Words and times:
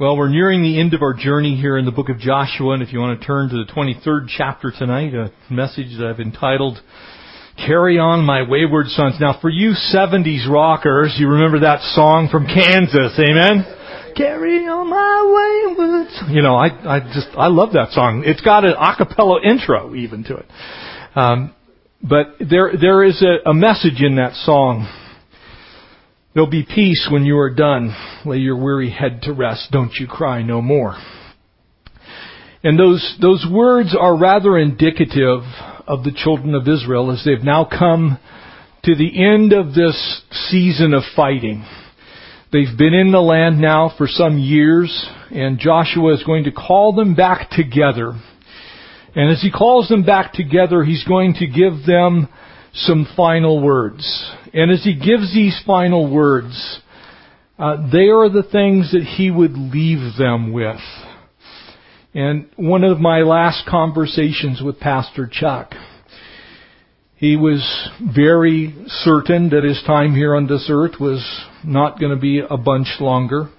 Well, 0.00 0.16
we're 0.16 0.30
nearing 0.30 0.62
the 0.62 0.80
end 0.80 0.94
of 0.94 1.02
our 1.02 1.12
journey 1.12 1.56
here 1.56 1.76
in 1.76 1.84
the 1.84 1.90
book 1.90 2.08
of 2.08 2.18
Joshua, 2.18 2.72
and 2.72 2.82
if 2.82 2.90
you 2.90 3.00
want 3.00 3.20
to 3.20 3.26
turn 3.26 3.50
to 3.50 3.56
the 3.62 3.70
23rd 3.70 4.28
chapter 4.34 4.70
tonight, 4.70 5.12
a 5.12 5.30
message 5.52 5.98
that 5.98 6.06
I've 6.06 6.20
entitled, 6.20 6.80
Carry 7.58 7.98
On 7.98 8.24
My 8.24 8.40
Wayward 8.40 8.86
Sons. 8.86 9.16
Now, 9.20 9.38
for 9.42 9.50
you 9.50 9.72
70s 9.72 10.48
rockers, 10.48 11.16
you 11.18 11.28
remember 11.28 11.60
that 11.60 11.82
song 11.92 12.30
from 12.30 12.46
Kansas, 12.46 13.12
amen? 13.18 13.66
Carry 14.16 14.66
on 14.66 14.88
my 14.88 15.76
wayward 15.76 16.08
sons. 16.12 16.30
You 16.32 16.40
know, 16.40 16.54
I, 16.56 16.68
I 16.68 17.00
just, 17.00 17.28
I 17.36 17.48
love 17.48 17.74
that 17.74 17.90
song. 17.90 18.22
It's 18.24 18.40
got 18.40 18.64
an 18.64 18.72
a 18.78 18.96
cappella 18.96 19.42
intro 19.44 19.94
even 19.94 20.24
to 20.24 20.36
it. 20.36 20.46
Um, 21.14 21.54
but 22.02 22.36
there, 22.40 22.72
there 22.80 23.04
is 23.04 23.22
a, 23.22 23.50
a 23.50 23.52
message 23.52 24.00
in 24.00 24.16
that 24.16 24.32
song 24.32 24.88
There'll 26.32 26.48
be 26.48 26.62
peace 26.62 27.08
when 27.10 27.24
you 27.24 27.38
are 27.38 27.52
done. 27.52 27.94
Lay 28.24 28.36
your 28.36 28.56
weary 28.56 28.88
head 28.88 29.22
to 29.22 29.32
rest. 29.32 29.72
Don't 29.72 29.92
you 29.98 30.06
cry 30.06 30.42
no 30.42 30.62
more. 30.62 30.96
And 32.62 32.78
those, 32.78 33.18
those 33.20 33.44
words 33.50 33.96
are 33.98 34.16
rather 34.16 34.56
indicative 34.56 35.40
of 35.88 36.04
the 36.04 36.12
children 36.14 36.54
of 36.54 36.68
Israel 36.68 37.10
as 37.10 37.24
they've 37.24 37.42
now 37.42 37.64
come 37.64 38.18
to 38.84 38.94
the 38.94 39.24
end 39.24 39.52
of 39.52 39.74
this 39.74 40.22
season 40.50 40.94
of 40.94 41.02
fighting. 41.16 41.64
They've 42.52 42.78
been 42.78 42.94
in 42.94 43.10
the 43.10 43.20
land 43.20 43.60
now 43.60 43.92
for 43.98 44.06
some 44.06 44.38
years, 44.38 45.08
and 45.30 45.58
Joshua 45.58 46.14
is 46.14 46.22
going 46.22 46.44
to 46.44 46.52
call 46.52 46.92
them 46.92 47.16
back 47.16 47.50
together. 47.50 48.12
And 49.16 49.32
as 49.32 49.42
he 49.42 49.50
calls 49.50 49.88
them 49.88 50.04
back 50.04 50.32
together, 50.32 50.84
he's 50.84 51.04
going 51.04 51.34
to 51.34 51.46
give 51.48 51.84
them 51.86 52.28
some 52.72 53.08
final 53.16 53.60
words. 53.60 54.32
And 54.52 54.70
as 54.70 54.82
he 54.82 54.94
gives 54.94 55.32
these 55.32 55.60
final 55.64 56.12
words, 56.12 56.80
uh, 57.58 57.88
they 57.92 58.08
are 58.08 58.28
the 58.28 58.46
things 58.50 58.92
that 58.92 59.02
he 59.02 59.30
would 59.30 59.52
leave 59.52 60.16
them 60.18 60.52
with. 60.52 60.80
And 62.14 62.48
one 62.56 62.82
of 62.82 62.98
my 62.98 63.20
last 63.20 63.66
conversations 63.68 64.60
with 64.60 64.80
Pastor 64.80 65.28
Chuck, 65.30 65.72
he 67.16 67.36
was 67.36 67.62
very 68.14 68.74
certain 68.86 69.50
that 69.50 69.62
his 69.62 69.80
time 69.86 70.14
here 70.14 70.34
on 70.34 70.48
this 70.48 70.68
earth 70.68 70.94
was 70.98 71.22
not 71.64 72.00
going 72.00 72.12
to 72.12 72.20
be 72.20 72.40
a 72.40 72.56
bunch 72.56 72.96
longer. 72.98 73.50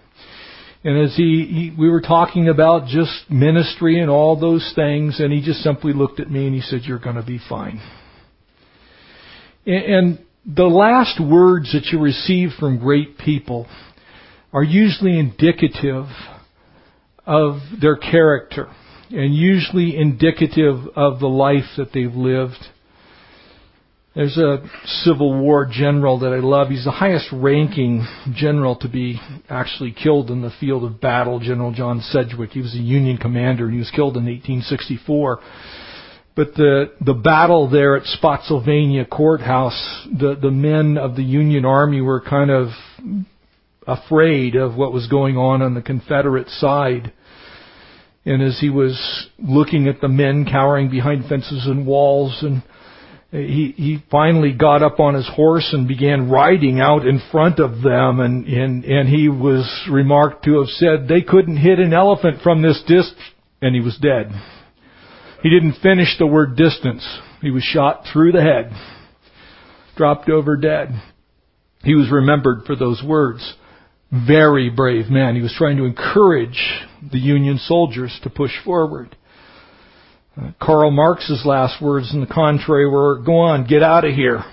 And 0.83 1.05
as 1.05 1.16
he, 1.16 1.45
he, 1.45 1.75
we 1.79 1.89
were 1.89 2.01
talking 2.01 2.49
about 2.49 2.88
just 2.88 3.29
ministry 3.29 4.01
and 4.01 4.09
all 4.09 4.38
those 4.38 4.73
things, 4.75 5.19
and 5.19 5.31
he 5.31 5.41
just 5.41 5.59
simply 5.59 5.94
looked 5.94 6.19
at 6.19 6.29
me 6.29 6.47
and 6.47 6.55
he 6.55 6.61
said, 6.61 6.81
"You're 6.83 6.97
going 6.97 7.17
to 7.17 7.23
be 7.23 7.39
fine." 7.47 7.79
And 9.67 10.17
the 10.45 10.64
last 10.64 11.20
words 11.20 11.72
that 11.73 11.86
you 11.92 12.00
receive 12.00 12.50
from 12.59 12.80
great 12.80 13.17
people 13.17 13.67
are 14.53 14.64
usually 14.64 15.20
indicative 15.20 16.06
of 17.25 17.59
their 17.80 17.95
character 17.95 18.67
and 19.12 19.36
usually 19.36 19.95
indicative 19.95 20.88
of 20.95 21.19
the 21.19 21.28
life 21.28 21.66
that 21.78 21.94
they've 21.94 22.14
lived. 22.14 22.58
There's 24.16 24.38
a 24.38 24.64
Civil 25.03 25.39
War 25.39 25.69
general 25.72 26.19
that 26.19 26.34
I 26.34 26.39
love. 26.39 26.69
He's 26.69 26.84
the 26.84 26.92
highest 26.92 27.28
ranking 27.31 28.06
general 28.34 28.75
to 28.78 28.89
be 28.89 29.22
actually 29.47 29.92
killed 29.92 30.30
in 30.31 30.42
the 30.42 30.52
field 30.59 30.84
of 30.84 31.00
battle, 31.00 31.39
General 31.39 31.72
John 31.72 32.02
Sedgwick. 32.02 32.50
He 32.50 32.62
was 32.62 32.73
a 32.73 32.80
Union 32.80 33.17
commander 33.17 33.66
and 33.66 33.73
he 33.73 33.80
was 33.80 33.92
killed 33.92 34.17
in 34.17 34.25
1864. 34.25 35.39
But 36.35 36.55
the, 36.55 36.91
the 37.01 37.13
battle 37.13 37.69
there 37.69 37.97
at 37.97 38.05
Spotsylvania 38.05 39.05
Courthouse, 39.05 40.07
the, 40.11 40.35
the 40.41 40.51
men 40.51 40.97
of 40.97 41.15
the 41.15 41.23
Union 41.23 41.65
Army 41.65 41.99
were 41.99 42.21
kind 42.21 42.49
of 42.49 42.69
afraid 43.85 44.55
of 44.55 44.75
what 44.75 44.93
was 44.93 45.07
going 45.07 45.35
on 45.38 45.61
on 45.61 45.73
the 45.73 45.81
Confederate 45.81 46.47
side. 46.47 47.11
And 48.25 48.41
as 48.41 48.59
he 48.59 48.69
was 48.69 49.27
looking 49.39 49.88
at 49.88 49.99
the 49.99 50.07
men 50.07 50.45
cowering 50.45 50.89
behind 50.89 51.25
fences 51.25 51.65
and 51.65 51.85
walls 51.85 52.38
and 52.41 52.63
he, 53.31 53.73
he 53.77 54.03
finally 54.11 54.51
got 54.51 54.83
up 54.83 55.00
on 55.00 55.16
his 55.16 55.29
horse 55.33 55.69
and 55.72 55.88
began 55.88 56.29
riding 56.29 56.81
out 56.81 57.07
in 57.07 57.22
front 57.31 57.59
of 57.59 57.81
them 57.81 58.19
and, 58.19 58.45
and, 58.45 58.83
and 58.83 59.07
he 59.07 59.29
was 59.29 59.88
remarked 59.89 60.44
to 60.45 60.59
have 60.59 60.67
said 60.67 61.07
they 61.07 61.22
couldn't 61.22 61.57
hit 61.57 61.79
an 61.79 61.94
elephant 61.94 62.41
from 62.44 62.61
this 62.61 62.81
distance 62.81 63.19
and 63.61 63.73
he 63.73 63.81
was 63.81 63.97
dead. 63.97 64.31
He 65.41 65.50
didn't 65.50 65.81
finish 65.81 66.18
the 66.18 66.28
word 66.28 66.56
distance. 66.56 67.07
He 67.41 67.50
was 67.50 67.63
shot 67.63 68.06
through 68.12 68.31
the 68.31 68.41
head, 68.41 68.72
dropped 69.96 70.29
over 70.29 70.56
dead. 70.56 70.90
He 71.84 71.96
was 71.96 72.12
remembered 72.12 72.66
for 72.66 72.75
those 72.75 73.02
words. 73.03 73.56
Very 74.12 74.69
brave 74.69 75.09
man. 75.09 75.35
He 75.35 75.41
was 75.41 75.56
trying 75.57 75.78
to 75.78 75.85
encourage 75.85 76.62
the 77.12 77.18
Union 77.18 77.57
soldiers 77.57 78.19
to 78.24 78.30
push 78.30 78.51
forward. 78.63 79.16
Uh, 80.40 80.51
Karl 80.62 80.91
Marx's 80.91 81.44
last 81.46 81.81
words, 81.81 82.13
in 82.13 82.22
the 82.22 82.28
contrary, 82.28 82.88
were, 82.88 83.19
go 83.19 83.38
on, 83.38 83.66
get 83.66 83.81
out 83.81 84.06
of 84.06 84.13
here. 84.13 84.44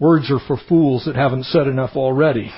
Words 0.00 0.30
are 0.30 0.40
for 0.46 0.56
fools 0.68 1.04
that 1.04 1.14
haven't 1.14 1.44
said 1.44 1.68
enough 1.68 1.94
already. 1.94 2.50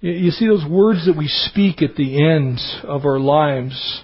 You 0.00 0.30
see 0.32 0.48
those 0.48 0.68
words 0.68 1.06
that 1.06 1.16
we 1.16 1.28
speak 1.28 1.80
at 1.80 1.94
the 1.94 2.28
end 2.28 2.58
of 2.82 3.04
our 3.04 3.20
lives 3.20 4.02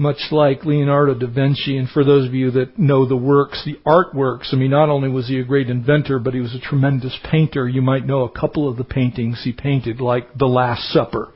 much 0.00 0.16
like 0.30 0.64
Leonardo 0.64 1.12
da 1.14 1.26
Vinci, 1.26 1.76
and 1.76 1.86
for 1.90 2.02
those 2.02 2.26
of 2.26 2.32
you 2.32 2.50
that 2.52 2.78
know 2.78 3.06
the 3.06 3.16
works, 3.16 3.62
the 3.66 3.78
artworks, 3.86 4.52
I 4.52 4.56
mean, 4.56 4.70
not 4.70 4.88
only 4.88 5.10
was 5.10 5.28
he 5.28 5.38
a 5.38 5.44
great 5.44 5.68
inventor, 5.68 6.18
but 6.18 6.32
he 6.32 6.40
was 6.40 6.54
a 6.54 6.58
tremendous 6.58 7.14
painter. 7.30 7.68
You 7.68 7.82
might 7.82 8.06
know 8.06 8.22
a 8.22 8.30
couple 8.30 8.66
of 8.66 8.78
the 8.78 8.84
paintings 8.84 9.42
he 9.44 9.52
painted, 9.52 10.00
like 10.00 10.38
The 10.38 10.46
Last 10.46 10.84
Supper, 10.90 11.34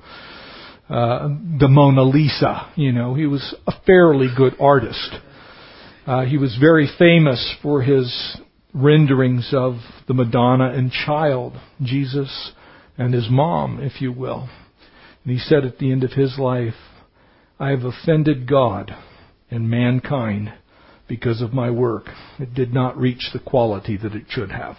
uh, 0.89 1.29
the 1.61 1.69
Mona 1.69 2.05
Lisa. 2.05 2.73
You 2.75 2.93
know, 2.93 3.13
he 3.13 3.27
was 3.27 3.55
a 3.67 3.73
fairly 3.85 4.29
good 4.35 4.55
artist. 4.59 5.15
Uh, 6.07 6.25
he 6.25 6.39
was 6.39 6.57
very 6.59 6.89
famous 6.99 7.55
for 7.63 7.83
his 7.83 8.41
renderings 8.73 9.51
of 9.53 9.75
the 10.09 10.15
Madonna 10.15 10.71
and 10.71 10.91
Child, 10.91 11.53
Jesus 11.83 12.53
and 12.97 13.13
his 13.13 13.29
mom, 13.29 13.79
if 13.83 14.01
you 14.01 14.11
will. 14.11 14.49
And 15.23 15.33
he 15.33 15.39
said 15.39 15.67
at 15.67 15.79
the 15.79 15.93
end 15.93 16.03
of 16.03 16.13
his 16.13 16.39
life, 16.39 16.75
I 17.59 17.71
have 17.71 17.85
offended 17.85 18.49
God 18.49 18.95
and 19.51 19.71
mankind 19.71 20.53
because 21.09 21.41
of 21.41 21.53
my 21.53 21.71
work. 21.71 22.07
It 22.39 22.55
did 22.55 22.73
not 22.73 22.99
reach 22.99 23.31
the 23.33 23.39
quality 23.39 23.97
that 23.97 24.15
it 24.15 24.25
should 24.29 24.51
have. 24.51 24.77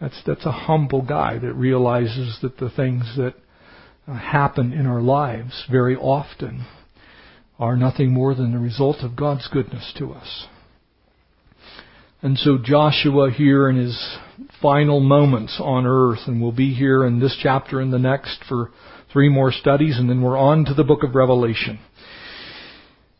That's, 0.00 0.20
that's 0.26 0.44
a 0.44 0.52
humble 0.52 1.02
guy 1.02 1.38
that 1.38 1.54
realizes 1.54 2.38
that 2.42 2.58
the 2.58 2.70
things 2.70 3.14
that 3.16 3.34
uh, 4.06 4.14
happen 4.14 4.72
in 4.72 4.86
our 4.86 5.00
lives 5.00 5.64
very 5.70 5.96
often 5.96 6.66
are 7.58 7.76
nothing 7.76 8.12
more 8.12 8.34
than 8.34 8.52
the 8.52 8.58
result 8.58 8.98
of 9.00 9.16
God's 9.16 9.48
goodness 9.48 9.92
to 9.98 10.12
us. 10.12 10.46
And 12.22 12.38
so 12.38 12.58
Joshua 12.62 13.30
here 13.30 13.68
in 13.68 13.76
his 13.76 14.18
final 14.62 15.00
moments 15.00 15.58
on 15.62 15.86
earth, 15.86 16.20
and 16.26 16.40
we'll 16.40 16.52
be 16.52 16.72
here 16.72 17.04
in 17.04 17.20
this 17.20 17.36
chapter 17.42 17.80
and 17.80 17.92
the 17.92 17.98
next 17.98 18.42
for 18.48 18.70
three 19.12 19.28
more 19.28 19.52
studies, 19.52 19.98
and 19.98 20.08
then 20.08 20.22
we're 20.22 20.36
on 20.36 20.64
to 20.64 20.74
the 20.74 20.84
book 20.84 21.02
of 21.02 21.14
Revelation. 21.14 21.78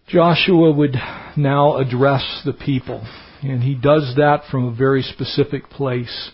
Joshua 0.09 0.73
would 0.73 0.97
now 1.37 1.77
address 1.77 2.43
the 2.45 2.53
people, 2.53 3.07
and 3.43 3.63
he 3.63 3.75
does 3.75 4.15
that 4.17 4.43
from 4.51 4.65
a 4.65 4.75
very 4.75 5.03
specific 5.03 5.69
place 5.69 6.31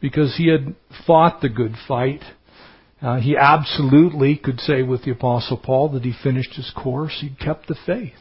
because 0.00 0.36
he 0.36 0.48
had 0.48 0.74
fought 1.06 1.40
the 1.40 1.48
good 1.48 1.74
fight. 1.88 2.22
Uh, 3.00 3.18
he 3.18 3.36
absolutely 3.36 4.36
could 4.36 4.60
say 4.60 4.82
with 4.82 5.04
the 5.04 5.10
Apostle 5.10 5.56
Paul 5.56 5.90
that 5.90 6.04
he 6.04 6.12
finished 6.22 6.54
his 6.54 6.70
course. 6.76 7.18
He'd 7.20 7.38
kept 7.38 7.68
the 7.68 7.76
faith. 7.86 8.12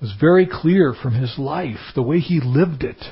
Was 0.00 0.14
very 0.20 0.46
clear 0.46 0.94
from 0.94 1.14
his 1.14 1.38
life, 1.38 1.78
the 1.94 2.02
way 2.02 2.20
he 2.20 2.40
lived 2.40 2.84
it, 2.84 3.02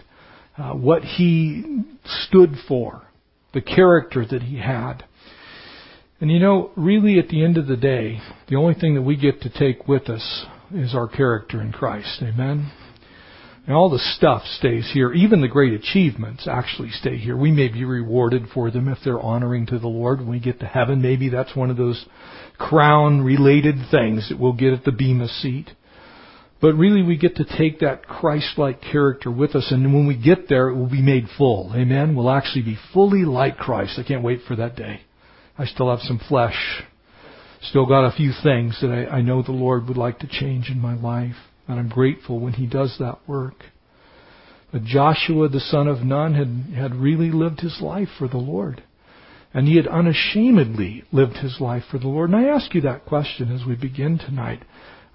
uh, 0.59 0.73
what 0.73 1.03
he 1.03 1.83
stood 2.05 2.57
for, 2.69 3.03
the 3.55 3.63
character 3.63 4.25
that 4.27 4.43
he 4.43 4.59
had. 4.59 5.05
And 6.21 6.31
you 6.31 6.39
know, 6.39 6.71
really 6.77 7.19
at 7.19 7.29
the 7.29 7.43
end 7.43 7.57
of 7.57 7.67
the 7.67 7.77
day, 7.77 8.21
the 8.49 8.57
only 8.57 8.75
thing 8.75 8.95
that 8.95 9.03
we 9.03 9.17
get 9.17 9.41
to 9.43 9.51
take 9.51 9.89
with 9.89 10.09
us 10.09 10.47
is 10.73 10.95
our 10.95 11.09
character 11.09 11.61
in 11.61 11.73
Christ. 11.73 12.23
Amen? 12.23 12.71
And 13.67 13.75
all 13.75 13.89
the 13.89 13.99
stuff 13.99 14.43
stays 14.59 14.91
here. 14.93 15.13
Even 15.13 15.41
the 15.41 15.49
great 15.49 15.73
achievements 15.73 16.47
actually 16.47 16.91
stay 16.91 17.17
here. 17.17 17.37
We 17.37 17.51
may 17.51 17.69
be 17.69 17.85
rewarded 17.85 18.49
for 18.53 18.71
them 18.71 18.89
if 18.89 18.99
they're 19.03 19.21
honoring 19.21 19.67
to 19.67 19.79
the 19.79 19.89
Lord 19.89 20.19
when 20.21 20.29
we 20.29 20.39
get 20.39 20.61
to 20.61 20.67
heaven. 20.67 21.01
Maybe 21.01 21.31
that's 21.31 21.57
one 21.57 21.71
of 21.71 21.79
those 21.79 22.05
crown 22.59 23.23
related 23.23 23.77
things 23.91 24.29
that 24.29 24.39
we'll 24.39 24.53
get 24.53 24.75
at 24.75 24.85
the 24.85 24.93
Bema 24.93 25.29
seat. 25.29 25.71
But 26.65 26.77
really 26.77 27.03
we 27.03 27.19
get 27.19 27.37
to 27.37 27.45
take 27.45 27.81
that 27.81 28.07
Christ-like 28.07 28.81
character 28.81 29.31
with 29.31 29.55
us 29.55 29.71
and 29.71 29.93
when 29.93 30.07
we 30.07 30.17
get 30.17 30.49
there 30.49 30.71
it 30.71 30.75
will 30.75 30.89
be 30.89 31.03
made 31.03 31.27
full. 31.37 31.71
Amen? 31.75 32.17
We'll 32.17 32.31
actually 32.31 32.63
be 32.63 32.79
fully 32.95 33.27
like 33.27 33.59
Christ. 33.59 33.99
I 33.99 34.03
can't 34.03 34.23
wait 34.23 34.41
for 34.49 34.57
that 34.57 34.75
day. 34.75 35.03
I 35.59 35.67
still 35.67 35.91
have 35.91 36.01
some 36.01 36.19
flesh. 36.27 36.57
Still 37.61 37.85
got 37.85 38.07
a 38.07 38.17
few 38.17 38.33
things 38.43 38.79
that 38.81 38.91
I, 38.91 39.17
I 39.17 39.21
know 39.21 39.43
the 39.43 39.53
Lord 39.53 39.89
would 39.89 39.99
like 39.99 40.21
to 40.21 40.27
change 40.27 40.71
in 40.71 40.81
my 40.81 40.95
life. 40.95 41.37
And 41.69 41.79
I'm 41.79 41.91
grateful 41.91 42.41
when 42.41 42.55
He 42.55 42.67
does 42.67 42.97
that 42.99 43.19
work. 43.27 43.57
But 44.73 44.85
Joshua, 44.85 45.51
the 45.51 45.61
son 45.61 45.87
of 45.87 45.99
Nun, 46.03 46.33
had, 46.33 46.75
had 46.75 46.95
really 46.95 47.31
lived 47.31 47.61
his 47.61 47.79
life 47.83 48.09
for 48.19 48.27
the 48.27 48.39
Lord. 48.39 48.83
And 49.53 49.69
he 49.69 49.77
had 49.77 49.87
unashamedly 49.87 51.05
lived 51.13 51.37
his 51.37 51.61
life 51.61 51.85
for 51.91 51.99
the 51.99 52.09
Lord. 52.09 52.31
And 52.31 52.39
I 52.39 52.49
ask 52.49 52.75
you 52.75 52.81
that 52.81 53.05
question 53.05 53.55
as 53.55 53.67
we 53.67 53.77
begin 53.77 54.17
tonight. 54.17 54.63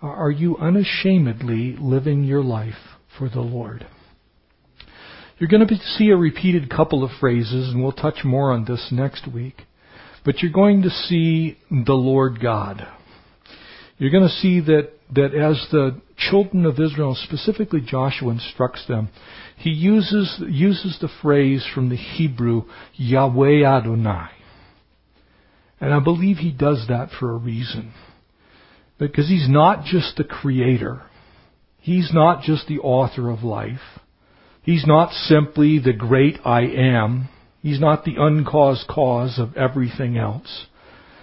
Are 0.01 0.31
you 0.31 0.56
unashamedly 0.57 1.75
living 1.78 2.24
your 2.24 2.44
life 2.44 2.98
for 3.18 3.28
the 3.28 3.42
Lord? 3.42 3.86
You're 5.38 5.50
going 5.50 5.68
to 5.68 5.75
see 5.75 6.10
a 6.10 6.18
repeated 6.18 6.69
couple 6.69 7.04
of 7.04 7.12
phrases, 7.19 7.74
and 7.74 7.84
we'll 7.84 7.92
touch 7.92 8.24
more 8.24 8.51
on 8.51 8.66
this 8.66 8.90
next 8.92 9.28
week. 9.31 9.63
But 10.24 10.40
you're 10.40 10.51
going 10.51 10.84
to 10.84 10.90
see 10.90 11.57
the 11.69 11.94
Lord 11.94 12.42
God. 12.42 12.86
You're 13.98 14.12
going 14.12 14.24
to 14.24 14.30
see 14.30 14.62
that, 14.62 14.92
that 15.16 15.34
as 15.34 15.68
the 15.72 16.01
children 16.18 16.66
of 16.66 16.80
Israel, 16.80 17.18
specifically 17.22 17.81
Joshua 17.81 18.31
instructs 18.31 18.86
them, 18.88 19.10
he 19.57 19.69
uses, 19.69 20.42
uses 20.48 20.98
the 21.01 21.10
phrase 21.22 21.66
from 21.74 21.90
the 21.90 21.98
Hebrew, 21.98 22.63
Yahweh 22.96 23.66
Adonai. 23.66 24.30
And 25.81 25.94
I 25.94 26.00
believe 26.00 26.38
he 26.38 26.51
does 26.51 26.86
that 26.88 27.10
for 27.19 27.31
a 27.31 27.38
reason. 27.38 27.94
Because 29.00 29.30
he's 29.30 29.48
not 29.50 29.86
just 29.86 30.18
the 30.18 30.24
creator. 30.24 31.01
He's 31.80 32.12
not 32.13 32.44
just 32.44 32.68
the 32.68 32.80
author 32.80 33.30
of 33.30 33.44
life. 33.44 33.80
He's 34.62 34.86
not 34.86 35.13
simply 35.13 35.80
the 35.80 35.94
great 35.94 36.38
I 36.46 36.62
am. 36.62 37.30
He's 37.62 37.80
not 37.80 38.04
the 38.04 38.16
uncaused 38.19 38.88
cause 38.88 39.40
of 39.40 39.56
everything 39.57 40.18
else. 40.18 40.68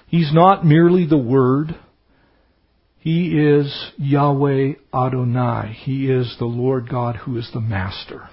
He's 0.08 0.32
not 0.32 0.64
merely 0.64 1.06
the 1.06 1.18
Word. 1.18 1.76
He 2.98 3.38
is 3.38 3.92
Yahweh 3.98 4.72
Adonai. 4.92 5.76
He 5.84 6.10
is 6.10 6.34
the 6.38 6.46
Lord 6.46 6.88
God 6.88 7.16
who 7.16 7.36
is 7.38 7.50
the 7.52 7.60
Master. 7.60 8.28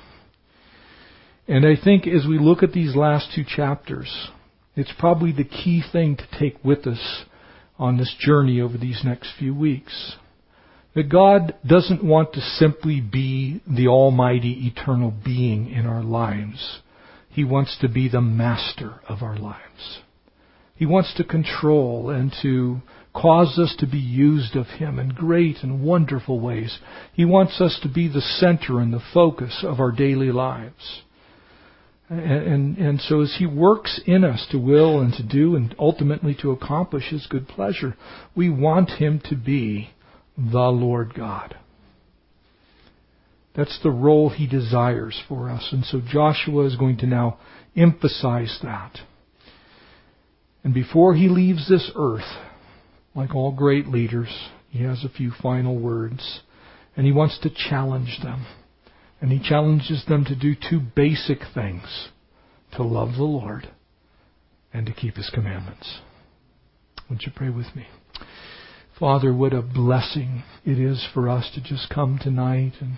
And 1.48 1.66
I 1.66 1.76
think 1.82 2.08
as 2.08 2.26
we 2.26 2.40
look 2.40 2.64
at 2.64 2.72
these 2.72 2.96
last 2.96 3.28
two 3.36 3.44
chapters, 3.44 4.30
it's 4.76 4.94
probably 4.98 5.34
the 5.34 5.44
key 5.44 5.84
thing 5.92 6.16
to 6.16 6.40
take 6.40 6.64
with 6.64 6.88
us 6.88 7.26
on 7.78 7.98
this 7.98 8.14
journey 8.20 8.62
over 8.62 8.78
these 8.78 9.02
next 9.04 9.34
few 9.38 9.54
weeks. 9.54 10.16
That 10.96 11.10
God 11.10 11.56
doesn't 11.66 12.04
want 12.04 12.34
to 12.34 12.42
simply 12.42 13.02
be 13.02 13.62
the 13.68 13.88
almighty 13.88 14.68
eternal 14.68 15.12
being 15.26 15.72
in 15.72 15.88
our 15.88 16.04
lives. 16.04 16.80
He 17.30 17.44
wants 17.44 17.78
to 17.82 17.90
be 17.90 18.10
the 18.10 18.22
master 18.22 19.02
of 19.10 19.24
our 19.24 19.38
lives. 19.38 20.02
He 20.76 20.86
wants 20.86 21.14
to 21.16 21.24
control 21.24 22.10
and 22.10 22.32
to 22.44 22.82
cause 23.14 23.58
us 23.58 23.76
to 23.80 23.88
be 23.88 24.00
used 24.00 24.56
of 24.56 24.68
Him 24.68 25.00
in 25.00 25.10
great 25.10 25.58
and 25.64 25.84
wonderful 25.84 26.40
ways. 26.40 26.80
He 27.14 27.26
wants 27.26 27.60
us 27.62 27.80
to 27.84 27.90
be 27.90 28.08
the 28.08 28.22
center 28.22 28.80
and 28.80 28.94
the 28.94 29.04
focus 29.14 29.64
of 29.64 29.80
our 29.80 29.92
daily 29.92 30.32
lives. 30.32 31.02
And, 32.10 32.78
and, 32.78 33.02
so 33.02 33.22
as 33.22 33.36
He 33.40 33.46
works 33.46 34.00
in 34.06 34.24
us 34.24 34.46
to 34.52 34.60
will 34.60 35.00
and 35.00 35.14
to 35.14 35.24
do 35.24 35.56
and 35.56 35.74
ultimately 35.80 36.36
to 36.42 36.52
accomplish 36.52 37.10
His 37.10 37.26
good 37.28 37.48
pleasure, 37.48 37.96
we 38.36 38.50
want 38.50 38.90
Him 38.92 39.22
to 39.30 39.36
be 39.36 39.90
the 40.38 40.70
Lord 40.70 41.14
God. 41.16 41.56
That's 43.56 43.80
the 43.82 43.92
role 43.92 44.30
He 44.30 44.48
desires 44.48 45.20
for 45.28 45.50
us. 45.50 45.70
And 45.72 45.86
so 45.86 46.02
Joshua 46.06 46.66
is 46.66 46.76
going 46.76 46.98
to 46.98 47.08
now 47.08 47.40
emphasize 47.76 48.60
that. 48.64 49.00
And 50.64 50.74
before 50.74 51.14
he 51.14 51.28
leaves 51.28 51.68
this 51.68 51.92
earth, 51.96 52.22
like 53.16 53.36
all 53.36 53.52
great 53.52 53.88
leaders, 53.88 54.30
he 54.70 54.84
has 54.84 55.04
a 55.04 55.10
few 55.10 55.32
final 55.42 55.78
words. 55.78 56.42
And 56.96 57.06
he 57.06 57.12
wants 57.12 57.40
to 57.40 57.50
challenge 57.50 58.20
them. 58.24 58.46
And 59.24 59.32
he 59.32 59.40
challenges 59.40 60.04
them 60.06 60.26
to 60.26 60.36
do 60.36 60.54
two 60.54 60.82
basic 60.82 61.38
things 61.54 62.10
to 62.74 62.84
love 62.84 63.14
the 63.16 63.24
Lord 63.24 63.70
and 64.74 64.86
to 64.86 64.92
keep 64.92 65.16
his 65.16 65.30
commandments. 65.34 66.02
Would 67.10 67.22
you 67.26 67.32
pray 67.34 67.50
with 67.50 67.74
me? 67.74 67.88
Father, 69.00 69.34
what 69.34 69.54
a 69.54 69.62
blessing 69.62 70.44
it 70.66 70.78
is 70.78 71.08
for 71.14 71.30
us 71.30 71.50
to 71.56 71.62
just 71.62 71.90
come 71.90 72.20
tonight 72.22 72.74
and 72.82 72.98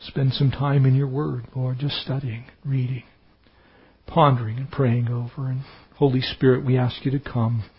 spend 0.00 0.32
some 0.32 0.50
time 0.50 0.84
in 0.84 0.96
your 0.96 1.06
word, 1.06 1.46
Lord, 1.54 1.78
just 1.78 2.02
studying, 2.02 2.46
reading, 2.64 3.04
pondering, 4.08 4.56
and 4.56 4.68
praying 4.68 5.06
over. 5.06 5.48
And 5.48 5.60
Holy 5.94 6.22
Spirit, 6.22 6.66
we 6.66 6.76
ask 6.76 7.04
you 7.04 7.12
to 7.12 7.20
come 7.20 7.70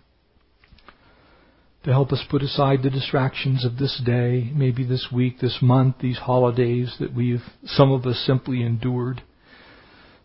to 1.83 1.91
help 1.91 2.11
us 2.11 2.23
put 2.29 2.43
aside 2.43 2.83
the 2.83 2.89
distractions 2.89 3.65
of 3.65 3.77
this 3.77 3.99
day, 4.05 4.51
maybe 4.53 4.85
this 4.85 5.07
week, 5.11 5.39
this 5.39 5.57
month, 5.61 5.95
these 5.99 6.17
holidays 6.17 6.95
that 6.99 7.13
we've, 7.13 7.43
some 7.65 7.91
of 7.91 8.05
us 8.05 8.23
simply 8.25 8.61
endured. 8.61 9.23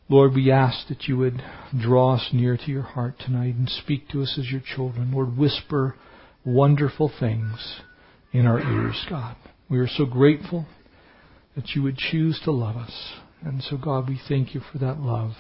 Lord, 0.09 0.35
we 0.35 0.51
ask 0.51 0.87
that 0.89 1.05
you 1.05 1.17
would 1.17 1.43
draw 1.79 2.15
us 2.15 2.29
near 2.33 2.57
to 2.57 2.71
your 2.71 2.83
heart 2.83 3.15
tonight 3.19 3.55
and 3.55 3.69
speak 3.69 4.09
to 4.11 4.23
us 4.23 4.37
as 4.39 4.51
your 4.51 4.61
children. 4.75 5.13
Lord, 5.13 5.37
whisper 5.37 5.97
wonderful 6.45 7.11
things 7.19 7.81
in 8.33 8.47
our 8.47 8.61
ears, 8.61 9.05
God. 9.09 9.37
We 9.69 9.79
are 9.79 9.89
so 9.89 10.05
grateful 10.05 10.67
that 11.57 11.71
you 11.71 11.83
would 11.83 11.97
choose 11.97 12.41
to 12.45 12.53
love 12.53 12.77
us. 12.77 13.15
And 13.43 13.63
so, 13.63 13.77
God, 13.77 14.09
we 14.09 14.21
thank 14.29 14.55
you 14.55 14.61
for 14.61 14.79
that 14.79 15.01
love. 15.01 15.33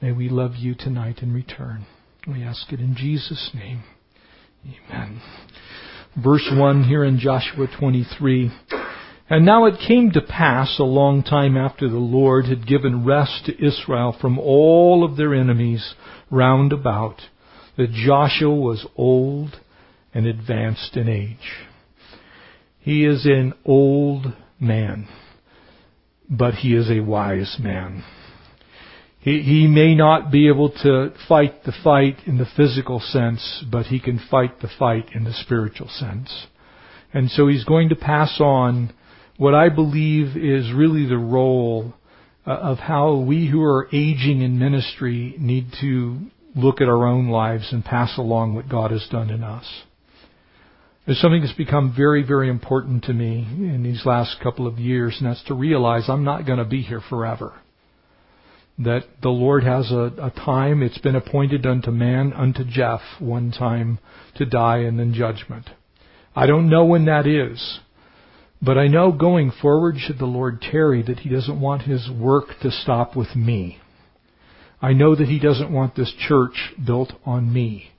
May 0.00 0.10
we 0.10 0.28
love 0.28 0.56
you 0.56 0.74
tonight 0.74 1.18
in 1.22 1.32
return. 1.32 1.86
We 2.26 2.42
ask 2.42 2.72
it 2.72 2.80
in 2.80 2.96
Jesus' 2.96 3.50
name. 3.54 3.84
Amen. 4.64 5.20
Verse 6.16 6.48
1 6.50 6.84
here 6.84 7.04
in 7.04 7.18
Joshua 7.18 7.66
23. 7.78 8.50
And 9.28 9.44
now 9.44 9.66
it 9.66 9.86
came 9.86 10.10
to 10.12 10.20
pass 10.20 10.78
a 10.78 10.84
long 10.84 11.22
time 11.22 11.56
after 11.56 11.88
the 11.88 11.96
Lord 11.96 12.46
had 12.46 12.66
given 12.66 13.04
rest 13.04 13.46
to 13.46 13.66
Israel 13.66 14.16
from 14.20 14.38
all 14.38 15.04
of 15.04 15.16
their 15.16 15.34
enemies 15.34 15.94
round 16.30 16.72
about 16.72 17.20
that 17.76 17.90
Joshua 17.90 18.54
was 18.54 18.86
old 18.96 19.60
and 20.12 20.26
advanced 20.26 20.96
in 20.96 21.08
age. 21.08 21.66
He 22.78 23.04
is 23.04 23.24
an 23.24 23.54
old 23.64 24.26
man, 24.60 25.08
but 26.28 26.54
he 26.54 26.74
is 26.74 26.90
a 26.90 27.00
wise 27.00 27.56
man. 27.58 28.04
He, 29.24 29.40
he 29.40 29.66
may 29.66 29.94
not 29.94 30.30
be 30.30 30.48
able 30.48 30.68
to 30.82 31.14
fight 31.26 31.64
the 31.64 31.72
fight 31.82 32.18
in 32.26 32.36
the 32.36 32.46
physical 32.58 33.00
sense, 33.00 33.64
but 33.72 33.86
he 33.86 33.98
can 33.98 34.18
fight 34.30 34.60
the 34.60 34.68
fight 34.78 35.08
in 35.14 35.24
the 35.24 35.32
spiritual 35.32 35.88
sense. 35.88 36.46
And 37.14 37.30
so 37.30 37.48
he's 37.48 37.64
going 37.64 37.88
to 37.88 37.96
pass 37.96 38.38
on 38.38 38.92
what 39.38 39.54
I 39.54 39.70
believe 39.70 40.36
is 40.36 40.70
really 40.74 41.06
the 41.06 41.16
role 41.16 41.94
uh, 42.46 42.50
of 42.50 42.78
how 42.78 43.14
we 43.16 43.48
who 43.48 43.62
are 43.62 43.88
aging 43.94 44.42
in 44.42 44.58
ministry 44.58 45.34
need 45.38 45.68
to 45.80 46.18
look 46.54 46.82
at 46.82 46.88
our 46.88 47.06
own 47.06 47.28
lives 47.28 47.72
and 47.72 47.82
pass 47.82 48.18
along 48.18 48.54
what 48.54 48.68
God 48.68 48.90
has 48.90 49.08
done 49.10 49.30
in 49.30 49.42
us. 49.42 49.64
There's 51.06 51.20
something 51.20 51.40
that's 51.40 51.54
become 51.54 51.94
very, 51.96 52.22
very 52.22 52.50
important 52.50 53.04
to 53.04 53.14
me 53.14 53.38
in 53.38 53.82
these 53.82 54.04
last 54.04 54.36
couple 54.42 54.66
of 54.66 54.78
years, 54.78 55.16
and 55.18 55.30
that's 55.30 55.44
to 55.44 55.54
realize 55.54 56.10
I'm 56.10 56.24
not 56.24 56.44
going 56.44 56.58
to 56.58 56.64
be 56.66 56.82
here 56.82 57.00
forever 57.08 57.54
that 58.78 59.04
the 59.22 59.28
Lord 59.28 59.64
has 59.64 59.90
a, 59.92 60.12
a, 60.20 60.30
time, 60.30 60.82
it's 60.82 60.98
been 60.98 61.14
appointed 61.14 61.64
unto 61.64 61.90
man, 61.90 62.32
unto 62.32 62.64
Jeff, 62.64 63.00
one 63.20 63.52
time 63.52 63.98
to 64.36 64.44
die 64.44 64.78
and 64.78 64.98
then 64.98 65.14
judgment. 65.14 65.70
I 66.34 66.46
don't 66.46 66.68
know 66.68 66.84
when 66.84 67.04
that 67.04 67.26
is, 67.26 67.78
but 68.60 68.76
I 68.76 68.88
know 68.88 69.12
going 69.12 69.52
forward, 69.62 69.96
should 69.98 70.18
the 70.18 70.24
Lord 70.24 70.60
tarry, 70.60 71.02
that 71.02 71.20
He 71.20 71.28
doesn't 71.28 71.60
want 71.60 71.82
His 71.82 72.10
work 72.10 72.46
to 72.62 72.70
stop 72.72 73.14
with 73.14 73.36
me. 73.36 73.78
I 74.82 74.92
know 74.92 75.14
that 75.14 75.28
He 75.28 75.38
doesn't 75.38 75.72
want 75.72 75.94
this 75.94 76.12
church 76.26 76.72
built 76.84 77.12
on 77.24 77.52
me. 77.52 77.90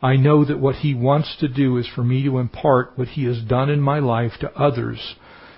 I 0.00 0.14
know 0.14 0.44
that 0.44 0.60
what 0.60 0.76
He 0.76 0.94
wants 0.94 1.36
to 1.40 1.48
do 1.48 1.76
is 1.76 1.88
for 1.92 2.04
me 2.04 2.22
to 2.22 2.38
impart 2.38 2.92
what 2.96 3.08
He 3.08 3.24
has 3.24 3.42
done 3.42 3.68
in 3.68 3.80
my 3.80 3.98
life 3.98 4.32
to 4.40 4.52
others 4.52 5.16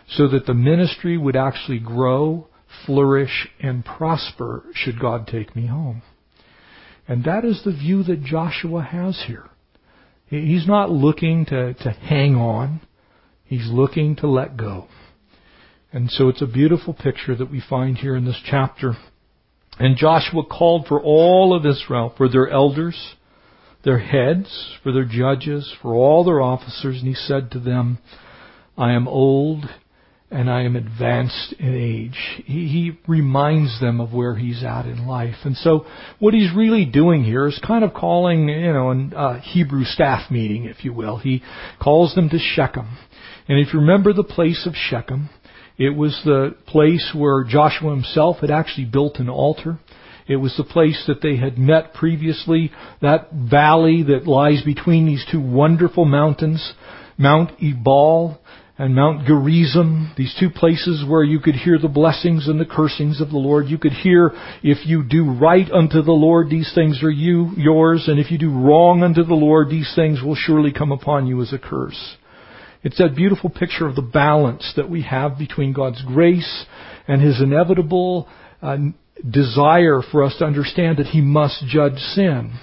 so 0.08 0.28
that 0.28 0.46
the 0.46 0.54
ministry 0.54 1.18
would 1.18 1.36
actually 1.36 1.78
grow 1.78 2.48
flourish, 2.86 3.48
and 3.60 3.84
prosper 3.84 4.64
should 4.74 4.98
God 5.00 5.26
take 5.26 5.54
me 5.54 5.66
home. 5.66 6.02
And 7.08 7.24
that 7.24 7.44
is 7.44 7.62
the 7.64 7.72
view 7.72 8.02
that 8.04 8.22
Joshua 8.22 8.82
has 8.82 9.24
here. 9.26 9.48
He's 10.26 10.66
not 10.66 10.90
looking 10.90 11.44
to, 11.46 11.74
to 11.74 11.90
hang 11.90 12.36
on. 12.36 12.80
He's 13.44 13.68
looking 13.70 14.16
to 14.16 14.26
let 14.26 14.56
go. 14.56 14.86
And 15.92 16.10
so 16.10 16.28
it's 16.28 16.40
a 16.40 16.46
beautiful 16.46 16.94
picture 16.94 17.36
that 17.36 17.50
we 17.50 17.60
find 17.68 17.98
here 17.98 18.16
in 18.16 18.24
this 18.24 18.40
chapter. 18.46 18.94
And 19.78 19.96
Joshua 19.96 20.44
called 20.44 20.86
for 20.86 21.00
all 21.00 21.54
of 21.54 21.66
Israel, 21.66 22.14
for 22.16 22.30
their 22.30 22.48
elders, 22.48 23.14
their 23.84 23.98
heads, 23.98 24.76
for 24.82 24.92
their 24.92 25.04
judges, 25.04 25.74
for 25.82 25.94
all 25.94 26.24
their 26.24 26.40
officers, 26.40 26.98
and 26.98 27.08
he 27.08 27.14
said 27.14 27.50
to 27.50 27.58
them, 27.58 27.98
I 28.78 28.92
am 28.92 29.06
old 29.06 29.66
and 30.32 30.50
I 30.50 30.62
am 30.62 30.76
advanced 30.76 31.54
in 31.58 31.74
age. 31.74 32.42
He, 32.46 32.66
he, 32.66 32.98
reminds 33.06 33.78
them 33.80 34.00
of 34.00 34.12
where 34.12 34.34
he's 34.34 34.64
at 34.64 34.86
in 34.86 35.06
life. 35.06 35.34
And 35.44 35.56
so 35.56 35.84
what 36.18 36.32
he's 36.32 36.54
really 36.56 36.86
doing 36.86 37.22
here 37.22 37.46
is 37.46 37.60
kind 37.66 37.84
of 37.84 37.92
calling, 37.92 38.48
you 38.48 38.72
know, 38.72 39.10
a 39.14 39.38
Hebrew 39.40 39.84
staff 39.84 40.30
meeting, 40.30 40.64
if 40.64 40.84
you 40.84 40.94
will. 40.94 41.18
He 41.18 41.42
calls 41.82 42.14
them 42.14 42.30
to 42.30 42.38
Shechem. 42.38 42.96
And 43.48 43.58
if 43.58 43.74
you 43.74 43.80
remember 43.80 44.12
the 44.12 44.24
place 44.24 44.66
of 44.66 44.74
Shechem, 44.74 45.28
it 45.76 45.90
was 45.90 46.18
the 46.24 46.56
place 46.66 47.12
where 47.14 47.44
Joshua 47.44 47.90
himself 47.90 48.38
had 48.40 48.50
actually 48.50 48.86
built 48.86 49.18
an 49.18 49.28
altar. 49.28 49.78
It 50.26 50.36
was 50.36 50.56
the 50.56 50.64
place 50.64 51.02
that 51.08 51.20
they 51.20 51.36
had 51.36 51.58
met 51.58 51.94
previously, 51.94 52.70
that 53.00 53.32
valley 53.32 54.04
that 54.04 54.26
lies 54.26 54.62
between 54.64 55.06
these 55.06 55.24
two 55.30 55.40
wonderful 55.40 56.04
mountains, 56.04 56.72
Mount 57.18 57.52
Ebal 57.62 58.40
and 58.78 58.94
Mount 58.94 59.26
Gerizim, 59.26 60.12
these 60.16 60.34
two 60.40 60.48
places 60.48 61.04
where 61.06 61.22
you 61.22 61.40
could 61.40 61.54
hear 61.54 61.78
the 61.78 61.88
blessings 61.88 62.48
and 62.48 62.58
the 62.58 62.64
cursings 62.64 63.20
of 63.20 63.28
the 63.28 63.36
Lord. 63.36 63.68
You 63.68 63.76
could 63.76 63.92
hear, 63.92 64.32
if 64.62 64.86
you 64.86 65.04
do 65.04 65.30
right 65.30 65.70
unto 65.70 66.00
the 66.00 66.12
Lord, 66.12 66.48
these 66.48 66.72
things 66.74 67.02
are 67.02 67.10
you, 67.10 67.50
yours, 67.56 68.04
and 68.08 68.18
if 68.18 68.30
you 68.30 68.38
do 68.38 68.50
wrong 68.50 69.02
unto 69.02 69.24
the 69.24 69.34
Lord, 69.34 69.68
these 69.68 69.92
things 69.94 70.22
will 70.22 70.34
surely 70.34 70.72
come 70.72 70.90
upon 70.90 71.26
you 71.26 71.42
as 71.42 71.52
a 71.52 71.58
curse. 71.58 72.16
It's 72.82 72.98
that 72.98 73.14
beautiful 73.14 73.50
picture 73.50 73.86
of 73.86 73.94
the 73.94 74.02
balance 74.02 74.72
that 74.76 74.88
we 74.88 75.02
have 75.02 75.38
between 75.38 75.74
God's 75.74 76.02
grace 76.02 76.64
and 77.06 77.20
His 77.20 77.40
inevitable 77.42 78.26
uh, 78.62 78.78
desire 79.28 80.00
for 80.10 80.24
us 80.24 80.34
to 80.38 80.46
understand 80.46 80.96
that 80.96 81.06
He 81.06 81.20
must 81.20 81.64
judge 81.66 81.98
sin. 81.98 82.58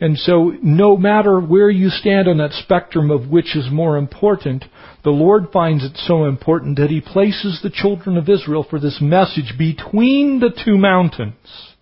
And 0.00 0.18
so, 0.18 0.52
no 0.62 0.96
matter 0.96 1.38
where 1.38 1.70
you 1.70 1.90
stand 1.90 2.26
on 2.26 2.38
that 2.38 2.52
spectrum 2.52 3.10
of 3.10 3.28
which 3.28 3.54
is 3.54 3.68
more 3.70 3.96
important, 3.96 4.64
the 5.04 5.10
Lord 5.10 5.48
finds 5.52 5.84
it 5.84 5.96
so 5.96 6.26
important 6.26 6.78
that 6.78 6.90
He 6.90 7.00
places 7.00 7.60
the 7.62 7.70
children 7.70 8.16
of 8.16 8.28
Israel 8.28 8.64
for 8.68 8.78
this 8.78 8.98
message 9.00 9.54
between 9.58 10.38
the 10.38 10.50
two 10.64 10.78
mountains. 10.78 11.74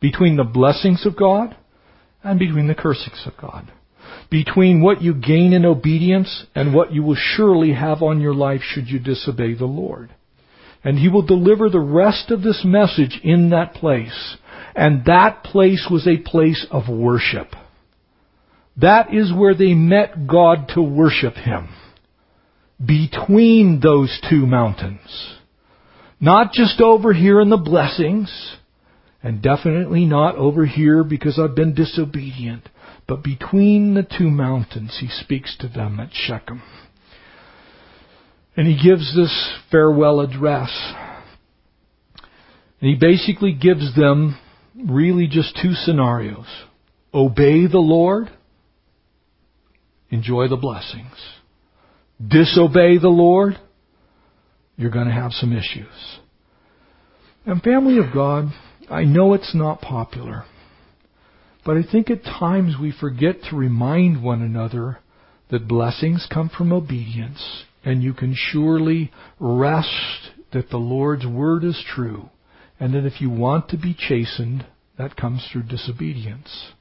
Between 0.00 0.36
the 0.36 0.44
blessings 0.44 1.06
of 1.06 1.16
God 1.16 1.56
and 2.24 2.40
between 2.40 2.66
the 2.66 2.74
cursings 2.74 3.22
of 3.24 3.36
God. 3.36 3.70
Between 4.30 4.82
what 4.82 5.00
you 5.00 5.14
gain 5.14 5.52
in 5.52 5.64
obedience 5.64 6.46
and 6.56 6.74
what 6.74 6.92
you 6.92 7.04
will 7.04 7.16
surely 7.16 7.72
have 7.72 8.02
on 8.02 8.20
your 8.20 8.34
life 8.34 8.62
should 8.62 8.88
you 8.88 8.98
disobey 8.98 9.54
the 9.54 9.64
Lord. 9.64 10.12
And 10.82 10.98
He 10.98 11.08
will 11.08 11.22
deliver 11.22 11.70
the 11.70 11.78
rest 11.78 12.32
of 12.32 12.42
this 12.42 12.62
message 12.64 13.20
in 13.22 13.50
that 13.50 13.74
place. 13.74 14.36
And 14.74 15.04
that 15.04 15.44
place 15.44 15.86
was 15.88 16.08
a 16.08 16.16
place 16.16 16.66
of 16.72 16.88
worship. 16.88 17.54
That 18.78 19.14
is 19.14 19.32
where 19.32 19.54
they 19.54 19.74
met 19.74 20.26
God 20.26 20.70
to 20.74 20.82
worship 20.82 21.34
Him 21.34 21.68
between 22.84 23.80
those 23.80 24.20
two 24.28 24.46
mountains. 24.46 25.36
Not 26.20 26.52
just 26.52 26.80
over 26.80 27.12
here 27.12 27.40
in 27.40 27.50
the 27.50 27.56
blessings, 27.56 28.56
and 29.22 29.42
definitely 29.42 30.04
not 30.04 30.36
over 30.36 30.66
here 30.66 31.04
because 31.04 31.38
I've 31.38 31.54
been 31.54 31.74
disobedient, 31.74 32.68
but 33.06 33.22
between 33.22 33.94
the 33.94 34.02
two 34.04 34.30
mountains, 34.30 34.98
he 35.00 35.08
speaks 35.08 35.56
to 35.58 35.68
them 35.68 36.00
at 36.00 36.10
Shechem. 36.12 36.62
And 38.56 38.66
he 38.66 38.80
gives 38.82 39.14
this 39.16 39.52
farewell 39.70 40.20
address. 40.20 40.70
And 42.80 42.90
he 42.90 42.96
basically 42.96 43.52
gives 43.52 43.94
them 43.96 44.38
really 44.76 45.26
just 45.26 45.58
two 45.60 45.72
scenarios. 45.74 46.46
Obey 47.14 47.66
the 47.66 47.78
Lord, 47.78 48.30
enjoy 50.10 50.48
the 50.48 50.56
blessings 50.56 51.16
disobey 52.28 52.98
the 52.98 53.08
Lord, 53.08 53.58
you're 54.76 54.90
going 54.90 55.08
to 55.08 55.12
have 55.12 55.32
some 55.32 55.52
issues. 55.52 56.18
And 57.44 57.62
family 57.62 57.98
of 57.98 58.12
God, 58.14 58.46
I 58.90 59.04
know 59.04 59.34
it's 59.34 59.54
not 59.54 59.80
popular, 59.80 60.44
but 61.64 61.76
I 61.76 61.82
think 61.82 62.10
at 62.10 62.24
times 62.24 62.76
we 62.80 62.92
forget 62.92 63.36
to 63.50 63.56
remind 63.56 64.22
one 64.22 64.42
another 64.42 64.98
that 65.50 65.68
blessings 65.68 66.26
come 66.32 66.48
from 66.48 66.72
obedience, 66.72 67.64
and 67.84 68.02
you 68.02 68.14
can 68.14 68.34
surely 68.34 69.10
rest 69.38 70.30
that 70.52 70.70
the 70.70 70.78
Lord's 70.78 71.26
word 71.26 71.64
is 71.64 71.82
true, 71.94 72.30
and 72.78 72.94
that 72.94 73.04
if 73.04 73.20
you 73.20 73.30
want 73.30 73.68
to 73.68 73.76
be 73.76 73.94
chastened, 73.94 74.66
that 74.98 75.16
comes 75.16 75.46
through 75.50 75.64
disobedience. 75.64 76.72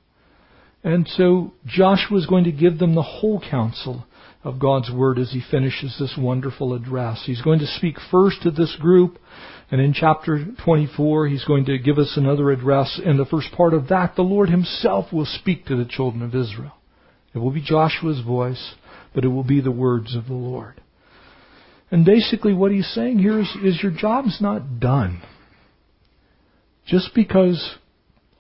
And 0.84 1.08
so 1.08 1.54
Joshua 1.66 2.18
is 2.18 2.26
going 2.26 2.46
to 2.46 2.52
give 2.52 2.80
them 2.80 2.96
the 2.96 3.02
whole 3.02 3.42
counsel 3.50 4.06
of 4.44 4.60
God's 4.60 4.92
Word 4.92 5.20
as 5.20 5.32
he 5.32 5.42
finishes 5.52 5.96
this 6.00 6.16
wonderful 6.18 6.74
address. 6.74 7.24
He's 7.26 7.42
going 7.42 7.60
to 7.60 7.68
speak 7.68 7.98
first 8.10 8.42
to 8.44 8.52
this 8.52 8.76
group, 8.80 9.20
and 9.70 9.80
in 9.80 9.94
chapter 9.94 10.46
24, 10.64 11.28
he's 11.28 11.46
going 11.46 11.66
to 11.66 11.78
give 11.78 11.98
us 11.98 12.14
another 12.16 12.52
address. 12.52 13.00
In 13.04 13.18
the 13.18 13.26
first 13.26 13.52
part 13.56 13.74
of 13.74 13.88
that, 13.90 14.16
the 14.16 14.24
Lord 14.24 14.50
himself 14.50 15.14
will 15.14 15.26
speak 15.26 15.66
to 15.66 15.76
the 15.76 15.86
children 15.86 16.24
of 16.24 16.36
Israel. 16.36 16.74
It 17.34 17.38
will 17.38 17.52
be 17.52 17.62
Joshua's 17.62 18.22
voice, 18.22 18.74
but 19.14 19.24
it 19.24 19.30
will 19.30 19.44
be 19.44 19.62
the 19.62 19.72
words 19.72 20.16
of 20.16 20.26
the 20.26 20.34
Lord. 20.34 20.82
And 21.92 22.06
basically, 22.06 22.54
what 22.54 22.72
he's 22.72 22.92
saying 22.94 23.20
here 23.20 23.40
is, 23.40 23.50
is 23.64 23.82
your 23.84 23.92
job's 23.92 24.40
not 24.42 24.80
done. 24.80 25.22
Just 26.88 27.14
because 27.14 27.76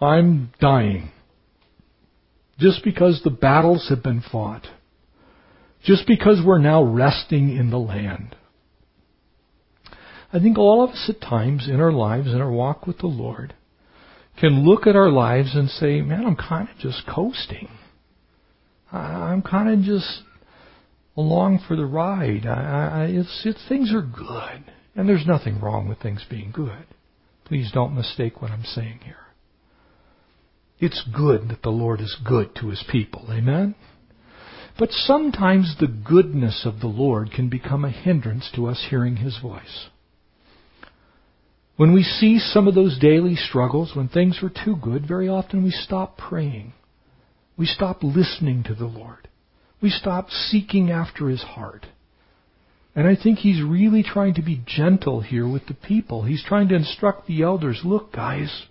I'm 0.02 0.52
dying, 0.60 1.12
just 2.58 2.84
because 2.84 3.22
the 3.24 3.30
battles 3.30 3.88
have 3.90 4.02
been 4.02 4.24
fought, 4.32 4.66
just 5.84 6.08
because 6.08 6.42
we're 6.46 6.60
now 6.60 6.84
resting 6.84 7.56
in 7.56 7.70
the 7.70 7.80
land. 7.80 8.36
I 10.34 10.40
think 10.40 10.58
all 10.58 10.84
of 10.84 10.92
us 10.92 11.10
at 11.10 11.22
times 11.22 11.68
in 11.68 11.82
our 11.82 11.92
lives, 11.92 12.28
in 12.28 12.40
our 12.40 12.52
walk 12.52 12.88
with 12.88 13.00
the 13.00 13.08
Lord, 13.08 13.54
can 14.40 14.66
look 14.66 14.88
at 14.88 14.96
our 14.96 15.10
lives 15.10 15.56
and 15.56 15.70
say, 15.70 16.02
man, 16.02 16.26
I'm 16.26 16.38
kind 16.38 16.70
of 16.70 16.78
just 16.78 17.04
coasting. 17.08 17.68
I'm 18.92 19.42
kind 19.42 19.70
of 19.70 19.82
just 19.82 20.22
along 21.18 21.64
for 21.68 21.76
the 21.76 21.86
ride. 21.86 22.46
I, 22.46 23.04
I, 23.04 23.06
it's, 23.06 23.68
things 23.68 23.94
are 23.94 24.02
good. 24.02 24.72
And 24.96 25.08
there's 25.08 25.26
nothing 25.26 25.60
wrong 25.60 25.88
with 25.88 26.00
things 26.00 26.26
being 26.30 26.52
good. 26.52 26.86
Please 27.46 27.72
don't 27.74 27.96
mistake 27.96 28.42
what 28.42 28.52
I'm 28.52 28.64
saying 28.64 29.00
here. 29.04 29.16
It's 30.80 31.04
good 31.16 31.50
that 31.50 31.62
the 31.62 31.70
Lord 31.70 32.02
is 32.02 32.18
good 32.26 32.56
to 32.56 32.70
His 32.70 32.84
people. 32.90 33.28
Amen? 33.30 33.76
But 34.78 34.92
sometimes 34.92 35.76
the 35.80 35.88
goodness 35.88 36.66
of 36.66 36.80
the 36.80 36.88
Lord 36.88 37.32
can 37.32 37.50
become 37.50 37.86
a 37.86 37.92
hindrance 37.92 38.50
to 38.56 38.68
us 38.68 38.88
hearing 38.90 39.18
His 39.18 39.38
voice. 39.40 39.90
When 41.78 41.94
we 41.94 42.04
see 42.04 42.40
some 42.40 42.68
of 42.68 42.76
those 42.76 43.00
daily 43.00 43.36
struggles, 43.36 43.96
when 43.96 44.08
things 44.08 44.40
are 44.44 44.50
too 44.50 44.76
good, 44.76 45.08
very 45.08 45.28
often 45.28 45.64
we 45.64 45.72
stop 45.72 46.18
praying. 46.18 46.74
We 47.58 47.66
stop 47.66 48.04
listening 48.04 48.64
to 48.64 48.76
the 48.76 48.86
Lord. 48.86 49.28
We 49.82 49.90
stop 49.90 50.30
seeking 50.30 50.92
after 50.92 51.28
His 51.28 51.42
heart. 51.42 51.88
And 52.96 53.08
I 53.08 53.16
think 53.16 53.40
He's 53.40 53.64
really 53.64 54.04
trying 54.04 54.36
to 54.36 54.42
be 54.42 54.64
gentle 54.66 55.22
here 55.22 55.48
with 55.48 55.68
the 55.68 55.74
people. 55.74 56.24
He's 56.24 56.44
trying 56.44 56.68
to 56.70 56.76
instruct 56.76 57.28
the 57.28 57.42
elders 57.42 57.82
look, 57.84 58.14
guys, 58.14 58.66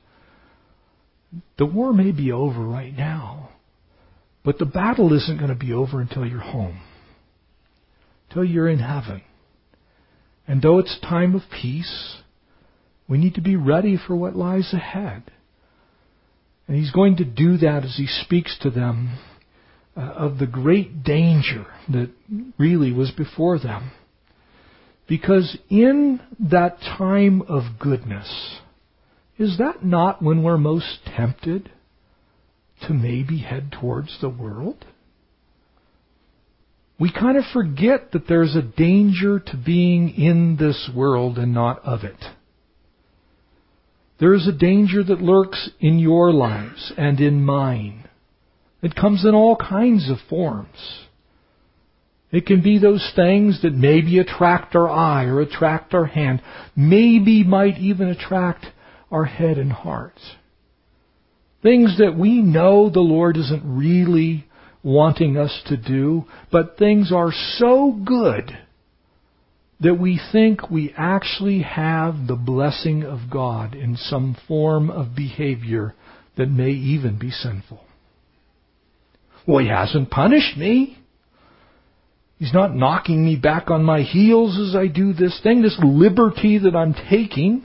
the 1.58 1.66
war 1.66 1.92
may 1.92 2.12
be 2.12 2.32
over 2.32 2.60
right 2.60 2.96
now. 2.96 3.50
But 4.44 4.58
the 4.58 4.64
battle 4.64 5.12
isn't 5.12 5.38
going 5.38 5.50
to 5.50 5.54
be 5.54 5.72
over 5.72 6.00
until 6.00 6.24
you're 6.24 6.40
home, 6.40 6.80
until 8.28 8.44
you're 8.44 8.68
in 8.68 8.78
heaven. 8.78 9.22
And 10.48 10.62
though 10.62 10.78
it's 10.78 10.98
time 11.00 11.34
of 11.34 11.42
peace, 11.50 12.16
we 13.08 13.18
need 13.18 13.34
to 13.34 13.40
be 13.42 13.56
ready 13.56 13.98
for 13.98 14.16
what 14.16 14.34
lies 14.34 14.72
ahead. 14.72 15.24
And 16.66 16.76
he's 16.76 16.92
going 16.92 17.16
to 17.16 17.24
do 17.24 17.58
that 17.58 17.84
as 17.84 17.96
he 17.96 18.06
speaks 18.06 18.56
to 18.62 18.70
them 18.70 19.18
uh, 19.96 20.00
of 20.00 20.38
the 20.38 20.46
great 20.46 21.02
danger 21.02 21.66
that 21.88 22.10
really 22.58 22.92
was 22.92 23.10
before 23.10 23.58
them. 23.58 23.90
Because 25.08 25.58
in 25.68 26.20
that 26.38 26.80
time 26.80 27.42
of 27.42 27.64
goodness, 27.80 28.60
is 29.36 29.58
that 29.58 29.84
not 29.84 30.22
when 30.22 30.44
we're 30.44 30.58
most 30.58 31.00
tempted? 31.16 31.70
To 32.86 32.94
maybe 32.94 33.38
head 33.38 33.72
towards 33.72 34.18
the 34.20 34.28
world? 34.28 34.84
We 36.98 37.10
kind 37.10 37.38
of 37.38 37.44
forget 37.52 38.12
that 38.12 38.28
there's 38.28 38.54
a 38.54 38.62
danger 38.62 39.38
to 39.38 39.56
being 39.56 40.10
in 40.10 40.56
this 40.58 40.90
world 40.94 41.38
and 41.38 41.54
not 41.54 41.82
of 41.84 42.04
it. 42.04 42.22
There 44.20 44.34
is 44.34 44.46
a 44.46 44.52
danger 44.52 45.02
that 45.02 45.22
lurks 45.22 45.70
in 45.80 45.98
your 45.98 46.30
lives 46.30 46.92
and 46.98 47.18
in 47.18 47.42
mine. 47.42 48.06
It 48.82 48.94
comes 48.94 49.24
in 49.24 49.34
all 49.34 49.56
kinds 49.56 50.10
of 50.10 50.18
forms. 50.28 51.06
It 52.30 52.46
can 52.46 52.62
be 52.62 52.78
those 52.78 53.12
things 53.16 53.62
that 53.62 53.72
maybe 53.72 54.18
attract 54.18 54.76
our 54.76 54.88
eye 54.88 55.24
or 55.24 55.40
attract 55.40 55.94
our 55.94 56.04
hand, 56.04 56.42
maybe 56.76 57.44
might 57.44 57.78
even 57.78 58.08
attract 58.08 58.66
our 59.10 59.24
head 59.24 59.58
and 59.58 59.72
heart. 59.72 60.18
Things 61.62 61.98
that 61.98 62.16
we 62.16 62.40
know 62.40 62.88
the 62.88 63.00
Lord 63.00 63.36
isn't 63.36 63.62
really 63.64 64.46
wanting 64.82 65.36
us 65.36 65.60
to 65.66 65.76
do, 65.76 66.24
but 66.50 66.78
things 66.78 67.12
are 67.12 67.32
so 67.58 67.92
good 67.92 68.56
that 69.80 69.94
we 69.94 70.20
think 70.32 70.70
we 70.70 70.94
actually 70.96 71.62
have 71.62 72.26
the 72.26 72.36
blessing 72.36 73.02
of 73.02 73.30
God 73.30 73.74
in 73.74 73.96
some 73.96 74.36
form 74.46 74.90
of 74.90 75.14
behavior 75.14 75.94
that 76.36 76.50
may 76.50 76.70
even 76.70 77.18
be 77.18 77.30
sinful. 77.30 77.80
Well, 79.46 79.58
He 79.58 79.68
hasn't 79.68 80.10
punished 80.10 80.56
me. 80.56 80.98
He's 82.38 82.54
not 82.54 82.74
knocking 82.74 83.24
me 83.24 83.36
back 83.36 83.70
on 83.70 83.84
my 83.84 84.00
heels 84.00 84.58
as 84.58 84.74
I 84.74 84.86
do 84.86 85.12
this 85.12 85.38
thing, 85.42 85.60
this 85.60 85.78
liberty 85.82 86.58
that 86.58 86.74
I'm 86.74 86.94
taking. 87.10 87.64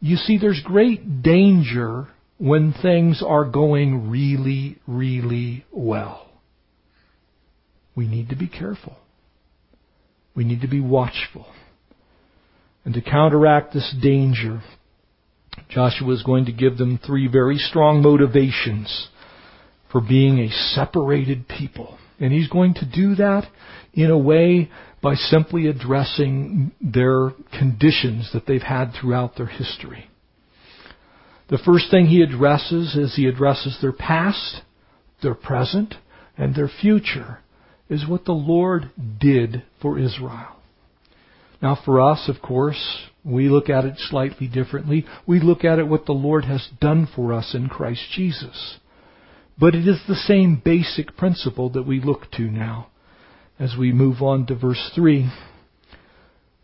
You 0.00 0.16
see, 0.16 0.38
there's 0.38 0.62
great 0.64 1.22
danger 1.22 2.08
when 2.38 2.74
things 2.82 3.22
are 3.26 3.44
going 3.44 4.10
really, 4.10 4.78
really 4.86 5.64
well. 5.72 6.28
We 7.94 8.06
need 8.06 8.28
to 8.28 8.36
be 8.36 8.46
careful. 8.46 8.96
We 10.34 10.44
need 10.44 10.60
to 10.60 10.68
be 10.68 10.80
watchful. 10.80 11.46
And 12.84 12.92
to 12.94 13.00
counteract 13.00 13.72
this 13.72 13.94
danger, 14.00 14.60
Joshua 15.70 16.12
is 16.12 16.22
going 16.22 16.44
to 16.44 16.52
give 16.52 16.76
them 16.76 17.00
three 17.04 17.26
very 17.26 17.56
strong 17.56 18.02
motivations 18.02 19.08
for 19.90 20.00
being 20.00 20.38
a 20.38 20.50
separated 20.50 21.48
people. 21.48 21.98
And 22.20 22.32
he's 22.32 22.48
going 22.48 22.74
to 22.74 22.86
do 22.86 23.14
that 23.16 23.44
in 23.94 24.10
a 24.10 24.18
way 24.18 24.70
by 25.02 25.14
simply 25.14 25.66
addressing 25.66 26.72
their 26.80 27.32
conditions 27.58 28.30
that 28.32 28.46
they've 28.46 28.62
had 28.62 28.92
throughout 28.92 29.36
their 29.36 29.46
history. 29.46 30.10
The 31.48 31.58
first 31.58 31.90
thing 31.90 32.06
he 32.06 32.22
addresses 32.22 32.96
is 32.96 33.14
he 33.14 33.26
addresses 33.26 33.78
their 33.80 33.92
past, 33.92 34.62
their 35.22 35.34
present, 35.34 35.94
and 36.36 36.54
their 36.54 36.68
future 36.68 37.38
is 37.88 38.06
what 38.06 38.24
the 38.24 38.32
Lord 38.32 38.90
did 39.18 39.62
for 39.80 39.98
Israel. 39.98 40.56
Now 41.62 41.78
for 41.84 42.00
us, 42.00 42.28
of 42.28 42.42
course, 42.42 43.08
we 43.24 43.48
look 43.48 43.70
at 43.70 43.84
it 43.84 43.94
slightly 43.98 44.48
differently. 44.48 45.06
We 45.26 45.40
look 45.40 45.64
at 45.64 45.78
it 45.78 45.88
what 45.88 46.06
the 46.06 46.12
Lord 46.12 46.44
has 46.44 46.68
done 46.80 47.08
for 47.14 47.32
us 47.32 47.54
in 47.54 47.68
Christ 47.68 48.02
Jesus. 48.12 48.78
But 49.58 49.74
it 49.74 49.88
is 49.88 50.00
the 50.06 50.14
same 50.14 50.60
basic 50.62 51.16
principle 51.16 51.70
that 51.70 51.86
we 51.86 52.00
look 52.00 52.30
to 52.32 52.42
now 52.42 52.88
as 53.58 53.74
we 53.78 53.90
move 53.92 54.20
on 54.20 54.46
to 54.46 54.54
verse 54.54 54.90
3. 54.94 55.30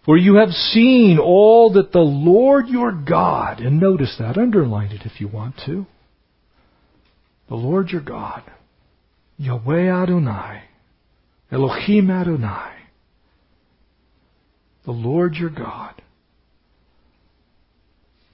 For 0.05 0.17
you 0.17 0.37
have 0.37 0.51
seen 0.51 1.19
all 1.19 1.75
that 1.75 1.93
the 1.93 2.01
Lord 2.01 2.69
your 2.69 2.91
God, 2.91 3.61
and 3.61 3.81
notice 3.81 4.17
that, 4.19 4.37
underline 4.37 4.91
it 4.91 5.03
if 5.05 5.21
you 5.21 5.29
want 5.29 5.55
to. 5.67 5.87
The 7.49 7.55
Lord 7.55 7.91
your 7.91 8.01
God, 8.01 8.43
Yahweh 9.37 9.89
Adonai, 9.89 10.63
Elohim 11.53 12.11
Adonai, 12.11 12.73
the 14.85 14.93
Lord 14.93 15.35
your 15.35 15.51
God, 15.51 16.03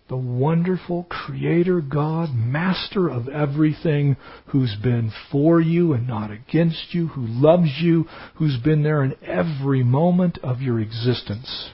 the 0.09 0.17
wonderful 0.17 1.05
Creator 1.05 1.83
God, 1.83 2.31
Master 2.35 3.09
of 3.11 3.29
everything, 3.29 4.17
who's 4.47 4.75
been 4.83 5.13
for 5.31 5.61
you 5.61 5.93
and 5.93 6.09
not 6.09 6.31
against 6.31 6.95
you, 6.95 7.09
who 7.09 7.27
loves 7.27 7.79
you, 7.81 8.07
who's 8.37 8.57
been 8.57 8.83
there 8.83 9.05
in 9.05 9.15
every 9.23 9.83
moment 9.83 10.39
of 10.43 10.63
your 10.63 10.81
existence. 10.81 11.71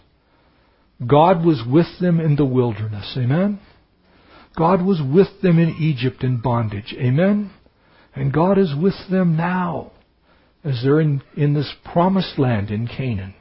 God 1.06 1.44
was 1.44 1.62
with 1.68 2.00
them 2.00 2.20
in 2.20 2.36
the 2.36 2.44
wilderness. 2.44 3.16
Amen? 3.16 3.60
God 4.56 4.84
was 4.84 5.00
with 5.00 5.42
them 5.42 5.58
in 5.58 5.76
Egypt 5.78 6.22
in 6.22 6.40
bondage. 6.40 6.94
Amen? 6.98 7.52
And 8.14 8.32
God 8.32 8.58
is 8.58 8.74
with 8.80 8.94
them 9.10 9.36
now 9.36 9.92
as 10.64 10.80
they're 10.82 11.00
in, 11.00 11.22
in 11.36 11.54
this 11.54 11.72
promised 11.84 12.38
land 12.38 12.70
in 12.70 12.86
Canaan. 12.86 13.34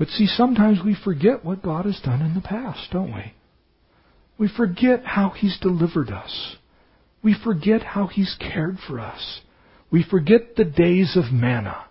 But 0.00 0.08
see, 0.08 0.26
sometimes 0.26 0.78
we 0.82 0.94
forget 1.04 1.44
what 1.44 1.62
God 1.62 1.84
has 1.84 2.00
done 2.02 2.22
in 2.22 2.32
the 2.32 2.40
past, 2.40 2.88
don't 2.90 3.12
we? 3.12 3.34
We 4.38 4.48
forget 4.48 5.04
how 5.04 5.28
He's 5.28 5.58
delivered 5.60 6.08
us. 6.08 6.56
We 7.22 7.34
forget 7.44 7.82
how 7.82 8.06
He's 8.06 8.34
cared 8.40 8.78
for 8.88 8.98
us. 8.98 9.42
We 9.90 10.02
forget 10.02 10.56
the 10.56 10.64
days 10.64 11.18
of 11.18 11.30
manna. 11.30 11.84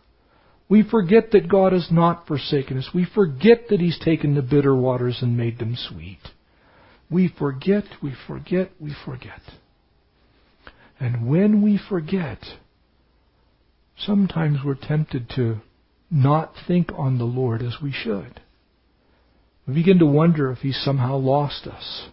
We 0.68 0.82
forget 0.82 1.30
that 1.34 1.50
God 1.50 1.72
has 1.72 1.90
not 1.92 2.26
forsaken 2.26 2.80
us. 2.80 2.90
We 2.96 3.06
forget 3.06 3.68
that 3.70 3.80
He's 3.80 4.00
taken 4.00 4.34
the 4.34 4.42
bitter 4.42 4.76
waters 4.76 5.20
and 5.22 5.38
made 5.38 5.60
them 5.60 5.78
sweet. 5.78 6.18
We 7.12 7.32
forget, 7.38 7.84
we 8.02 8.16
forget, 8.26 8.72
we 8.80 8.96
forget. 9.06 9.42
And 11.00 11.30
when 11.30 11.62
we 11.62 11.80
forget, 11.90 12.40
sometimes 14.00 14.62
we're 14.66 14.74
tempted 14.74 15.30
to 15.36 15.62
not 16.12 16.54
think 16.68 16.92
on 16.96 17.18
the 17.18 17.26
Lord 17.26 17.62
as 17.62 17.76
we 17.82 17.92
should. 17.92 18.42
We 19.68 19.76
begin 19.76 20.00
to 20.00 20.06
wonder 20.06 20.52
if 20.52 20.60
He 20.60 20.72
somehow 20.72 21.18
lost 21.18 21.68
us. 21.68 22.08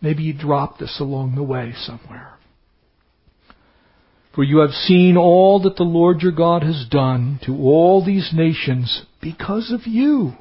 Maybe 0.00 0.24
He 0.24 0.32
dropped 0.32 0.82
us 0.82 0.98
along 1.00 1.34
the 1.34 1.42
way 1.42 1.72
somewhere. 1.76 2.34
For 4.34 4.42
you 4.42 4.58
have 4.58 4.70
seen 4.70 5.16
all 5.16 5.60
that 5.62 5.76
the 5.76 5.84
Lord 5.84 6.20
your 6.20 6.32
God 6.32 6.62
has 6.62 6.86
done 6.90 7.38
to 7.46 7.52
all 7.52 8.04
these 8.04 8.30
nations 8.34 9.06
because 9.22 9.72
of 9.72 9.86
you. 9.86 10.32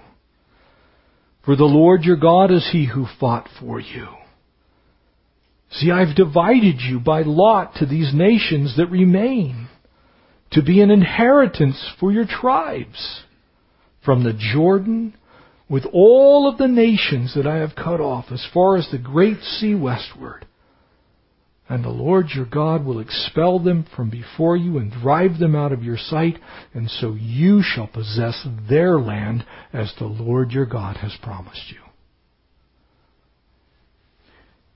For 1.45 1.55
the 1.55 1.65
Lord 1.65 2.03
your 2.03 2.17
God 2.17 2.51
is 2.51 2.69
He 2.71 2.87
who 2.87 3.05
fought 3.19 3.47
for 3.59 3.79
you. 3.79 4.07
See, 5.71 5.91
I've 5.91 6.15
divided 6.15 6.81
you 6.81 6.99
by 6.99 7.21
lot 7.21 7.75
to 7.75 7.85
these 7.85 8.11
nations 8.13 8.75
that 8.77 8.91
remain 8.91 9.69
to 10.53 10.61
be 10.61 10.81
an 10.81 10.91
inheritance 10.91 11.91
for 11.99 12.11
your 12.11 12.25
tribes 12.25 13.23
from 14.03 14.23
the 14.23 14.33
Jordan 14.33 15.15
with 15.69 15.85
all 15.91 16.47
of 16.47 16.57
the 16.57 16.67
nations 16.67 17.33
that 17.35 17.47
I 17.47 17.57
have 17.57 17.75
cut 17.75 17.99
off 17.99 18.25
as 18.31 18.45
far 18.53 18.77
as 18.77 18.89
the 18.91 18.97
great 18.97 19.41
sea 19.41 19.75
westward. 19.75 20.45
And 21.69 21.83
the 21.83 21.89
Lord 21.89 22.27
your 22.35 22.45
God 22.45 22.85
will 22.85 22.99
expel 22.99 23.57
them 23.57 23.85
from 23.95 24.09
before 24.09 24.57
you 24.57 24.77
and 24.77 24.91
drive 24.91 25.39
them 25.39 25.55
out 25.55 25.71
of 25.71 25.83
your 25.83 25.97
sight, 25.97 26.37
and 26.73 26.89
so 26.89 27.13
you 27.13 27.61
shall 27.63 27.87
possess 27.87 28.45
their 28.69 28.99
land 28.99 29.45
as 29.71 29.93
the 29.97 30.05
Lord 30.05 30.51
your 30.51 30.65
God 30.65 30.97
has 30.97 31.17
promised 31.23 31.71
you. 31.71 31.79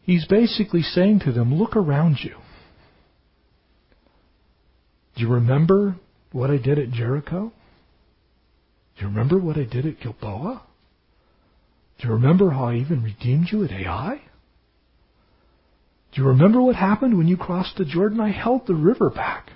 He's 0.02 0.26
basically 0.26 0.82
saying 0.82 1.20
to 1.26 1.34
them, 1.34 1.54
look 1.54 1.76
around 1.76 2.20
you. 2.24 2.38
Do 5.18 5.24
you 5.24 5.30
remember 5.30 5.96
what 6.32 6.52
I 6.52 6.58
did 6.58 6.78
at 6.78 6.92
Jericho? 6.92 7.52
Do 8.96 9.02
you 9.02 9.08
remember 9.08 9.40
what 9.40 9.58
I 9.58 9.64
did 9.64 9.88
at 9.88 10.00
Gilboa? 10.00 10.62
Do 11.98 12.08
you 12.08 12.14
remember 12.14 12.52
how 12.52 12.66
I 12.66 12.76
even 12.76 13.02
redeemed 13.02 13.48
you 13.52 13.64
at 13.64 13.72
Ai? 13.72 14.22
Do 16.14 16.22
you 16.22 16.28
remember 16.28 16.62
what 16.62 16.76
happened 16.76 17.18
when 17.18 17.28
you 17.28 17.36
crossed 17.36 17.78
the 17.78 17.86
Jordan? 17.86 18.20
I 18.20 18.30
held 18.30 18.68
the 18.68 18.76
river 18.76 19.10
back. 19.10 19.48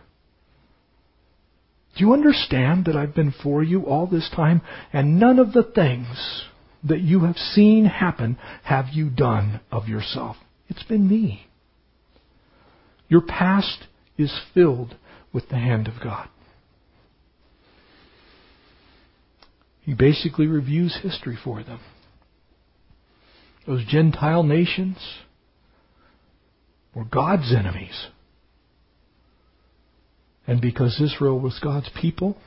Do 1.95 2.05
you 2.05 2.13
understand 2.13 2.85
that 2.85 2.95
I've 2.95 3.13
been 3.13 3.33
for 3.43 3.61
you 3.61 3.85
all 3.85 4.07
this 4.07 4.31
time 4.35 4.61
and 4.91 5.19
none 5.19 5.37
of 5.37 5.53
the 5.53 5.63
things 5.63 6.43
that 6.83 7.01
you 7.01 7.25
have 7.25 7.37
seen 7.37 7.85
happen 7.85 8.39
have 8.63 8.87
you 8.93 9.11
done 9.11 9.59
of 9.71 9.87
yourself? 9.87 10.37
It's 10.69 10.83
been 10.83 11.07
me. 11.07 11.45
Your 13.09 13.21
past 13.21 13.85
is 14.17 14.33
filled 14.55 14.95
with 15.33 15.49
the 15.49 15.55
hand 15.55 15.87
of 15.87 15.93
God. 16.03 16.27
He 19.81 19.93
basically 19.93 20.47
reviews 20.47 20.97
history 21.01 21.37
for 21.43 21.63
them. 21.63 21.79
Those 23.65 23.85
Gentile 23.85 24.43
nations 24.43 24.97
were 26.95 27.03
God's 27.03 27.53
enemies. 27.53 28.07
And 30.47 30.61
because 30.61 30.99
Israel 31.01 31.39
was 31.39 31.59
God's 31.63 31.89
people, 31.99 32.37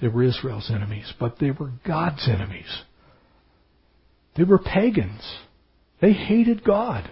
they 0.00 0.08
were 0.08 0.22
Israel's 0.22 0.70
enemies. 0.72 1.12
But 1.18 1.38
they 1.40 1.50
were 1.50 1.72
God's 1.86 2.28
enemies. 2.28 2.82
They 4.36 4.44
were 4.44 4.58
pagans. 4.58 5.22
They 6.00 6.12
hated 6.12 6.64
God. 6.64 7.10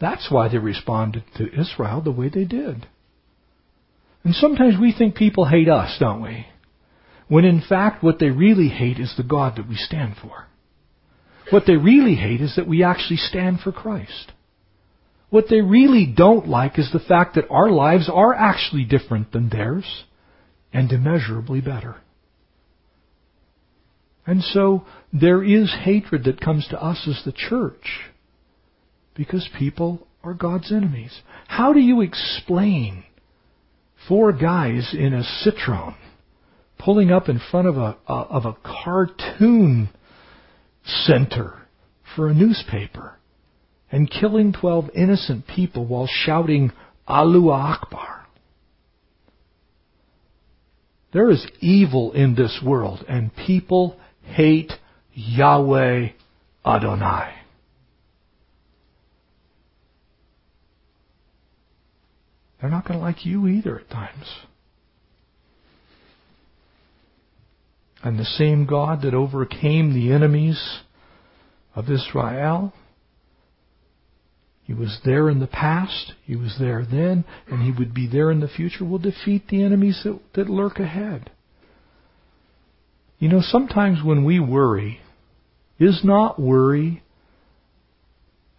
That's 0.00 0.28
why 0.30 0.48
they 0.48 0.58
responded 0.58 1.24
to 1.36 1.48
Israel 1.60 2.00
the 2.00 2.12
way 2.12 2.28
they 2.28 2.44
did. 2.44 2.86
And 4.24 4.34
sometimes 4.34 4.74
we 4.80 4.92
think 4.96 5.14
people 5.14 5.46
hate 5.46 5.68
us, 5.68 5.96
don't 5.98 6.22
we? 6.22 6.46
When 7.28 7.44
in 7.44 7.62
fact 7.66 8.02
what 8.02 8.18
they 8.18 8.30
really 8.30 8.68
hate 8.68 8.98
is 8.98 9.14
the 9.16 9.22
God 9.22 9.56
that 9.56 9.68
we 9.68 9.76
stand 9.76 10.16
for. 10.20 10.46
What 11.50 11.64
they 11.66 11.76
really 11.76 12.14
hate 12.14 12.40
is 12.40 12.56
that 12.56 12.66
we 12.66 12.82
actually 12.82 13.16
stand 13.16 13.60
for 13.60 13.72
Christ. 13.72 14.32
What 15.30 15.46
they 15.50 15.60
really 15.60 16.06
don't 16.06 16.48
like 16.48 16.78
is 16.78 16.90
the 16.92 16.98
fact 16.98 17.34
that 17.34 17.50
our 17.50 17.70
lives 17.70 18.10
are 18.12 18.34
actually 18.34 18.84
different 18.84 19.32
than 19.32 19.50
theirs 19.50 20.04
and 20.72 20.90
immeasurably 20.90 21.60
better. 21.60 21.96
And 24.26 24.42
so 24.42 24.84
there 25.12 25.42
is 25.42 25.74
hatred 25.84 26.24
that 26.24 26.40
comes 26.40 26.66
to 26.68 26.82
us 26.82 27.08
as 27.08 27.22
the 27.24 27.32
church 27.32 28.10
because 29.14 29.48
people 29.58 30.06
are 30.22 30.34
God's 30.34 30.70
enemies. 30.70 31.22
How 31.46 31.72
do 31.72 31.80
you 31.80 32.02
explain 32.02 33.04
four 34.08 34.32
guys 34.32 34.94
in 34.98 35.12
a 35.12 35.22
Citroen 35.22 35.94
pulling 36.78 37.10
up 37.10 37.28
in 37.28 37.40
front 37.50 37.68
of 37.68 37.76
a, 37.76 37.96
of 38.08 38.46
a 38.46 38.56
cartoon 38.64 39.90
center 40.84 41.66
for 42.16 42.28
a 42.28 42.34
newspaper 42.34 43.16
and 43.90 44.10
killing 44.10 44.52
12 44.52 44.90
innocent 44.94 45.46
people 45.46 45.84
while 45.86 46.08
shouting 46.10 46.72
Allahu 47.06 47.50
Akbar. 47.50 48.26
There 51.12 51.30
is 51.30 51.46
evil 51.60 52.12
in 52.12 52.34
this 52.34 52.60
world 52.64 53.04
and 53.08 53.34
people 53.34 53.96
hate 54.22 54.72
Yahweh 55.14 56.10
Adonai. 56.64 57.37
They're 62.60 62.70
not 62.70 62.86
going 62.86 62.98
to 62.98 63.04
like 63.04 63.24
you 63.24 63.46
either 63.46 63.78
at 63.78 63.90
times. 63.90 64.26
And 68.02 68.18
the 68.18 68.24
same 68.24 68.66
God 68.66 69.02
that 69.02 69.14
overcame 69.14 69.92
the 69.92 70.12
enemies 70.12 70.80
of 71.74 71.90
Israel, 71.90 72.72
He 74.62 74.74
was 74.74 75.00
there 75.04 75.28
in 75.28 75.40
the 75.40 75.46
past, 75.46 76.12
He 76.24 76.36
was 76.36 76.56
there 76.60 76.86
then, 76.88 77.24
and 77.48 77.62
He 77.62 77.72
would 77.76 77.94
be 77.94 78.08
there 78.08 78.30
in 78.30 78.40
the 78.40 78.48
future, 78.48 78.84
will 78.84 78.98
defeat 78.98 79.48
the 79.48 79.62
enemies 79.62 80.00
that, 80.04 80.18
that 80.34 80.48
lurk 80.48 80.78
ahead. 80.78 81.30
You 83.18 83.28
know, 83.28 83.40
sometimes 83.40 84.04
when 84.04 84.24
we 84.24 84.38
worry, 84.38 85.00
is 85.78 86.00
not 86.04 86.40
worry 86.40 87.02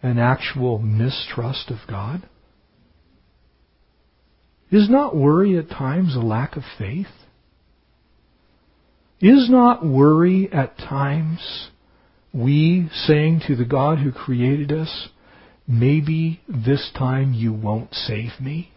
an 0.02 0.18
actual 0.18 0.78
mistrust 0.78 1.70
of 1.70 1.78
God? 1.88 2.28
Is 4.70 4.88
not 4.88 5.16
worry 5.16 5.58
at 5.58 5.68
times 5.68 6.14
a 6.14 6.20
lack 6.20 6.56
of 6.56 6.62
faith? 6.78 7.06
Is 9.20 9.50
not 9.50 9.84
worry 9.84 10.48
at 10.52 10.78
times 10.78 11.70
we 12.32 12.88
saying 12.92 13.42
to 13.48 13.56
the 13.56 13.64
God 13.64 13.98
who 13.98 14.12
created 14.12 14.72
us, 14.72 15.08
maybe 15.66 16.40
this 16.48 16.90
time 16.96 17.34
you 17.34 17.52
won't 17.52 17.92
save 17.92 18.40
me? 18.40 18.72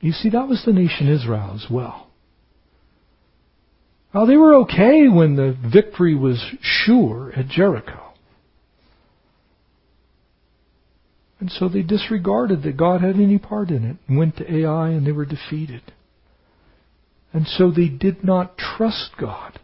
You 0.00 0.12
see, 0.12 0.30
that 0.30 0.48
was 0.48 0.64
the 0.66 0.72
nation 0.72 1.08
Israel 1.08 1.52
as 1.54 1.70
well. 1.70 2.08
Well, 4.12 4.26
they 4.26 4.36
were 4.36 4.54
okay 4.62 5.08
when 5.08 5.36
the 5.36 5.56
victory 5.72 6.14
was 6.14 6.44
sure 6.60 7.32
at 7.34 7.48
Jericho. 7.48 8.01
And 11.42 11.50
so 11.50 11.68
they 11.68 11.82
disregarded 11.82 12.62
that 12.62 12.76
God 12.76 13.00
had 13.00 13.16
any 13.16 13.36
part 13.36 13.70
in 13.70 13.82
it 13.82 13.96
and 14.06 14.16
went 14.16 14.36
to 14.36 14.48
Ai 14.48 14.90
and 14.90 15.04
they 15.04 15.10
were 15.10 15.24
defeated. 15.24 15.82
And 17.32 17.48
so 17.48 17.72
they 17.72 17.88
did 17.88 18.22
not 18.22 18.56
trust 18.56 19.10
God. 19.20 19.58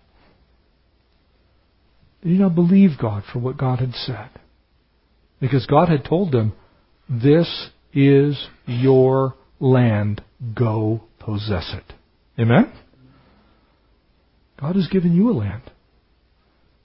They 2.20 2.30
did 2.30 2.40
not 2.40 2.56
believe 2.56 2.98
God 3.00 3.22
for 3.32 3.38
what 3.38 3.56
God 3.58 3.78
had 3.78 3.94
said. 3.94 4.28
Because 5.40 5.66
God 5.66 5.88
had 5.88 6.04
told 6.04 6.32
them, 6.32 6.52
This 7.08 7.68
is 7.92 8.48
your 8.66 9.36
land. 9.60 10.20
Go 10.56 11.02
possess 11.20 11.72
it. 11.74 11.94
Amen? 12.40 12.72
God 14.60 14.74
has 14.74 14.88
given 14.88 15.14
you 15.14 15.30
a 15.30 15.32
land. 15.32 15.62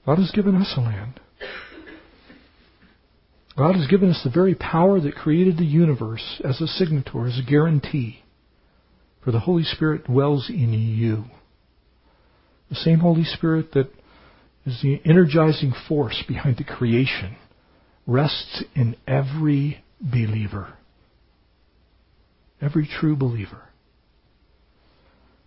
God 0.06 0.20
has 0.20 0.30
given 0.30 0.54
us 0.54 0.72
a 0.78 0.82
land. 0.82 1.20
God 3.58 3.76
has 3.76 3.88
given 3.88 4.10
us 4.10 4.22
the 4.24 4.32
very 4.32 4.56
power 4.56 5.00
that 5.00 5.16
created 5.16 5.58
the 5.58 5.66
universe 5.66 6.42
as 6.44 6.60
a 6.60 6.68
signature, 6.68 7.28
as 7.28 7.38
a 7.38 7.50
guarantee. 7.50 8.24
For 9.24 9.32
the 9.32 9.42
Holy 9.42 9.64
Spirit 9.64 10.06
dwells 10.06 10.50
in 10.50 10.74
you. 10.74 11.26
The 12.70 12.76
same 12.76 13.00
Holy 13.00 13.24
Spirit 13.24 13.74
that 13.74 13.90
is 14.66 14.82
the 14.82 15.00
energizing 15.06 15.74
force 15.88 16.24
behind 16.28 16.58
the 16.58 16.64
creation 16.64 17.36
rests 18.08 18.64
in 18.76 18.96
every 19.08 19.84
believer. 20.02 20.74
Every 22.62 22.88
true 22.88 23.16
believer. 23.16 23.70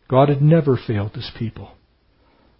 God 0.08 0.28
had 0.28 0.40
never 0.40 0.76
failed 0.76 1.12
his 1.12 1.30
people. 1.36 1.72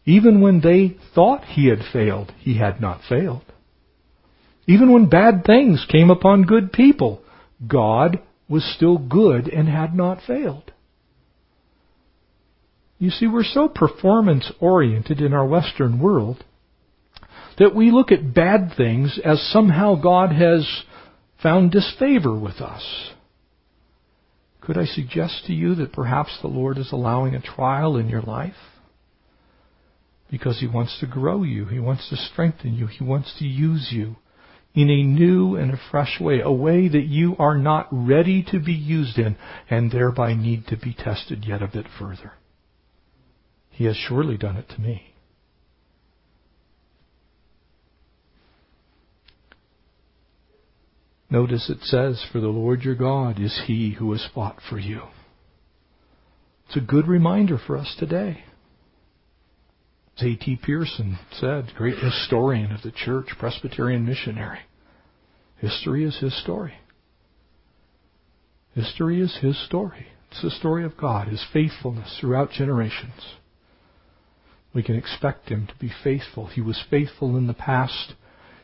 Even 0.05 0.41
when 0.41 0.61
they 0.61 0.97
thought 1.15 1.45
he 1.45 1.69
had 1.69 1.81
failed, 1.93 2.33
he 2.39 2.59
had 2.59 2.81
not 2.81 3.01
failed. 3.09 3.45
Even 4.67 4.93
when 4.93 5.09
bad 5.09 5.45
things 5.45 5.87
came 5.91 6.11
upon 6.11 6.43
good 6.43 6.73
people, 6.73 7.23
God 7.67 8.21
was 8.49 8.65
still 8.77 8.99
good 8.99 9.49
and 9.49 9.69
had 9.69 9.95
not 9.95 10.23
failed. 10.27 10.73
You 12.99 13.11
see, 13.11 13.27
we're 13.27 13.45
so 13.45 13.69
performance 13.69 14.51
oriented 14.59 15.21
in 15.21 15.33
our 15.33 15.47
Western 15.47 16.01
world 16.01 16.45
that 17.59 17.75
we 17.75 17.91
look 17.91 18.11
at 18.11 18.35
bad 18.35 18.73
things 18.77 19.21
as 19.25 19.41
somehow 19.53 19.95
God 20.01 20.33
has 20.33 20.83
found 21.43 21.71
disfavor 21.71 22.39
with 22.39 22.61
us. 22.61 23.13
Could 24.61 24.79
I 24.79 24.85
suggest 24.85 25.45
to 25.47 25.53
you 25.53 25.75
that 25.77 25.93
perhaps 25.93 26.39
the 26.41 26.49
Lord 26.49 26.77
is 26.79 26.91
allowing 26.91 27.35
a 27.35 27.41
trial 27.41 27.97
in 27.97 28.09
your 28.09 28.23
life? 28.23 28.55
Because 30.31 30.59
He 30.59 30.67
wants 30.67 30.99
to 31.01 31.07
grow 31.07 31.45
you. 31.45 31.67
He 31.67 31.79
wants 31.79 32.09
to 32.11 32.17
strengthen 32.17 32.75
you. 32.75 32.87
He 32.87 33.05
wants 33.05 33.33
to 33.39 33.45
use 33.45 33.91
you 33.93 34.17
in 34.77 34.91
a 34.91 35.03
new 35.03 35.57
and 35.57 35.73
a 35.73 35.81
fresh 35.91 36.21
way, 36.21 36.41
a 36.41 36.53
way 36.53 36.87
that 36.87 37.07
you 37.07 37.35
are 37.39 37.57
not 37.57 37.89
ready 37.91 38.45
to 38.51 38.61
be 38.61 38.75
used 38.75 39.19
in 39.19 39.35
and 39.71 39.91
thereby 39.91 40.35
need 40.35 40.67
to 40.67 40.77
be 40.77 40.95
tested 40.95 41.45
yet 41.47 41.63
a 41.63 41.67
bit 41.67 41.87
further. 41.99 42.35
He 43.71 43.87
has 43.87 43.97
surely 43.97 44.37
done 44.37 44.57
it 44.57 44.69
to 44.69 44.81
me. 44.81 45.15
Notice 51.31 51.69
it 51.71 51.83
says, 51.83 52.25
For 52.31 52.41
the 52.41 52.49
Lord 52.49 52.83
your 52.83 52.95
God 52.95 53.41
is 53.41 53.63
he 53.67 53.97
who 53.99 54.13
has 54.13 54.29
fought 54.35 54.59
for 54.69 54.79
you. 54.79 55.03
It's 56.67 56.77
a 56.77 56.81
good 56.81 57.09
reminder 57.09 57.59
for 57.59 57.77
us 57.77 57.97
today. 57.99 58.45
As 60.17 60.25
A.T. 60.25 60.61
Pierson 60.65 61.19
said, 61.33 61.73
great 61.77 61.99
historian 61.99 62.73
of 62.73 62.83
the 62.83 62.91
church, 62.91 63.27
Presbyterian 63.39 64.07
missionary, 64.07 64.61
history 65.59 66.05
is 66.05 66.19
his 66.19 66.39
story. 66.43 66.75
History 68.75 69.21
is 69.21 69.39
his 69.41 69.59
story. 69.67 70.09
It's 70.31 70.43
the 70.43 70.51
story 70.51 70.85
of 70.85 70.97
God, 70.97 71.29
his 71.29 71.45
faithfulness 71.53 72.19
throughout 72.21 72.51
generations. 72.51 73.37
We 74.75 74.83
can 74.83 74.97
expect 74.97 75.49
him 75.49 75.67
to 75.67 75.75
be 75.79 75.91
faithful. 76.05 76.47
He 76.47 76.61
was 76.61 76.85
faithful 76.91 77.37
in 77.39 77.47
the 77.47 77.55
past. 77.55 78.13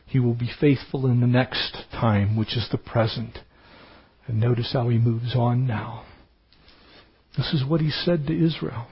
He 0.05 0.19
will 0.19 0.35
be 0.35 0.51
faithful 0.59 1.07
in 1.07 1.21
the 1.21 1.27
next 1.27 1.75
time, 1.91 2.35
which 2.35 2.55
is 2.55 2.67
the 2.71 2.77
present. 2.77 3.39
And 4.27 4.39
notice 4.39 4.73
how 4.73 4.89
he 4.89 4.99
moves 4.99 5.35
on 5.35 5.65
now. 5.65 6.05
This 7.35 7.51
is 7.53 7.65
what 7.65 7.81
he 7.81 7.89
said 7.89 8.27
to 8.27 8.45
Israel. 8.45 8.87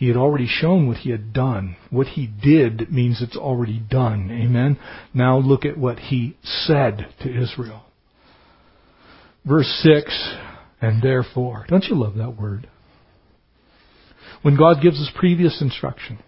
He 0.00 0.08
had 0.08 0.16
already 0.16 0.46
shown 0.46 0.88
what 0.88 0.96
he 0.96 1.10
had 1.10 1.34
done. 1.34 1.76
What 1.90 2.06
he 2.06 2.26
did 2.26 2.90
means 2.90 3.20
it's 3.20 3.36
already 3.36 3.78
done. 3.78 4.30
Amen. 4.30 4.78
Now 5.12 5.36
look 5.36 5.66
at 5.66 5.76
what 5.76 5.98
he 5.98 6.38
said 6.42 7.12
to 7.20 7.28
Israel. 7.28 7.82
Verse 9.44 9.68
6, 9.82 10.34
and 10.80 11.02
therefore. 11.02 11.66
Don't 11.68 11.84
you 11.84 11.96
love 11.96 12.14
that 12.14 12.40
word? 12.40 12.70
When 14.40 14.56
God 14.56 14.80
gives 14.80 14.98
us 14.98 15.10
previous 15.14 15.60
instruction. 15.60 16.18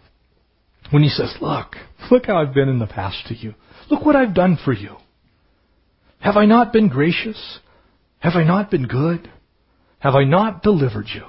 When 0.91 1.03
he 1.03 1.09
says, 1.09 1.35
look, 1.41 1.69
look 2.11 2.27
how 2.27 2.43
I've 2.43 2.53
been 2.53 2.69
in 2.69 2.79
the 2.79 2.87
past 2.87 3.27
to 3.29 3.35
you. 3.35 3.55
Look 3.91 4.05
what 4.05 4.17
I've 4.17 4.35
done 4.35 4.59
for 4.63 4.75
you. 4.75 4.97
Have 6.19 6.37
I 6.37 6.45
not 6.45 6.75
been 6.75 6.89
gracious? 6.89 7.59
Have 8.19 8.35
I 8.35 8.45
not 8.45 8.71
been 8.71 8.87
good? 8.87 9.31
Have 9.99 10.15
I 10.15 10.25
not 10.25 10.63
delivered 10.63 11.07
you? 11.15 11.25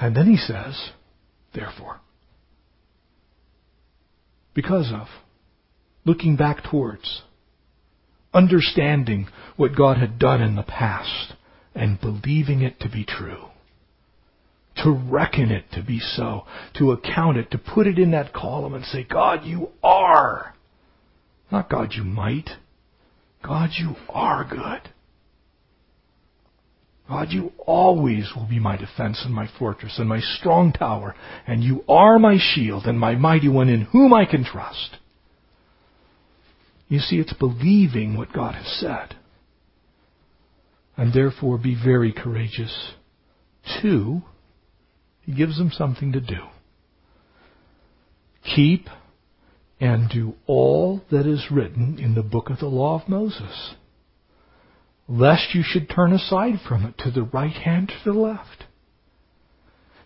And 0.00 0.16
then 0.16 0.26
he 0.26 0.36
says, 0.36 0.90
therefore. 1.54 2.00
Because 4.54 4.92
of. 4.92 5.06
Looking 6.04 6.36
back 6.36 6.64
towards. 6.64 7.22
Understanding 8.32 9.28
what 9.56 9.76
God 9.76 9.96
had 9.96 10.18
done 10.18 10.42
in 10.42 10.56
the 10.56 10.62
past 10.62 11.34
and 11.74 12.00
believing 12.00 12.62
it 12.62 12.78
to 12.80 12.88
be 12.88 13.04
true. 13.04 13.46
To 14.82 14.90
reckon 14.90 15.50
it 15.50 15.64
to 15.72 15.82
be 15.82 16.00
so. 16.00 16.44
To 16.78 16.92
account 16.92 17.36
it. 17.36 17.50
To 17.52 17.58
put 17.58 17.86
it 17.86 17.98
in 17.98 18.10
that 18.10 18.32
column 18.32 18.74
and 18.74 18.84
say, 18.84 19.04
God, 19.04 19.44
you 19.44 19.68
are. 19.82 20.54
Not 21.50 21.70
God, 21.70 21.92
you 21.94 22.04
might. 22.04 22.50
God, 23.42 23.70
you 23.78 23.94
are 24.08 24.44
good. 24.44 24.92
God, 27.08 27.28
you 27.30 27.52
always 27.58 28.30
will 28.34 28.46
be 28.46 28.58
my 28.58 28.76
defense 28.76 29.22
and 29.24 29.34
my 29.34 29.46
fortress 29.58 29.98
and 29.98 30.08
my 30.08 30.20
strong 30.20 30.72
tower, 30.72 31.14
and 31.46 31.62
you 31.62 31.84
are 31.86 32.18
my 32.18 32.38
shield 32.38 32.86
and 32.86 32.98
my 32.98 33.14
mighty 33.14 33.48
one 33.48 33.68
in 33.68 33.82
whom 33.82 34.14
I 34.14 34.24
can 34.24 34.44
trust. 34.44 34.96
You 36.88 37.00
see, 37.00 37.16
it's 37.16 37.34
believing 37.34 38.16
what 38.16 38.32
God 38.32 38.54
has 38.54 38.66
said. 38.80 39.16
And 40.96 41.12
therefore 41.12 41.58
be 41.58 41.74
very 41.74 42.12
courageous. 42.12 42.92
Two, 43.82 44.22
he 45.22 45.34
gives 45.34 45.58
them 45.58 45.70
something 45.72 46.12
to 46.12 46.20
do. 46.20 46.40
Keep 48.54 48.88
and 49.80 50.08
do 50.08 50.34
all 50.46 51.02
that 51.10 51.26
is 51.26 51.50
written 51.50 51.98
in 51.98 52.14
the 52.14 52.22
book 52.22 52.48
of 52.48 52.60
the 52.60 52.66
law 52.66 53.00
of 53.00 53.08
Moses 53.08 53.74
lest 55.08 55.54
you 55.54 55.62
should 55.64 55.88
turn 55.88 56.12
aside 56.12 56.60
from 56.66 56.84
it 56.84 56.96
to 56.98 57.10
the 57.10 57.22
right 57.22 57.52
hand 57.52 57.88
to 57.88 58.12
the 58.12 58.18
left. 58.18 58.64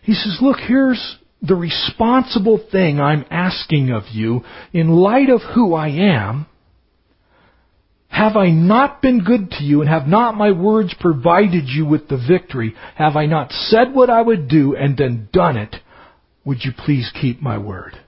He 0.02 0.14
says, 0.14 0.38
look, 0.40 0.58
here's 0.58 1.18
the 1.42 1.54
responsible 1.54 2.58
thing 2.72 3.00
I'm 3.00 3.24
asking 3.30 3.90
of 3.90 4.04
you 4.12 4.42
in 4.72 4.88
light 4.88 5.30
of 5.30 5.40
who 5.54 5.74
I 5.74 5.88
am. 5.88 6.46
Have 8.08 8.37
I 8.37 8.48
not 8.50 9.00
been 9.00 9.22
good 9.22 9.50
to 9.52 9.62
you 9.62 9.80
and 9.80 9.88
have 9.88 10.08
not 10.08 10.34
my 10.34 10.50
words 10.50 10.94
provided 10.98 11.68
you 11.68 11.87
with 11.87 12.08
the 12.08 12.16
victory? 12.16 12.74
Have 12.96 13.16
I 13.16 13.26
not 13.26 13.52
said 13.52 13.94
what 13.94 14.11
I 14.11 14.22
would 14.22 14.48
do 14.48 14.74
and 14.74 14.96
then 14.96 15.28
done 15.32 15.56
it? 15.56 15.76
Would 16.44 16.64
you 16.64 16.72
please 16.76 17.12
keep 17.20 17.40
my 17.40 17.58
word? 17.58 17.98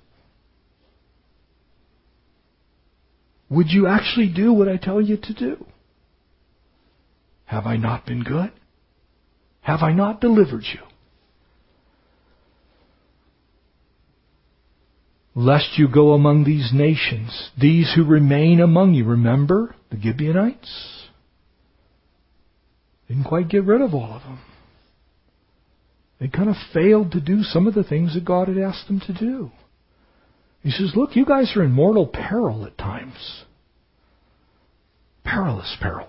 Would 3.50 3.68
you 3.68 3.86
actually 3.86 4.32
do 4.34 4.52
what 4.52 4.68
I 4.68 4.78
tell 4.78 5.00
you 5.00 5.16
to 5.18 5.34
do? 5.34 5.66
Have 7.50 7.66
I 7.66 7.76
not 7.76 8.06
been 8.06 8.22
good? 8.22 8.52
Have 9.62 9.80
I 9.82 9.92
not 9.92 10.20
delivered 10.20 10.62
you? 10.72 10.78
Lest 15.34 15.76
you 15.76 15.88
go 15.92 16.12
among 16.12 16.44
these 16.44 16.70
nations, 16.72 17.50
these 17.60 17.92
who 17.96 18.04
remain 18.04 18.60
among 18.60 18.94
you. 18.94 19.04
Remember 19.04 19.74
the 19.90 20.00
Gibeonites? 20.00 21.08
Didn't 23.08 23.24
quite 23.24 23.48
get 23.48 23.64
rid 23.64 23.80
of 23.80 23.94
all 23.94 24.12
of 24.12 24.22
them. 24.22 24.38
They 26.20 26.28
kind 26.28 26.50
of 26.50 26.56
failed 26.72 27.10
to 27.12 27.20
do 27.20 27.42
some 27.42 27.66
of 27.66 27.74
the 27.74 27.82
things 27.82 28.14
that 28.14 28.24
God 28.24 28.46
had 28.46 28.58
asked 28.58 28.86
them 28.86 29.00
to 29.08 29.12
do. 29.12 29.50
He 30.62 30.70
says, 30.70 30.92
Look, 30.94 31.16
you 31.16 31.26
guys 31.26 31.56
are 31.56 31.64
in 31.64 31.72
mortal 31.72 32.06
peril 32.06 32.64
at 32.64 32.78
times. 32.78 33.42
Perilous 35.24 35.76
peril. 35.80 36.06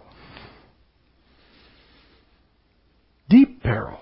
Deep 3.32 3.51
peril. 3.64 4.00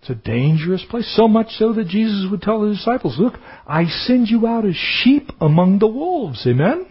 It's 0.00 0.10
a 0.10 0.14
dangerous 0.16 0.84
place, 0.90 1.10
so 1.16 1.28
much 1.28 1.50
so 1.50 1.72
that 1.74 1.86
Jesus 1.86 2.28
would 2.28 2.42
tell 2.42 2.60
the 2.60 2.74
disciples, 2.74 3.16
Look, 3.20 3.34
I 3.66 3.84
send 3.86 4.28
you 4.28 4.48
out 4.48 4.66
as 4.66 4.74
sheep 4.74 5.30
among 5.40 5.78
the 5.78 5.86
wolves. 5.86 6.44
Amen? 6.44 6.86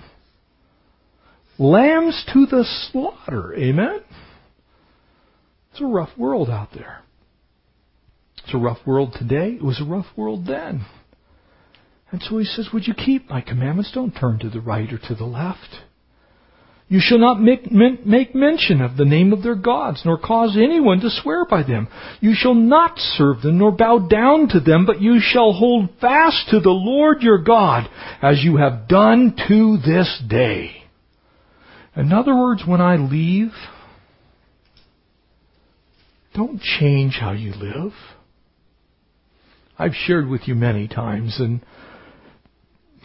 Lambs 1.59 2.25
to 2.33 2.45
the 2.45 2.63
slaughter. 2.63 3.53
Amen? 3.53 3.99
It's 5.71 5.81
a 5.81 5.85
rough 5.85 6.17
world 6.17 6.49
out 6.49 6.69
there. 6.73 7.01
It's 8.43 8.53
a 8.53 8.57
rough 8.57 8.79
world 8.85 9.13
today. 9.17 9.55
It 9.55 9.63
was 9.63 9.81
a 9.81 9.85
rough 9.85 10.07
world 10.15 10.47
then. 10.47 10.85
And 12.11 12.21
so 12.23 12.37
he 12.37 12.45
says, 12.45 12.69
Would 12.73 12.87
you 12.87 12.93
keep 12.93 13.29
my 13.29 13.41
commandments? 13.41 13.91
Don't 13.93 14.11
turn 14.11 14.39
to 14.39 14.49
the 14.49 14.61
right 14.61 14.91
or 14.91 14.97
to 14.97 15.15
the 15.15 15.25
left. 15.25 15.69
You 16.91 16.99
shall 17.01 17.19
not 17.19 17.41
make, 17.41 17.71
make, 17.71 18.35
mention 18.35 18.81
of 18.81 18.97
the 18.97 19.05
name 19.05 19.31
of 19.31 19.43
their 19.43 19.55
gods, 19.55 20.01
nor 20.03 20.17
cause 20.17 20.57
anyone 20.57 20.99
to 20.99 21.09
swear 21.09 21.45
by 21.45 21.63
them. 21.63 21.87
You 22.19 22.33
shall 22.35 22.53
not 22.53 22.99
serve 22.99 23.41
them, 23.41 23.59
nor 23.59 23.71
bow 23.71 23.99
down 24.09 24.49
to 24.49 24.59
them, 24.59 24.85
but 24.85 25.01
you 25.01 25.21
shall 25.21 25.53
hold 25.53 25.87
fast 26.01 26.49
to 26.49 26.59
the 26.59 26.69
Lord 26.69 27.21
your 27.21 27.37
God, 27.37 27.89
as 28.21 28.43
you 28.43 28.57
have 28.57 28.89
done 28.89 29.37
to 29.47 29.77
this 29.77 30.21
day. 30.27 30.83
In 31.95 32.11
other 32.11 32.35
words, 32.35 32.63
when 32.67 32.81
I 32.81 32.97
leave, 32.97 33.53
don't 36.35 36.59
change 36.59 37.13
how 37.13 37.31
you 37.31 37.53
live. 37.53 37.93
I've 39.79 39.95
shared 39.95 40.27
with 40.27 40.41
you 40.45 40.55
many 40.55 40.89
times, 40.89 41.37
and 41.39 41.61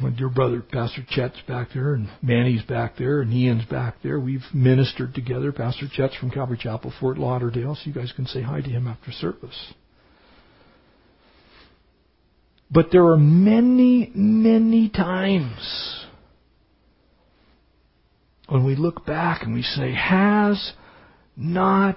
when 0.01 0.15
your 0.17 0.29
brother 0.29 0.61
Pastor 0.61 1.03
Chet's 1.09 1.41
back 1.49 1.69
there 1.73 1.95
and 1.95 2.09
Manny's 2.23 2.63
back 2.63 2.97
there 2.99 3.23
and 3.23 3.33
Ian's 3.33 3.65
back 3.65 3.97
there. 4.03 4.21
We've 4.21 4.45
ministered 4.53 5.15
together. 5.15 5.53
Pastor 5.53 5.87
Chet's 5.91 6.17
from 6.17 6.31
Calvary 6.31 6.59
Chapel, 6.61 6.93
Fort 7.01 7.19
Lauderdale, 7.19 7.75
so 7.75 7.83
you 7.85 7.95
guys 7.95 8.13
can 8.15 8.27
say 8.27 8.43
hi 8.43 8.61
to 8.61 8.69
him 8.69 8.87
after 8.87 9.11
service. 9.13 9.73
But 12.71 12.89
there 12.93 13.07
are 13.07 13.17
many, 13.17 14.11
many 14.15 14.89
times 14.91 16.05
when 18.49 18.65
we 18.65 18.77
look 18.77 19.07
back 19.07 19.43
and 19.43 19.55
we 19.55 19.63
say, 19.63 19.95
Has 19.95 20.73
not 21.37 21.97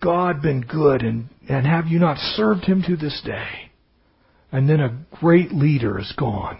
God 0.00 0.42
been 0.42 0.60
good 0.60 1.02
and, 1.02 1.28
and 1.48 1.66
have 1.66 1.86
you 1.86 1.98
not 1.98 2.18
served 2.36 2.64
him 2.64 2.82
to 2.86 2.96
this 2.96 3.22
day? 3.24 3.70
And 4.50 4.68
then 4.68 4.80
a 4.80 4.98
great 5.18 5.52
leader 5.52 5.98
is 5.98 6.12
gone. 6.18 6.58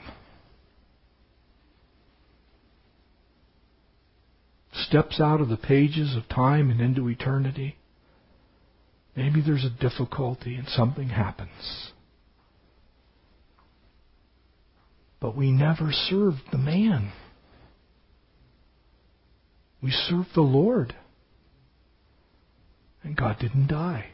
Steps 4.86 5.20
out 5.20 5.40
of 5.40 5.48
the 5.48 5.56
pages 5.56 6.16
of 6.16 6.28
time 6.28 6.70
and 6.70 6.80
into 6.80 7.08
eternity, 7.08 7.76
maybe 9.16 9.40
there's 9.40 9.64
a 9.64 9.82
difficulty 9.82 10.54
and 10.54 10.68
something 10.68 11.08
happens. 11.08 11.92
But 15.20 15.36
we 15.36 15.52
never 15.52 15.92
served 15.92 16.40
the 16.50 16.58
man. 16.58 17.12
We 19.82 19.90
served 19.90 20.30
the 20.34 20.40
Lord. 20.40 20.94
And 23.04 23.16
God 23.16 23.36
didn't 23.40 23.68
die. 23.68 24.06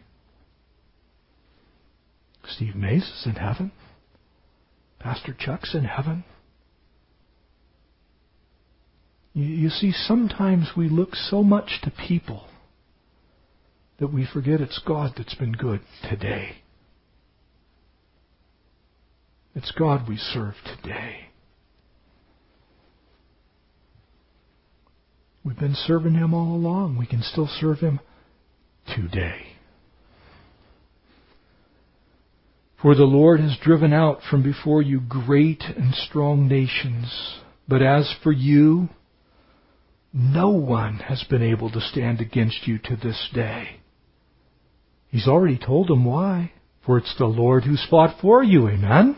Steve 2.46 2.74
Mays 2.74 3.02
is 3.02 3.26
in 3.26 3.34
heaven. 3.34 3.72
Pastor 4.98 5.34
Chuck's 5.38 5.74
in 5.74 5.84
heaven. 5.84 6.24
You, 9.38 9.44
you 9.44 9.70
see, 9.70 9.92
sometimes 9.92 10.72
we 10.76 10.88
look 10.88 11.14
so 11.14 11.44
much 11.44 11.80
to 11.84 11.92
people 11.92 12.48
that 14.00 14.12
we 14.12 14.26
forget 14.26 14.60
it's 14.60 14.80
God 14.84 15.12
that's 15.16 15.36
been 15.36 15.52
good 15.52 15.80
today. 16.10 16.56
It's 19.54 19.70
God 19.70 20.08
we 20.08 20.16
serve 20.16 20.54
today. 20.64 21.28
We've 25.44 25.58
been 25.58 25.76
serving 25.76 26.14
Him 26.14 26.34
all 26.34 26.56
along. 26.56 26.98
We 26.98 27.06
can 27.06 27.22
still 27.22 27.48
serve 27.60 27.78
Him 27.78 28.00
today. 28.92 29.52
For 32.82 32.96
the 32.96 33.04
Lord 33.04 33.38
has 33.38 33.56
driven 33.62 33.92
out 33.92 34.18
from 34.28 34.42
before 34.42 34.82
you 34.82 35.00
great 35.00 35.62
and 35.62 35.94
strong 35.94 36.48
nations. 36.48 37.36
But 37.68 37.82
as 37.82 38.12
for 38.22 38.32
you, 38.32 38.88
no 40.12 40.50
one 40.50 40.96
has 40.96 41.24
been 41.24 41.42
able 41.42 41.70
to 41.70 41.80
stand 41.80 42.20
against 42.20 42.66
you 42.66 42.78
to 42.78 42.96
this 42.96 43.28
day. 43.34 43.80
He's 45.08 45.28
already 45.28 45.58
told 45.58 45.88
them 45.88 46.04
why. 46.04 46.52
For 46.84 46.96
it's 46.96 47.14
the 47.18 47.26
Lord 47.26 47.64
who's 47.64 47.86
fought 47.90 48.18
for 48.20 48.42
you. 48.42 48.68
Amen? 48.68 49.16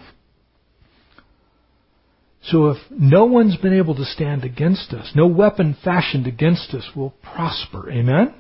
So 2.42 2.70
if 2.70 2.78
no 2.90 3.26
one's 3.26 3.56
been 3.56 3.76
able 3.76 3.94
to 3.94 4.04
stand 4.04 4.44
against 4.44 4.92
us, 4.92 5.12
no 5.14 5.26
weapon 5.26 5.76
fashioned 5.84 6.26
against 6.26 6.74
us 6.74 6.88
will 6.96 7.10
prosper. 7.22 7.90
Amen? 7.90 8.34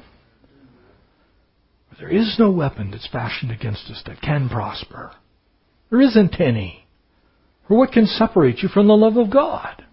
There 1.98 2.08
is 2.08 2.36
no 2.38 2.50
weapon 2.50 2.90
that's 2.90 3.06
fashioned 3.06 3.52
against 3.52 3.90
us 3.90 4.02
that 4.06 4.22
can 4.22 4.48
prosper. 4.48 5.12
There 5.90 6.00
isn't 6.00 6.40
any. 6.40 6.86
For 7.68 7.76
what 7.76 7.92
can 7.92 8.06
separate 8.06 8.62
you 8.62 8.68
from 8.68 8.88
the 8.88 8.96
love 8.96 9.16
of 9.16 9.30
God? 9.30 9.84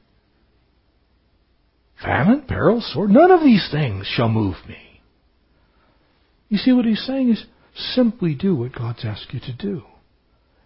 Famine, 2.04 2.44
peril, 2.48 2.82
sword, 2.82 3.10
none 3.10 3.32
of 3.32 3.42
these 3.42 3.68
things 3.72 4.06
shall 4.06 4.30
move 4.30 4.56
me. 4.68 5.02
You 6.50 6.58
see 6.58 6.72
what 6.72 6.86
he's 6.86 7.06
saying 7.06 7.30
is 7.30 7.46
simply 7.76 8.34
do 8.34 8.56
what 8.56 8.74
God's 8.74 9.04
asked 9.04 9.34
you 9.34 9.40
to 9.42 9.54
do. 9.54 9.84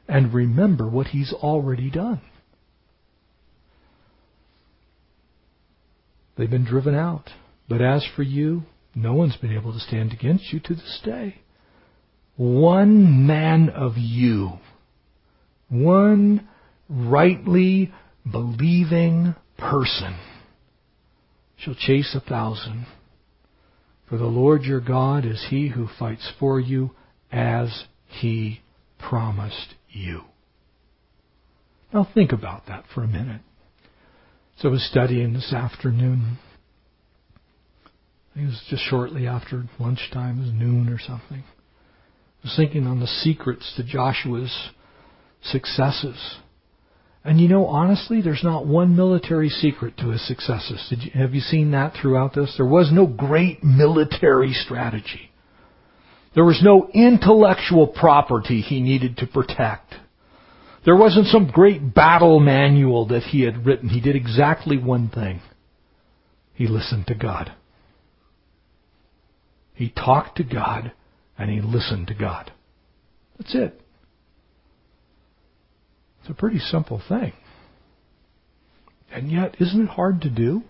And 0.07 0.33
remember 0.33 0.87
what 0.89 1.07
he's 1.07 1.33
already 1.33 1.89
done. 1.89 2.21
They've 6.37 6.49
been 6.49 6.65
driven 6.65 6.95
out. 6.95 7.29
But 7.69 7.81
as 7.81 8.05
for 8.15 8.23
you, 8.23 8.63
no 8.93 9.13
one's 9.13 9.37
been 9.37 9.55
able 9.55 9.73
to 9.73 9.79
stand 9.79 10.11
against 10.11 10.51
you 10.51 10.59
to 10.59 10.73
this 10.73 10.99
day. 11.03 11.41
One 12.35 13.25
man 13.25 13.69
of 13.69 13.93
you, 13.97 14.53
one 15.69 16.47
rightly 16.89 17.93
believing 18.29 19.35
person 19.57 20.17
shall 21.61 21.75
chase 21.75 22.15
a 22.15 22.19
thousand. 22.19 22.85
For 24.09 24.17
the 24.17 24.25
Lord 24.25 24.63
your 24.63 24.81
God 24.81 25.25
is 25.25 25.47
he 25.49 25.69
who 25.69 25.87
fights 25.99 26.31
for 26.39 26.59
you 26.59 26.91
as 27.31 27.85
he 28.07 28.61
promised 28.99 29.75
you. 29.89 30.21
Now 31.93 32.07
think 32.13 32.31
about 32.31 32.67
that 32.67 32.85
for 32.93 33.03
a 33.03 33.07
minute. 33.07 33.41
So 34.57 34.69
I 34.69 34.71
was 34.71 34.87
studying 34.89 35.33
this 35.33 35.53
afternoon. 35.53 36.37
it 38.35 38.45
was 38.45 38.61
just 38.69 38.83
shortly 38.83 39.27
after 39.27 39.63
lunchtime, 39.79 40.39
it 40.39 40.45
was 40.45 40.53
noon 40.53 40.89
or 40.89 40.99
something. 40.99 41.43
I 41.43 42.47
was 42.47 42.53
thinking 42.55 42.87
on 42.87 42.99
the 42.99 43.07
secrets 43.07 43.73
to 43.77 43.83
Joshua's 43.83 44.69
successes. 45.43 46.37
And 47.23 47.39
you 47.39 47.47
know, 47.47 47.67
honestly, 47.67 48.21
there's 48.21 48.43
not 48.43 48.65
one 48.65 48.95
military 48.95 49.49
secret 49.49 49.97
to 49.97 50.09
his 50.09 50.27
successes. 50.27 50.87
You, 50.89 51.11
have 51.11 51.35
you 51.35 51.41
seen 51.41 51.71
that 51.71 51.93
throughout 52.01 52.33
this? 52.33 52.55
There 52.57 52.65
was 52.65 52.91
no 52.91 53.05
great 53.05 53.63
military 53.63 54.53
strategy. 54.53 55.31
There 56.33 56.45
was 56.45 56.61
no 56.63 56.89
intellectual 56.93 57.87
property 57.87 58.61
he 58.61 58.81
needed 58.81 59.17
to 59.17 59.27
protect. 59.27 59.93
There 60.83 60.95
wasn't 60.95 61.27
some 61.27 61.51
great 61.51 61.93
battle 61.93 62.39
manual 62.39 63.07
that 63.07 63.23
he 63.23 63.41
had 63.41 63.65
written. 63.65 63.89
He 63.89 64.01
did 64.01 64.15
exactly 64.15 64.77
one 64.77 65.09
thing. 65.09 65.41
He 66.53 66.67
listened 66.67 67.07
to 67.07 67.15
God. 67.15 67.51
He 69.73 69.89
talked 69.89 70.37
to 70.37 70.43
God 70.43 70.91
and 71.37 71.51
he 71.51 71.61
listened 71.61 72.07
to 72.07 72.13
God. 72.13 72.51
That's 73.37 73.53
it. 73.53 73.80
It's 76.21 76.29
a 76.29 76.33
pretty 76.33 76.59
simple 76.59 77.01
thing. 77.07 77.33
And 79.11 79.31
yet, 79.31 79.57
isn't 79.59 79.81
it 79.81 79.89
hard 79.89 80.21
to 80.21 80.29
do? 80.29 80.63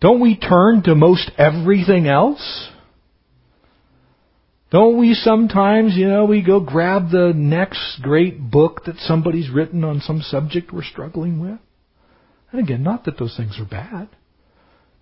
Don't 0.00 0.20
we 0.20 0.36
turn 0.36 0.82
to 0.82 0.94
most 0.94 1.30
everything 1.38 2.08
else? 2.08 2.68
Don't 4.70 4.98
we 4.98 5.14
sometimes, 5.14 5.94
you 5.94 6.08
know, 6.08 6.24
we 6.24 6.42
go 6.42 6.58
grab 6.58 7.10
the 7.10 7.32
next 7.34 8.00
great 8.02 8.50
book 8.50 8.82
that 8.86 8.96
somebody's 8.98 9.48
written 9.48 9.84
on 9.84 10.00
some 10.00 10.20
subject 10.20 10.72
we're 10.72 10.82
struggling 10.82 11.40
with? 11.40 11.60
And 12.50 12.60
again, 12.60 12.82
not 12.82 13.04
that 13.04 13.18
those 13.18 13.36
things 13.36 13.58
are 13.60 13.64
bad, 13.64 14.08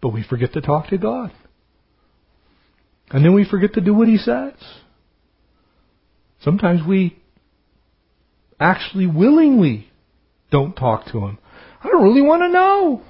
but 0.03 0.11
we 0.11 0.23
forget 0.23 0.53
to 0.53 0.61
talk 0.61 0.89
to 0.89 0.99
God. 0.99 1.33
And 3.11 3.25
then 3.25 3.35
we 3.35 3.49
forget 3.49 3.75
to 3.75 3.81
do 3.81 3.95
what 3.95 4.09
He 4.09 4.19
says. 4.19 4.55
Sometimes 6.43 6.87
we 6.87 7.22
actually 8.63 9.07
willingly 9.07 9.89
don't 10.51 10.75
talk 10.75 11.07
to 11.07 11.19
Him. 11.21 11.39
I 11.83 11.89
don't 11.89 12.05
really 12.05 12.23
want 12.23 12.43
to 12.43 12.49
know. 12.49 13.03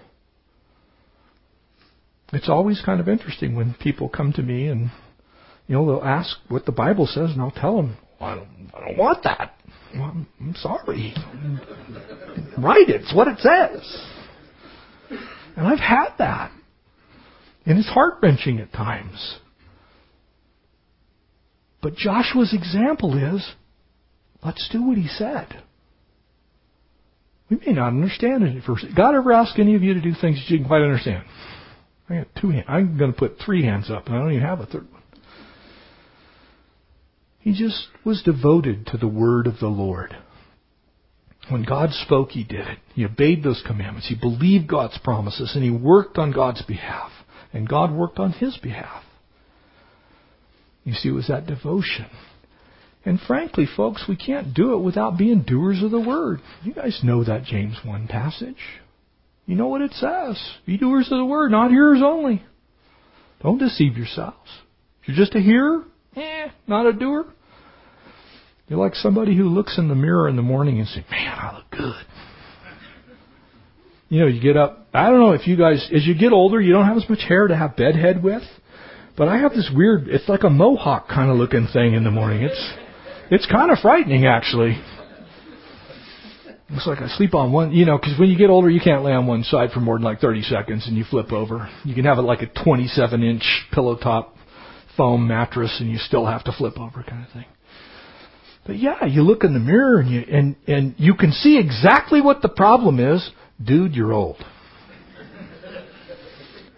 It's 2.33 2.49
always 2.49 2.81
kind 2.85 3.01
of 3.01 3.09
interesting 3.09 3.55
when 3.55 3.75
people 3.75 4.09
come 4.09 4.33
to 4.33 4.43
me 4.43 4.69
and, 4.69 4.91
you 5.67 5.75
know, 5.75 5.87
they'll 5.87 6.05
ask 6.05 6.37
what 6.49 6.65
the 6.65 6.73
Bible 6.73 7.07
says 7.07 7.31
and 7.31 7.43
I'll 7.43 7.51
tell 7.51 7.77
them, 7.77 7.99
well, 8.19 8.31
I, 8.31 8.35
don't, 8.37 8.71
I 8.75 8.81
don't 8.87 8.97
want 8.97 9.23
that. 9.25 9.55
Well, 9.95 10.05
I'm, 10.05 10.27
I'm 10.41 10.55
sorry. 10.55 11.15
right. 12.57 12.88
It's 12.88 13.15
what 13.15 13.29
it 13.29 13.38
says. 13.38 14.07
And 15.57 15.67
I've 15.67 15.79
had 15.79 16.15
that. 16.19 16.53
And 17.67 17.79
it's 17.79 17.88
heart 17.88 18.15
wrenching 18.23 18.59
at 18.61 18.73
times. 18.73 19.38
But 21.83 21.95
Joshua's 21.97 22.55
example 22.55 23.37
is 23.37 23.47
let's 24.45 24.69
do 24.71 24.83
what 24.83 24.97
he 24.97 25.09
said. 25.09 25.63
We 27.51 27.59
may 27.67 27.73
not 27.73 27.89
understand 27.89 28.45
it 28.45 28.57
at 28.57 28.65
first. 28.65 28.87
God 28.97 29.15
ever 29.15 29.33
ask 29.33 29.59
any 29.59 29.75
of 29.75 29.83
you 29.83 29.95
to 29.95 30.01
do 30.01 30.15
things 30.19 30.37
that 30.37 30.45
you 30.49 30.57
didn't 30.57 30.69
quite 30.69 30.83
understand? 30.83 31.25
I 32.09 32.17
got 32.17 32.29
two 32.41 32.51
hands. 32.51 32.67
I'm 32.69 32.97
going 32.97 33.13
to 33.13 33.19
put 33.19 33.37
three 33.45 33.65
hands 33.65 33.91
up, 33.91 34.07
and 34.07 34.17
I 34.17 34.19
don't 34.19 34.33
even 34.33 34.47
have 34.47 34.61
a 34.61 34.67
third 34.67 34.91
one. 34.91 35.03
He 37.41 37.53
just 37.53 37.89
was 38.05 38.23
devoted 38.23 38.87
to 38.89 38.97
the 38.97 39.09
word 39.09 39.47
of 39.47 39.59
the 39.59 39.69
Lord. 39.69 40.17
When 41.49 41.65
God 41.65 41.91
spoke, 41.91 42.31
he 42.31 42.45
did 42.45 42.69
it. 42.69 42.79
He 42.95 43.05
obeyed 43.05 43.43
those 43.43 43.63
commandments. 43.67 44.09
He 44.09 44.15
believed 44.15 44.69
God's 44.69 44.99
promises, 44.99 45.53
and 45.55 45.65
he 45.65 45.71
worked 45.71 46.19
on 46.19 46.33
God's 46.33 46.63
behalf. 46.63 47.11
And 47.53 47.69
God 47.69 47.93
worked 47.93 48.19
on 48.19 48.33
his 48.33 48.57
behalf. 48.59 49.03
You 50.85 50.95
see, 50.95 51.11
it 51.11 51.13
was 51.13 51.29
that 51.29 51.47
devotion. 51.47 52.07
And 53.05 53.19
frankly, 53.27 53.67
folks, 53.77 54.05
we 54.09 54.17
can't 54.17 54.55
do 54.55 54.75
it 54.75 54.79
without 54.79 55.19
being 55.19 55.43
doers 55.43 55.83
of 55.83 55.91
the 55.91 56.01
word. 56.01 56.41
You 56.62 56.73
guys 56.73 57.01
know 57.03 57.25
that 57.25 57.45
James 57.45 57.77
1 57.85 58.07
passage. 58.07 58.57
You 59.47 59.57
know 59.57 59.67
what 59.67 59.83
it 59.83 59.93
says. 59.93 60.41
Be 60.67 60.79
doers 60.79 61.11
of 61.11 61.19
the 61.19 61.25
word, 61.25 61.51
not 61.51 61.71
hearers 61.71 62.01
only. 62.03 62.45
Don't 63.43 63.59
deceive 63.59 63.97
yourselves. 63.97 64.49
If 65.03 65.09
you're 65.09 65.17
just 65.17 65.35
a 65.35 65.41
hearer, 65.41 65.85
eh, 66.15 66.49
not 66.69 66.87
a 66.87 66.93
doer. 66.93 67.27
You're 68.69 68.79
like 68.79 68.95
somebody 68.95 69.37
who 69.37 69.49
looks 69.49 69.79
in 69.79 69.88
the 69.88 69.97
mirror 69.97 70.29
in 70.29 70.37
the 70.37 70.43
morning 70.43 70.79
and 70.79 70.88
says, 70.88 71.03
man, 71.11 71.38
I 71.38 71.57
look 71.57 71.71
good. 71.71 72.07
You 74.09 74.21
know, 74.21 74.27
you 74.27 74.41
get 74.41 74.57
up. 74.57 74.87
I 74.95 75.11
don't 75.11 75.19
know 75.19 75.33
if 75.33 75.49
you 75.49 75.57
guys, 75.57 75.91
as 75.93 76.07
you 76.07 76.15
get 76.15 76.33
older, 76.33 76.61
you 76.61 76.73
don't 76.73 76.87
have 76.87 76.97
as 76.97 77.09
much 77.09 77.21
hair 77.27 77.49
to 77.49 77.57
have 77.57 77.77
bedhead 77.77 78.23
with. 78.23 78.43
But 79.17 79.29
I 79.29 79.38
have 79.38 79.53
this 79.53 79.71
weird, 79.75 80.07
it's 80.09 80.29
like 80.29 80.45
a 80.45 80.51
mohawk 80.51 81.09
kind 81.09 81.31
of 81.31 81.37
looking 81.37 81.67
thing 81.73 81.95
in 81.95 82.05
the 82.05 82.11
morning. 82.11 82.43
It's, 82.43 82.73
it's 83.31 83.47
kind 83.47 83.71
of 83.71 83.79
frightening 83.79 84.27
actually. 84.27 84.81
It's 86.75 86.87
like 86.87 87.01
I 87.01 87.09
sleep 87.09 87.35
on 87.35 87.53
one, 87.53 87.73
you 87.73 87.85
know, 87.85 87.99
because 87.99 88.19
when 88.19 88.31
you 88.31 88.39
get 88.39 88.49
older, 88.49 88.71
you 88.71 88.81
can't 88.81 89.05
lay 89.05 89.13
on 89.13 89.27
one 89.27 89.43
side 89.45 89.73
for 89.73 89.81
more 89.81 89.97
than 89.97 90.05
like 90.05 90.21
30 90.21 90.43
seconds 90.43 90.87
and 90.87 90.97
you 90.97 91.05
flip 91.05 91.31
over. 91.31 91.69
You 91.85 91.95
can 91.95 92.07
have 92.07 92.19
it 92.19 92.23
like 92.23 92.41
a 92.41 92.47
27 92.65 93.23
inch 93.23 93.43
pillow 93.73 93.97
top 93.97 94.37
foam 94.97 95.29
mattress 95.29 95.77
and 95.81 95.91
you 95.91 95.99
still 95.99 96.25
have 96.27 96.45
to 96.45 96.53
flip 96.53 96.79
over 96.79 97.03
kind 97.03 97.27
of 97.27 97.33
thing. 97.33 97.45
But 98.67 98.79
yeah, 98.79 99.05
you 99.05 99.23
look 99.23 99.45
in 99.45 99.53
the 99.53 99.61
mirror 99.61 99.99
and 99.99 100.11
you, 100.11 100.21
and, 100.21 100.57
and 100.67 100.95
you 100.97 101.15
can 101.15 101.33
see 101.33 101.59
exactly 101.59 102.21
what 102.21 102.43
the 102.43 102.49
problem 102.49 103.01
is. 103.01 103.29
Dude, 103.63 103.95
you're 103.95 104.13
old. 104.13 104.43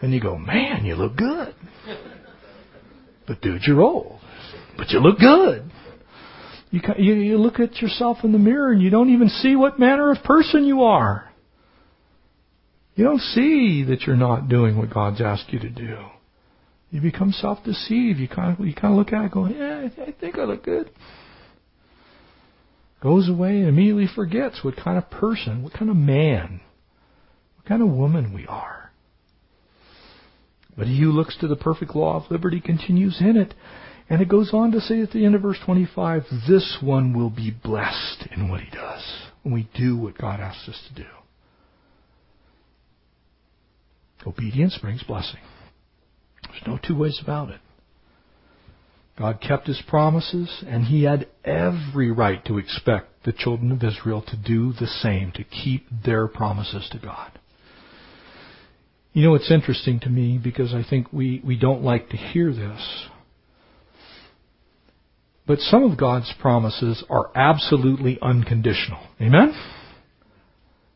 And 0.02 0.12
you 0.12 0.20
go, 0.20 0.36
man, 0.36 0.84
you 0.84 0.96
look 0.96 1.16
good. 1.16 1.54
But 3.26 3.40
dude, 3.40 3.62
you're 3.66 3.80
old. 3.80 4.18
But 4.76 4.90
you 4.90 4.98
look 4.98 5.18
good. 5.18 5.70
You, 6.74 6.80
you, 6.98 7.14
you 7.14 7.38
look 7.38 7.60
at 7.60 7.76
yourself 7.76 8.18
in 8.24 8.32
the 8.32 8.38
mirror 8.38 8.72
and 8.72 8.82
you 8.82 8.90
don't 8.90 9.10
even 9.10 9.28
see 9.28 9.54
what 9.54 9.78
manner 9.78 10.10
of 10.10 10.24
person 10.24 10.64
you 10.64 10.82
are. 10.82 11.30
You 12.96 13.04
don't 13.04 13.20
see 13.20 13.84
that 13.84 14.02
you're 14.02 14.16
not 14.16 14.48
doing 14.48 14.76
what 14.76 14.92
God's 14.92 15.20
asked 15.20 15.52
you 15.52 15.60
to 15.60 15.70
do. 15.70 15.98
You 16.90 17.00
become 17.00 17.30
self-deceived. 17.30 18.18
You 18.18 18.26
kind 18.26 18.58
of, 18.58 18.66
you 18.66 18.74
kind 18.74 18.92
of 18.92 18.98
look 18.98 19.12
at 19.12 19.24
it 19.24 19.30
go, 19.30 19.46
yeah, 19.46 19.88
I 20.04 20.12
think 20.20 20.36
I 20.36 20.42
look 20.42 20.64
good. 20.64 20.90
Goes 23.00 23.28
away 23.28 23.58
and 23.58 23.68
immediately 23.68 24.08
forgets 24.12 24.64
what 24.64 24.74
kind 24.74 24.98
of 24.98 25.08
person, 25.12 25.62
what 25.62 25.74
kind 25.74 25.92
of 25.92 25.96
man, 25.96 26.60
what 27.56 27.66
kind 27.68 27.82
of 27.82 27.88
woman 27.88 28.34
we 28.34 28.48
are. 28.48 28.90
But 30.76 30.88
he 30.88 31.00
who 31.00 31.12
looks 31.12 31.36
to 31.38 31.46
the 31.46 31.54
perfect 31.54 31.94
law 31.94 32.16
of 32.16 32.32
liberty 32.32 32.60
continues 32.60 33.20
in 33.20 33.36
it. 33.36 33.54
And 34.08 34.20
it 34.20 34.28
goes 34.28 34.50
on 34.52 34.72
to 34.72 34.80
say 34.80 35.00
at 35.00 35.12
the 35.12 35.24
end 35.24 35.34
of 35.34 35.42
verse 35.42 35.58
25, 35.64 36.24
this 36.46 36.78
one 36.82 37.16
will 37.16 37.30
be 37.30 37.50
blessed 37.50 38.28
in 38.36 38.50
what 38.50 38.60
he 38.60 38.70
does 38.70 39.02
when 39.42 39.54
we 39.54 39.68
do 39.74 39.96
what 39.96 40.18
God 40.18 40.40
asks 40.40 40.68
us 40.68 40.80
to 40.88 41.02
do. 41.02 41.08
Obedience 44.26 44.78
brings 44.80 45.02
blessing. 45.02 45.40
There's 46.48 46.62
no 46.66 46.78
two 46.82 46.96
ways 46.96 47.20
about 47.22 47.50
it. 47.50 47.60
God 49.18 49.40
kept 49.40 49.68
his 49.68 49.80
promises, 49.86 50.64
and 50.66 50.84
he 50.84 51.04
had 51.04 51.28
every 51.44 52.10
right 52.10 52.44
to 52.46 52.58
expect 52.58 53.24
the 53.24 53.32
children 53.32 53.70
of 53.70 53.82
Israel 53.82 54.22
to 54.26 54.36
do 54.36 54.72
the 54.72 54.86
same, 54.86 55.30
to 55.32 55.44
keep 55.44 55.86
their 56.04 56.26
promises 56.26 56.88
to 56.90 56.98
God. 56.98 57.38
You 59.12 59.22
know, 59.22 59.34
it's 59.36 59.52
interesting 59.52 60.00
to 60.00 60.08
me 60.08 60.40
because 60.42 60.74
I 60.74 60.82
think 60.88 61.12
we, 61.12 61.40
we 61.44 61.56
don't 61.56 61.84
like 61.84 62.08
to 62.08 62.16
hear 62.16 62.52
this. 62.52 63.06
But 65.46 65.58
some 65.58 65.84
of 65.84 65.98
God's 65.98 66.32
promises 66.40 67.04
are 67.10 67.30
absolutely 67.34 68.18
unconditional. 68.22 69.00
Amen? 69.20 69.54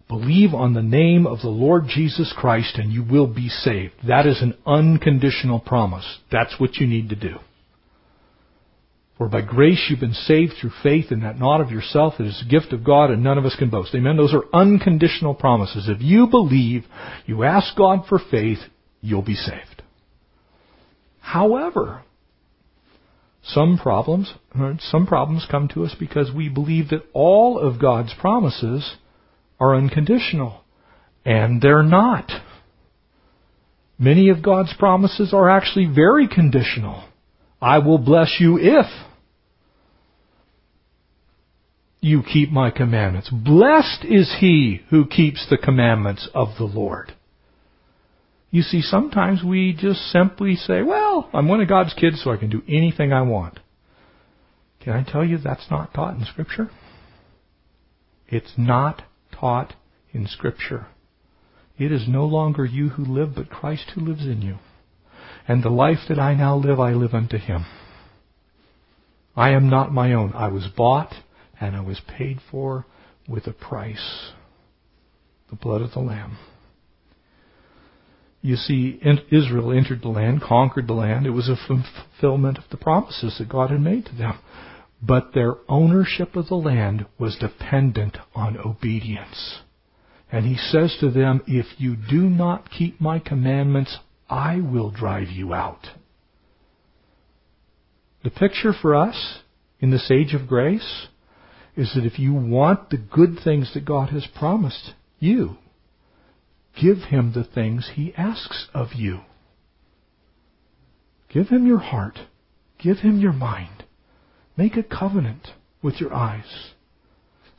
Believe 0.08 0.54
on 0.54 0.72
the 0.72 0.82
name 0.82 1.26
of 1.26 1.40
the 1.42 1.48
Lord 1.48 1.84
Jesus 1.86 2.32
Christ 2.34 2.76
and 2.78 2.90
you 2.90 3.04
will 3.04 3.26
be 3.26 3.50
saved. 3.50 3.94
That 4.06 4.26
is 4.26 4.40
an 4.40 4.56
unconditional 4.66 5.60
promise. 5.60 6.18
That's 6.32 6.58
what 6.58 6.76
you 6.76 6.86
need 6.86 7.10
to 7.10 7.16
do. 7.16 7.36
For 9.18 9.28
by 9.28 9.42
grace 9.42 9.84
you've 9.90 10.00
been 10.00 10.14
saved 10.14 10.52
through 10.60 10.70
faith, 10.80 11.06
and 11.10 11.24
that 11.24 11.40
not 11.40 11.60
of 11.60 11.72
yourself. 11.72 12.14
It 12.20 12.26
is 12.26 12.40
a 12.46 12.48
gift 12.48 12.72
of 12.72 12.84
God, 12.84 13.10
and 13.10 13.22
none 13.22 13.36
of 13.36 13.44
us 13.44 13.56
can 13.58 13.68
boast. 13.68 13.92
Amen. 13.92 14.16
Those 14.16 14.32
are 14.32 14.44
unconditional 14.52 15.34
promises. 15.34 15.88
If 15.88 16.00
you 16.00 16.28
believe, 16.28 16.84
you 17.26 17.42
ask 17.42 17.76
God 17.76 18.04
for 18.08 18.20
faith, 18.30 18.58
you'll 19.00 19.22
be 19.22 19.34
saved. 19.34 19.82
However, 21.18 22.02
some 23.48 23.78
problems, 23.78 24.32
some 24.80 25.06
problems 25.06 25.46
come 25.50 25.68
to 25.68 25.84
us 25.84 25.94
because 25.98 26.30
we 26.32 26.48
believe 26.48 26.90
that 26.90 27.04
all 27.12 27.58
of 27.58 27.80
God's 27.80 28.14
promises 28.20 28.96
are 29.58 29.74
unconditional, 29.74 30.62
and 31.24 31.60
they're 31.60 31.82
not. 31.82 32.30
Many 33.98 34.28
of 34.28 34.42
God's 34.42 34.74
promises 34.78 35.32
are 35.32 35.50
actually 35.50 35.86
very 35.86 36.28
conditional. 36.28 37.04
I 37.60 37.78
will 37.78 37.98
bless 37.98 38.36
you 38.38 38.58
if 38.60 38.86
you 42.00 42.22
keep 42.22 42.50
my 42.50 42.70
commandments. 42.70 43.28
Blessed 43.30 44.04
is 44.04 44.36
he 44.38 44.82
who 44.90 45.06
keeps 45.06 45.46
the 45.50 45.58
commandments 45.58 46.28
of 46.32 46.48
the 46.58 46.64
Lord. 46.64 47.12
You 48.50 48.62
see, 48.62 48.80
sometimes 48.80 49.42
we 49.44 49.76
just 49.78 50.00
simply 50.10 50.56
say, 50.56 50.82
well, 50.82 51.28
I'm 51.32 51.48
one 51.48 51.60
of 51.60 51.68
God's 51.68 51.92
kids, 51.94 52.22
so 52.22 52.30
I 52.30 52.38
can 52.38 52.48
do 52.48 52.62
anything 52.66 53.12
I 53.12 53.22
want. 53.22 53.60
Can 54.80 54.94
I 54.94 55.02
tell 55.02 55.24
you 55.24 55.38
that's 55.38 55.70
not 55.70 55.92
taught 55.92 56.16
in 56.16 56.24
Scripture? 56.24 56.70
It's 58.26 58.52
not 58.56 59.02
taught 59.38 59.74
in 60.12 60.26
Scripture. 60.26 60.86
It 61.76 61.92
is 61.92 62.08
no 62.08 62.24
longer 62.24 62.64
you 62.64 62.90
who 62.90 63.04
live, 63.04 63.34
but 63.34 63.50
Christ 63.50 63.92
who 63.94 64.00
lives 64.00 64.24
in 64.24 64.40
you. 64.42 64.56
And 65.46 65.62
the 65.62 65.70
life 65.70 65.98
that 66.08 66.18
I 66.18 66.34
now 66.34 66.56
live, 66.56 66.80
I 66.80 66.92
live 66.92 67.14
unto 67.14 67.38
Him. 67.38 67.66
I 69.36 69.50
am 69.50 69.68
not 69.68 69.92
my 69.92 70.12
own. 70.12 70.32
I 70.32 70.48
was 70.48 70.66
bought 70.76 71.14
and 71.60 71.76
I 71.76 71.80
was 71.80 72.00
paid 72.18 72.38
for 72.50 72.86
with 73.28 73.46
a 73.46 73.52
price. 73.52 74.32
The 75.50 75.56
blood 75.56 75.80
of 75.80 75.92
the 75.92 76.00
Lamb. 76.00 76.38
You 78.40 78.56
see, 78.56 79.00
Israel 79.30 79.72
entered 79.72 80.02
the 80.02 80.08
land, 80.08 80.42
conquered 80.42 80.86
the 80.86 80.94
land. 80.94 81.26
It 81.26 81.30
was 81.30 81.48
a 81.48 81.56
fulfillment 81.56 82.58
of 82.58 82.64
the 82.70 82.76
promises 82.76 83.36
that 83.38 83.48
God 83.48 83.70
had 83.70 83.80
made 83.80 84.06
to 84.06 84.14
them. 84.14 84.38
But 85.02 85.32
their 85.34 85.56
ownership 85.68 86.36
of 86.36 86.48
the 86.48 86.56
land 86.56 87.06
was 87.18 87.36
dependent 87.36 88.16
on 88.34 88.56
obedience. 88.56 89.60
And 90.30 90.44
he 90.44 90.56
says 90.56 90.96
to 91.00 91.10
them, 91.10 91.42
If 91.46 91.66
you 91.78 91.96
do 91.96 92.28
not 92.28 92.70
keep 92.70 93.00
my 93.00 93.18
commandments, 93.18 93.98
I 94.28 94.60
will 94.60 94.90
drive 94.90 95.28
you 95.28 95.54
out. 95.54 95.86
The 98.24 98.30
picture 98.30 98.72
for 98.72 98.94
us 98.94 99.40
in 99.80 99.90
this 99.90 100.10
age 100.10 100.34
of 100.34 100.48
grace 100.48 101.06
is 101.76 101.92
that 101.94 102.04
if 102.04 102.18
you 102.18 102.34
want 102.34 102.90
the 102.90 102.98
good 102.98 103.38
things 103.42 103.72
that 103.74 103.84
God 103.84 104.10
has 104.10 104.26
promised 104.36 104.92
you, 105.18 105.56
give 106.80 106.98
Him 107.08 107.32
the 107.34 107.44
things 107.44 107.92
He 107.94 108.14
asks 108.16 108.68
of 108.74 108.88
you. 108.94 109.20
Give 111.28 111.48
Him 111.48 111.66
your 111.66 111.78
heart. 111.78 112.18
Give 112.78 112.98
Him 112.98 113.20
your 113.20 113.32
mind. 113.32 113.84
Make 114.56 114.76
a 114.76 114.82
covenant 114.82 115.48
with 115.82 116.00
your 116.00 116.12
eyes. 116.12 116.72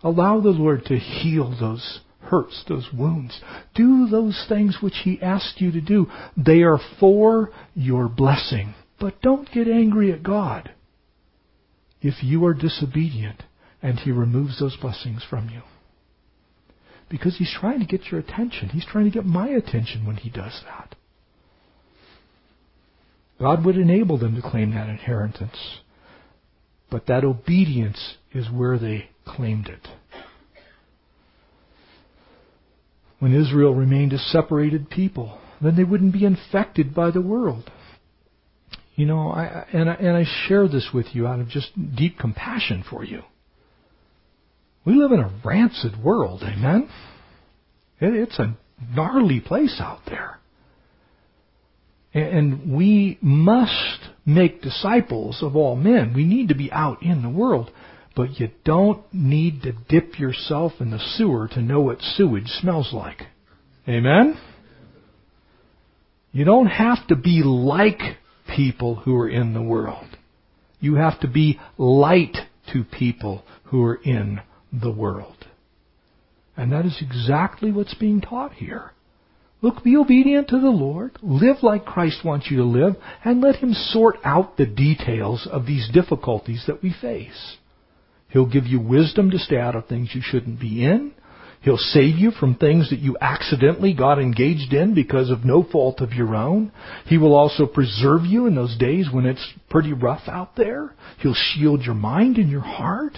Allow 0.04 0.40
the 0.40 0.50
Lord 0.50 0.86
to 0.86 0.98
heal 0.98 1.56
those 1.60 2.00
hurts, 2.22 2.64
those 2.68 2.90
wounds. 2.94 3.42
Do 3.76 4.08
those 4.08 4.46
things 4.48 4.78
which 4.82 5.02
He 5.04 5.22
asked 5.22 5.62
you 5.62 5.72
to 5.72 5.82
do. 5.82 6.08
They 6.36 6.62
are 6.62 6.80
for 7.00 7.52
your 7.74 8.08
blessing. 8.08 8.74
But 9.00 9.22
don't 9.22 9.52
get 9.52 9.68
angry 9.68 10.12
at 10.12 10.24
God 10.24 10.72
if 12.02 12.24
you 12.24 12.46
are 12.46 12.54
disobedient 12.54 13.44
and 13.82 14.00
He 14.00 14.12
removes 14.12 14.60
those 14.60 14.78
blessings 14.78 15.26
from 15.30 15.50
you. 15.50 15.62
Because 17.10 17.38
He's 17.38 17.54
trying 17.60 17.80
to 17.80 17.86
get 17.86 18.12
your 18.12 18.20
attention. 18.20 18.70
He's 18.70 18.86
trying 18.86 19.06
to 19.06 19.12
get 19.12 19.26
my 19.26 19.48
attention 19.48 20.06
when 20.06 20.18
He 20.18 20.30
does 20.30 20.62
that. 20.66 20.96
God 23.40 23.66
would 23.66 23.78
enable 23.78 24.18
them 24.18 24.36
to 24.36 24.42
claim 24.42 24.72
that 24.74 24.90
inheritance. 24.90 25.80
But 26.92 27.08
that 27.08 27.24
obedience 27.24 28.16
is 28.34 28.50
where 28.52 28.78
they 28.78 29.10
claimed 29.26 29.68
it. 29.68 29.88
When 33.20 33.34
Israel 33.34 33.76
remained 33.76 34.14
a 34.14 34.18
separated 34.18 34.90
people, 34.90 35.40
then 35.62 35.76
they 35.76 35.84
wouldn't 35.84 36.14
be 36.14 36.26
infected 36.26 36.96
by 36.96 37.12
the 37.12 37.22
world. 37.22 37.70
You 38.96 39.06
know, 39.06 39.30
I, 39.30 39.66
and 39.72 39.90
I, 39.90 39.94
and 39.94 40.18
I 40.18 40.26
share 40.48 40.68
this 40.68 40.90
with 40.94 41.08
you 41.14 41.28
out 41.28 41.40
of 41.40 41.50
just 41.50 41.72
deep 41.96 42.18
compassion 42.18 42.84
for 42.90 43.04
you. 43.04 43.24
We 44.86 44.94
live 44.96 45.12
in 45.12 45.20
a 45.20 45.32
rancid 45.44 46.02
world, 46.02 46.44
amen? 46.44 46.90
It, 48.00 48.14
it's 48.14 48.40
a 48.40 48.58
gnarly 48.94 49.40
place 49.40 49.78
out 49.80 50.00
there. 50.08 50.40
And 52.14 52.76
we 52.76 53.20
must 53.22 54.00
make 54.26 54.62
disciples 54.62 55.40
of 55.44 55.56
all 55.56 55.76
men. 55.76 56.14
We 56.16 56.24
need 56.24 56.50
to 56.50 56.56
be 56.56 56.72
out 56.72 57.04
in 57.04 57.22
the 57.22 57.30
world. 57.30 57.70
But 58.16 58.40
you 58.40 58.50
don't 58.66 59.04
need 59.14 59.62
to 59.62 59.74
dip 59.88 60.20
yourself 60.20 60.74
in 60.80 60.92
the 60.92 61.00
sewer 61.00 61.48
to 61.50 61.62
know 61.62 61.82
what 61.82 62.02
sewage 62.02 62.48
smells 62.48 62.92
like. 62.92 63.22
Amen? 63.88 64.40
You 66.32 66.46
don't 66.46 66.68
have 66.68 67.06
to 67.08 67.16
be 67.16 67.44
like 67.44 68.02
people 68.56 68.96
who 68.96 69.16
are 69.16 69.30
in 69.30 69.54
the 69.54 69.62
world. 69.62 70.08
You 70.80 70.96
have 70.96 71.20
to 71.22 71.28
be 71.28 71.60
light 71.78 72.38
to 72.74 72.84
people 72.84 73.44
who 73.66 73.84
are 73.84 74.00
in 74.04 74.42
the 74.72 74.92
world. 74.92 75.48
And 76.56 76.72
that 76.72 76.86
is 76.86 77.02
exactly 77.02 77.72
what's 77.72 77.94
being 77.94 78.22
taught 78.22 78.54
here. 78.54 78.92
Look, 79.62 79.84
be 79.84 79.98
obedient 79.98 80.48
to 80.50 80.60
the 80.60 80.70
Lord, 80.70 81.18
live 81.22 81.58
like 81.64 81.86
Christ 81.86 82.24
wants 82.24 82.50
you 82.50 82.58
to 82.58 82.64
live, 82.64 82.96
and 83.26 83.42
let 83.42 83.58
Him 83.58 83.74
sort 83.74 84.16
out 84.24 84.56
the 84.56 84.66
details 84.66 85.48
of 85.52 85.66
these 85.66 85.90
difficulties 85.92 86.64
that 86.68 86.82
we 86.82 86.94
face. 87.02 87.58
He'll 88.30 88.46
give 88.46 88.68
you 88.68 88.80
wisdom 88.80 89.32
to 89.32 89.40
stay 89.40 89.58
out 89.58 89.76
of 89.76 89.88
things 89.88 90.12
you 90.14 90.22
shouldn't 90.24 90.60
be 90.60 90.86
in. 90.86 91.14
He'll 91.62 91.78
save 91.78 92.16
you 92.16 92.32
from 92.32 92.56
things 92.56 92.90
that 92.90 93.00
you 93.00 93.18
accidentally 93.20 93.94
got 93.94 94.18
engaged 94.18 94.72
in 94.72 94.94
because 94.94 95.30
of 95.30 95.44
no 95.44 95.62
fault 95.64 96.00
of 96.00 96.14
your 96.14 96.34
own. 96.36 96.72
He 97.06 97.18
will 97.18 97.36
also 97.36 97.66
preserve 97.66 98.24
you 98.24 98.48
in 98.48 98.56
those 98.56 98.78
days 98.78 99.10
when 99.12 99.26
it's 99.26 99.46
pretty 99.70 99.92
rough 99.92 100.28
out 100.28 100.56
there. 100.56 100.94
He'll 101.20 101.36
shield 101.36 101.82
your 101.82 101.96
mind 101.96 102.38
and 102.38 102.50
your 102.50 102.62
heart. 102.62 103.18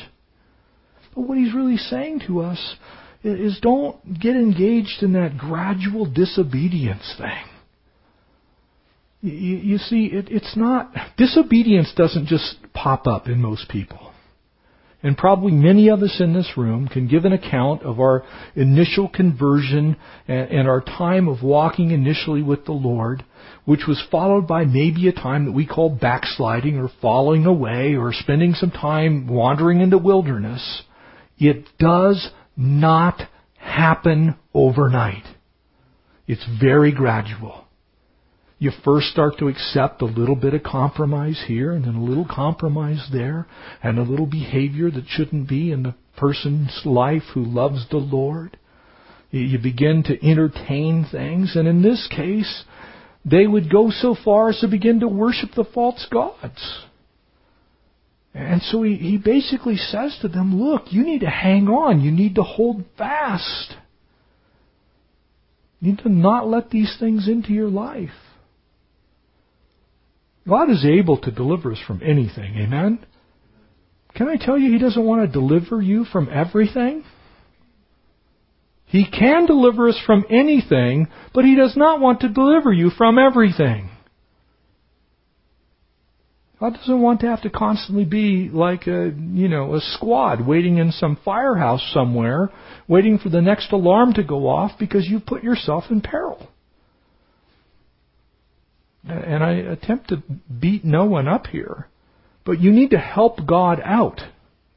But 1.15 1.21
what 1.21 1.37
he's 1.37 1.53
really 1.53 1.77
saying 1.77 2.21
to 2.27 2.41
us 2.41 2.75
is 3.23 3.59
don't 3.61 4.19
get 4.19 4.35
engaged 4.35 5.03
in 5.03 5.13
that 5.13 5.37
gradual 5.37 6.05
disobedience 6.05 7.15
thing. 7.17 7.45
You, 9.21 9.57
you 9.57 9.77
see, 9.77 10.07
it, 10.07 10.29
it's 10.31 10.57
not, 10.57 10.91
disobedience 11.17 11.93
doesn't 11.95 12.27
just 12.27 12.55
pop 12.73 13.05
up 13.05 13.27
in 13.27 13.39
most 13.39 13.69
people. 13.69 14.11
And 15.03 15.17
probably 15.17 15.51
many 15.51 15.89
of 15.89 16.03
us 16.03 16.17
in 16.19 16.33
this 16.33 16.51
room 16.55 16.87
can 16.87 17.07
give 17.07 17.25
an 17.25 17.33
account 17.33 17.81
of 17.81 17.99
our 17.99 18.23
initial 18.55 19.09
conversion 19.09 19.97
and, 20.27 20.49
and 20.49 20.67
our 20.67 20.81
time 20.81 21.27
of 21.27 21.43
walking 21.43 21.91
initially 21.91 22.43
with 22.43 22.65
the 22.65 22.71
Lord, 22.71 23.23
which 23.65 23.81
was 23.87 24.03
followed 24.11 24.47
by 24.47 24.65
maybe 24.65 25.07
a 25.07 25.11
time 25.11 25.45
that 25.45 25.53
we 25.53 25.65
call 25.65 25.89
backsliding 25.89 26.77
or 26.77 26.89
falling 27.01 27.45
away 27.45 27.95
or 27.95 28.13
spending 28.13 28.53
some 28.53 28.71
time 28.71 29.27
wandering 29.27 29.81
in 29.81 29.89
the 29.89 29.97
wilderness. 29.97 30.83
It 31.41 31.65
does 31.79 32.29
not 32.55 33.19
happen 33.57 34.35
overnight. 34.53 35.23
It's 36.27 36.45
very 36.61 36.91
gradual. 36.91 37.65
You 38.59 38.69
first 38.85 39.07
start 39.07 39.39
to 39.39 39.47
accept 39.47 40.03
a 40.03 40.05
little 40.05 40.35
bit 40.35 40.53
of 40.53 40.61
compromise 40.61 41.43
here 41.47 41.71
and 41.71 41.85
then 41.85 41.95
a 41.95 42.03
little 42.03 42.27
compromise 42.29 43.09
there 43.11 43.47
and 43.81 43.97
a 43.97 44.03
little 44.03 44.27
behavior 44.27 44.91
that 44.91 45.07
shouldn't 45.07 45.49
be 45.49 45.71
in 45.71 45.81
the 45.81 45.95
person's 46.15 46.79
life 46.85 47.23
who 47.33 47.43
loves 47.43 47.89
the 47.89 47.97
Lord. 47.97 48.59
You 49.31 49.57
begin 49.57 50.03
to 50.03 50.23
entertain 50.23 51.07
things 51.11 51.55
and 51.55 51.67
in 51.67 51.81
this 51.81 52.07
case, 52.15 52.65
they 53.25 53.47
would 53.47 53.71
go 53.71 53.89
so 53.89 54.15
far 54.23 54.49
as 54.49 54.59
to 54.59 54.67
begin 54.67 54.99
to 54.99 55.07
worship 55.07 55.51
the 55.55 55.65
false 55.65 56.05
gods. 56.11 56.85
And 58.33 58.61
so 58.61 58.83
he, 58.83 58.95
he 58.95 59.17
basically 59.17 59.75
says 59.75 60.17
to 60.21 60.27
them, 60.27 60.61
look, 60.61 60.83
you 60.91 61.03
need 61.03 61.19
to 61.19 61.29
hang 61.29 61.67
on. 61.67 62.01
You 62.01 62.11
need 62.11 62.35
to 62.35 62.43
hold 62.43 62.85
fast. 62.97 63.75
You 65.79 65.91
need 65.91 65.99
to 65.99 66.09
not 66.09 66.47
let 66.47 66.69
these 66.69 66.95
things 66.99 67.27
into 67.27 67.51
your 67.51 67.69
life. 67.69 68.09
God 70.47 70.71
is 70.71 70.85
able 70.85 71.17
to 71.19 71.31
deliver 71.31 71.71
us 71.73 71.79
from 71.85 72.01
anything. 72.03 72.55
Amen? 72.57 73.05
Can 74.15 74.27
I 74.27 74.37
tell 74.37 74.57
you, 74.57 74.71
He 74.71 74.79
doesn't 74.79 75.05
want 75.05 75.21
to 75.21 75.31
deliver 75.31 75.81
you 75.81 76.05
from 76.05 76.29
everything? 76.31 77.03
He 78.85 79.05
can 79.09 79.45
deliver 79.45 79.87
us 79.87 79.99
from 80.05 80.25
anything, 80.29 81.07
but 81.33 81.45
He 81.45 81.55
does 81.55 81.77
not 81.77 81.99
want 81.99 82.21
to 82.21 82.29
deliver 82.29 82.73
you 82.73 82.89
from 82.89 83.19
everything. 83.19 83.90
God 86.61 86.75
doesn't 86.75 87.01
want 87.01 87.21
to 87.21 87.25
have 87.25 87.41
to 87.41 87.49
constantly 87.49 88.05
be 88.05 88.47
like 88.53 88.85
a, 88.85 89.11
you 89.33 89.47
know, 89.47 89.73
a 89.73 89.81
squad 89.81 90.45
waiting 90.45 90.77
in 90.77 90.91
some 90.91 91.17
firehouse 91.25 91.81
somewhere, 91.91 92.51
waiting 92.87 93.17
for 93.17 93.29
the 93.29 93.41
next 93.41 93.71
alarm 93.71 94.13
to 94.13 94.23
go 94.23 94.47
off 94.47 94.73
because 94.77 95.07
you 95.07 95.19
put 95.19 95.43
yourself 95.43 95.85
in 95.89 96.01
peril. 96.01 96.49
And 99.03 99.43
I 99.43 99.53
attempt 99.53 100.09
to 100.09 100.21
beat 100.59 100.85
no 100.85 101.05
one 101.05 101.27
up 101.27 101.47
here. 101.47 101.87
But 102.45 102.59
you 102.61 102.71
need 102.71 102.91
to 102.91 102.99
help 102.99 103.39
God 103.47 103.81
out, 103.83 104.21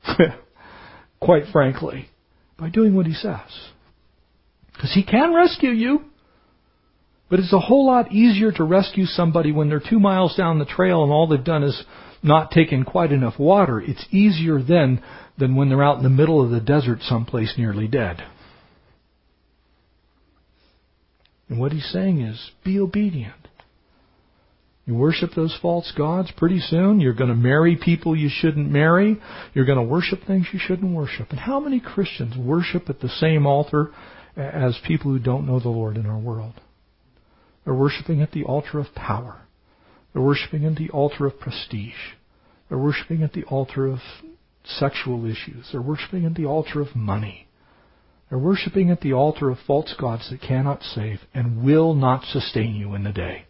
quite 1.21 1.45
frankly, 1.53 2.09
by 2.59 2.71
doing 2.71 2.95
what 2.95 3.05
He 3.05 3.13
says. 3.13 3.41
Because 4.73 4.95
He 4.95 5.05
can 5.05 5.35
rescue 5.35 5.71
you. 5.71 6.05
But 7.31 7.39
it's 7.39 7.53
a 7.53 7.59
whole 7.59 7.87
lot 7.87 8.13
easier 8.13 8.53
to 8.53 8.65
rescue 8.65 9.07
somebody 9.07 9.51
when 9.51 9.69
they're 9.69 9.81
two 9.81 9.99
miles 9.99 10.37
down 10.37 10.59
the 10.59 10.65
trail 10.65 11.03
and 11.03 11.13
all 11.13 11.27
they've 11.27 11.43
done 11.43 11.63
is 11.63 11.85
not 12.23 12.51
taken 12.51 12.85
quite 12.85 13.13
enough 13.13 13.39
water. 13.39 13.81
It's 13.81 14.07
easier 14.11 14.63
then 14.63 15.03
than 15.39 15.57
when 15.57 15.69
they're 15.69 15.83
out 15.83 15.99
in 15.99 16.03
the 16.03 16.11
middle 16.11 16.43
of 16.43 16.51
the 16.51 16.61
desert 16.61 16.99
someplace 17.03 17.55
nearly 17.57 17.89
dead. 17.89 18.23
And 21.49 21.59
what 21.59 21.73
he's 21.73 21.91
saying 21.93 22.21
is, 22.21 22.51
be 22.65 22.79
obedient. 22.79 23.35
You 24.87 24.95
worship 24.95 25.31
those 25.35 25.57
false 25.61 25.93
gods 25.97 26.31
pretty 26.37 26.61
soon. 26.61 27.01
You're 27.01 27.15
going 27.15 27.31
to 27.31 27.37
marry 27.37 27.77
people 27.77 28.15
you 28.15 28.29
shouldn't 28.31 28.71
marry. 28.71 29.19
You're 29.55 29.65
going 29.65 29.79
to 29.79 29.85
worship 29.85 30.21
things 30.27 30.47
you 30.53 30.59
shouldn't 30.59 30.95
worship. 30.95 31.31
And 31.31 31.41
how 31.41 31.59
many 31.59 31.81
Christians 31.81 32.37
worship 32.37 32.91
at 32.91 33.01
the 33.01 33.09
same 33.09 33.47
altar 33.47 33.91
as 34.37 34.79
people 34.87 35.11
who 35.11 35.19
don't 35.19 35.47
know 35.47 35.59
the 35.59 35.69
Lord 35.69 35.97
in 35.97 36.07
our 36.07 36.19
world? 36.19 36.55
They're 37.65 37.75
worshiping 37.75 38.21
at 38.23 38.33
the 38.33 38.45
altar 38.45 38.79
of 38.79 38.95
power. 38.95 39.43
They're 40.13 40.23
worshiping 40.23 40.65
at 40.65 40.77
the 40.77 40.91
altar 40.91 41.27
of 41.27 41.41
prestige. 41.41 42.15
They're 42.69 42.79
worshiping 42.79 43.23
at 43.23 43.33
the 43.33 43.45
altar 43.45 43.87
of 43.87 43.99
sexual 44.65 45.25
issues. 45.27 45.69
They're 45.73 45.83
worshiping 45.83 46.25
at 46.25 46.35
the 46.35 46.47
altar 46.47 46.81
of 46.81 46.95
money. 46.95 47.49
They're 48.29 48.39
worshiping 48.39 48.91
at 48.91 49.01
the 49.01 49.13
altar 49.13 49.51
of 49.51 49.59
false 49.67 49.95
gods 49.99 50.31
that 50.31 50.41
cannot 50.41 50.83
save 50.83 51.21
and 51.33 51.65
will 51.65 51.95
not 51.95 52.25
sustain 52.25 52.75
you 52.75 52.95
in 52.95 53.05
the 53.05 53.13
day. 53.13 53.47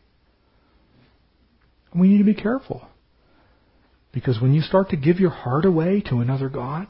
And 1.93 2.01
we 2.01 2.09
need 2.09 2.19
to 2.19 2.25
be 2.25 2.35
careful. 2.35 2.89
Because 4.13 4.41
when 4.41 4.53
you 4.53 4.61
start 4.61 4.91
to 4.91 4.97
give 4.97 5.19
your 5.19 5.31
heart 5.31 5.65
away 5.65 6.03
to 6.09 6.21
another 6.21 6.49
God, 6.49 6.87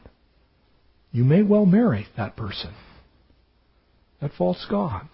you 1.10 1.24
may 1.24 1.42
well 1.42 1.66
marry 1.66 2.06
that 2.16 2.36
person, 2.36 2.74
that 4.20 4.32
false 4.36 4.66
God. 4.68 5.08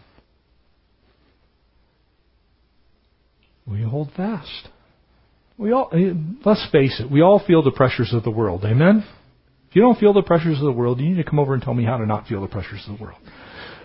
We 3.71 3.83
hold 3.83 4.11
fast. 4.17 4.69
We 5.57 5.73
all, 5.73 5.91
eh, 5.93 6.13
let's 6.45 6.67
face 6.73 7.01
it, 7.01 7.11
we 7.11 7.21
all 7.21 7.43
feel 7.47 7.63
the 7.63 7.71
pressures 7.71 8.13
of 8.13 8.25
the 8.25 8.31
world. 8.31 8.65
Amen? 8.65 9.05
If 9.69 9.77
you 9.77 9.83
don't 9.83 9.99
feel 9.99 10.13
the 10.13 10.23
pressures 10.23 10.59
of 10.59 10.65
the 10.65 10.73
world, 10.73 11.01
you 11.01 11.11
need 11.11 11.23
to 11.23 11.29
come 11.29 11.39
over 11.39 11.55
and 11.55 11.63
tell 11.63 11.75
me 11.75 11.85
how 11.85 11.99
to 11.99 12.07
not 12.07 12.27
feel 12.27 12.41
the 12.41 12.49
pressures 12.49 12.85
of 12.89 12.99
the 12.99 13.05
world. 13.05 13.19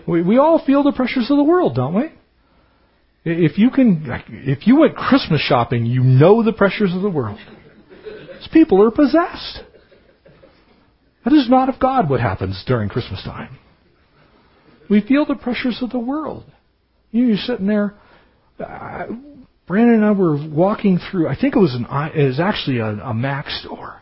We, 0.08 0.22
we 0.22 0.38
all 0.38 0.64
feel 0.64 0.82
the 0.82 0.92
pressures 0.92 1.30
of 1.30 1.36
the 1.36 1.44
world, 1.44 1.76
don't 1.76 1.94
we? 1.94 2.10
If 3.24 3.58
you 3.58 3.70
can, 3.70 4.04
if 4.28 4.66
you 4.66 4.80
went 4.80 4.96
Christmas 4.96 5.40
shopping, 5.40 5.84
you 5.84 6.02
know 6.02 6.42
the 6.42 6.52
pressures 6.52 6.94
of 6.94 7.02
the 7.02 7.10
world. 7.10 7.38
These 8.38 8.48
people 8.52 8.82
are 8.82 8.90
possessed. 8.90 9.60
That 11.24 11.32
is 11.32 11.50
not 11.50 11.68
of 11.68 11.80
God 11.80 12.08
what 12.08 12.20
happens 12.20 12.62
during 12.66 12.88
Christmas 12.88 13.22
time. 13.24 13.58
We 14.88 15.00
feel 15.00 15.26
the 15.26 15.34
pressures 15.34 15.78
of 15.82 15.90
the 15.90 15.98
world. 15.98 16.44
You're 17.10 17.36
sitting 17.36 17.66
there. 17.66 17.94
Uh, 18.60 19.06
Brandon 19.66 19.96
and 19.96 20.04
I 20.04 20.12
were 20.12 20.36
walking 20.48 20.98
through. 21.10 21.28
I 21.28 21.36
think 21.38 21.56
it 21.56 21.58
was 21.58 21.74
an. 21.74 21.86
It 22.14 22.26
was 22.26 22.40
actually 22.40 22.78
a, 22.78 22.86
a 22.86 23.14
Mac 23.14 23.48
store, 23.48 24.00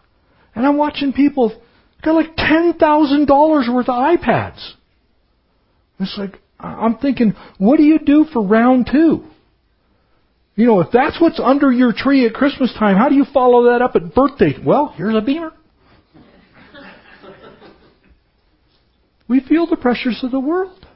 and 0.55 0.67
I'm 0.67 0.77
watching 0.77 1.13
people 1.13 1.59
got 2.03 2.15
like 2.15 2.37
ten 2.37 2.75
thousand 2.79 3.27
dollars 3.27 3.69
worth 3.73 3.89
of 3.89 3.95
iPads. 3.95 4.73
It's 6.01 6.17
like 6.19 6.39
I'm 6.61 6.99
thinking, 6.99 7.35
what 7.59 7.79
do 7.79 7.83
you 7.83 7.99
do 7.99 8.27
for 8.33 8.43
round 8.43 8.89
two? 8.91 9.25
You 10.57 10.67
know, 10.67 10.81
if 10.81 10.89
that's 10.93 11.21
what's 11.21 11.41
under 11.41 11.73
your 11.73 11.93
tree 11.93 12.27
at 12.27 12.35
Christmas 12.35 12.73
time, 12.79 12.97
how 12.97 13.09
do 13.09 13.15
you 13.15 13.25
follow 13.33 13.73
that 13.73 13.83
up 13.83 13.97
at 13.97 14.15
birthday? 14.15 14.55
Well, 14.65 14.95
here's 14.97 15.15
a 15.15 15.21
beamer. 15.21 15.53
We 19.27 19.41
feel 19.41 19.67
the 19.67 19.77
pressures 19.77 20.21
of 20.23 20.31
the 20.31 20.39
world. 20.39 20.87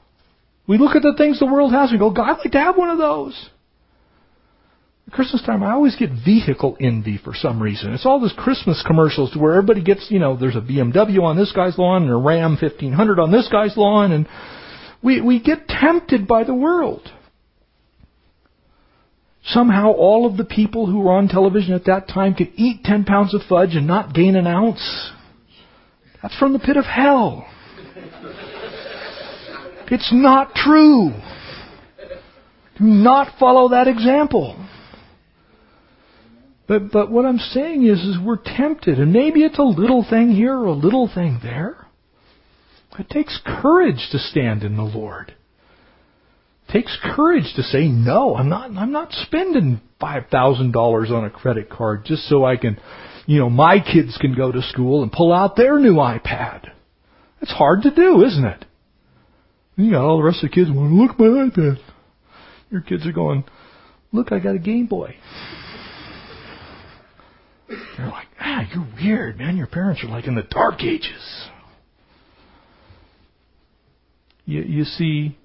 We 0.67 0.77
look 0.77 0.95
at 0.95 1.01
the 1.01 1.15
things 1.17 1.39
the 1.39 1.47
world 1.47 1.73
has 1.73 1.91
and 1.91 1.99
go, 1.99 2.11
God, 2.11 2.29
I'd 2.31 2.39
like 2.41 2.53
to 2.53 2.59
have 2.59 2.77
one 2.77 2.91
of 2.91 2.99
those. 2.99 3.49
Christmas 5.11 5.43
time, 5.43 5.63
I 5.63 5.73
always 5.73 5.97
get 5.97 6.11
vehicle 6.11 6.77
envy 6.81 7.19
for 7.23 7.33
some 7.35 7.63
reason. 7.63 7.93
It's 7.95 8.05
all 8.05 8.21
those 8.21 8.35
Christmas 8.37 8.83
commercials 8.87 9.31
to 9.33 9.39
where 9.39 9.55
everybody 9.55 9.83
gets, 9.83 10.07
you 10.11 10.19
know, 10.19 10.37
there's 10.37 10.57
a 10.57 10.61
BMW 10.61 11.23
on 11.23 11.37
this 11.37 11.53
guy's 11.53 11.79
lawn 11.79 12.03
and 12.03 12.13
a 12.13 12.17
Ram 12.17 12.59
1500 12.61 13.19
on 13.19 13.33
this 13.33 13.49
guy's 13.51 13.77
lawn, 13.77 14.13
and 14.13 14.29
we, 15.03 15.21
we 15.21 15.41
get 15.41 15.67
tempted 15.67 16.27
by 16.27 16.45
the 16.45 16.55
world. 16.55 17.09
Somehow 19.45 19.93
all 19.93 20.27
of 20.27 20.37
the 20.37 20.45
people 20.45 20.87
who 20.87 20.99
were 20.99 21.13
on 21.13 21.29
television 21.29 21.73
at 21.73 21.87
that 21.87 22.09
time 22.09 22.35
could 22.35 22.53
eat 22.57 22.85
10 22.85 23.05
pounds 23.05 23.35
of 23.35 23.41
fudge 23.49 23.75
and 23.75 23.87
not 23.87 24.13
gain 24.13 24.37
an 24.37 24.47
ounce. 24.47 25.11
That's 26.21 26.37
from 26.39 26.53
the 26.53 26.59
pit 26.59 26.77
of 26.77 26.85
hell. 26.85 27.49
It's 29.91 30.13
not 30.13 30.55
true. 30.55 31.13
Do 32.79 32.85
not 32.85 33.39
follow 33.39 33.71
that 33.71 33.89
example. 33.89 34.68
But 36.69 36.93
but 36.93 37.11
what 37.11 37.25
I'm 37.25 37.39
saying 37.39 37.87
is 37.87 37.99
is 38.01 38.17
we're 38.23 38.37
tempted, 38.37 39.01
and 39.01 39.13
maybe 39.13 39.43
it's 39.43 39.59
a 39.59 39.63
little 39.63 40.07
thing 40.09 40.31
here 40.31 40.55
or 40.55 40.67
a 40.67 40.73
little 40.73 41.11
thing 41.13 41.41
there. 41.43 41.87
It 42.99 43.09
takes 43.09 43.41
courage 43.45 44.09
to 44.13 44.19
stand 44.19 44.63
in 44.63 44.77
the 44.77 44.83
Lord. 44.83 45.35
It 46.69 46.73
takes 46.73 46.97
courage 47.03 47.55
to 47.57 47.63
say 47.63 47.89
no. 47.89 48.37
I'm 48.37 48.51
not. 48.51 48.71
I'm 48.77 48.93
not 48.93 49.13
spending 49.13 49.81
five 49.99 50.25
thousand 50.31 50.73
dollars 50.73 51.11
on 51.11 51.25
a 51.25 51.31
credit 51.31 51.71
card 51.71 52.05
just 52.05 52.29
so 52.29 52.45
I 52.45 52.57
can, 52.57 52.79
you 53.27 53.39
know, 53.39 53.49
my 53.49 53.79
kids 53.81 54.19
can 54.21 54.35
go 54.35 54.53
to 54.53 54.61
school 54.61 55.03
and 55.03 55.11
pull 55.11 55.33
out 55.33 55.57
their 55.57 55.79
new 55.79 55.95
iPad. 55.95 56.71
It's 57.41 57.53
hard 57.53 57.83
to 57.83 57.95
do, 57.95 58.25
isn't 58.25 58.45
it? 58.45 58.65
You 59.77 59.93
got 59.93 60.05
all 60.05 60.19
the 60.19 60.25
rest 60.25 60.43
of 60.43 60.51
the 60.51 60.55
kids 60.55 60.71
going, 60.71 61.01
look 61.01 61.19
my 61.19 61.27
iPad. 61.27 61.79
Your 62.71 62.81
kids 62.81 63.07
are 63.07 63.13
going, 63.13 63.45
look, 64.13 64.33
I 64.33 64.41
got 64.41 64.57
a 64.57 64.59
Game 64.59 64.87
Boy. 64.87 65.15
They're 67.69 68.07
like, 68.07 68.29
ah, 68.41 68.63
you're 68.73 68.89
weird, 68.97 69.39
man. 69.39 69.57
Your 69.57 69.67
parents 69.67 70.03
are 70.03 70.09
like 70.09 70.27
in 70.27 70.35
the 70.35 70.43
dark 70.43 70.83
ages. 70.83 71.49
You, 74.45 74.63
you 74.63 74.85
see, 74.85 75.37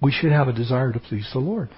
we 0.00 0.12
should 0.12 0.32
have 0.32 0.48
a 0.48 0.52
desire 0.52 0.92
to 0.92 0.98
please 0.98 1.28
the 1.32 1.40
Lord. 1.40 1.68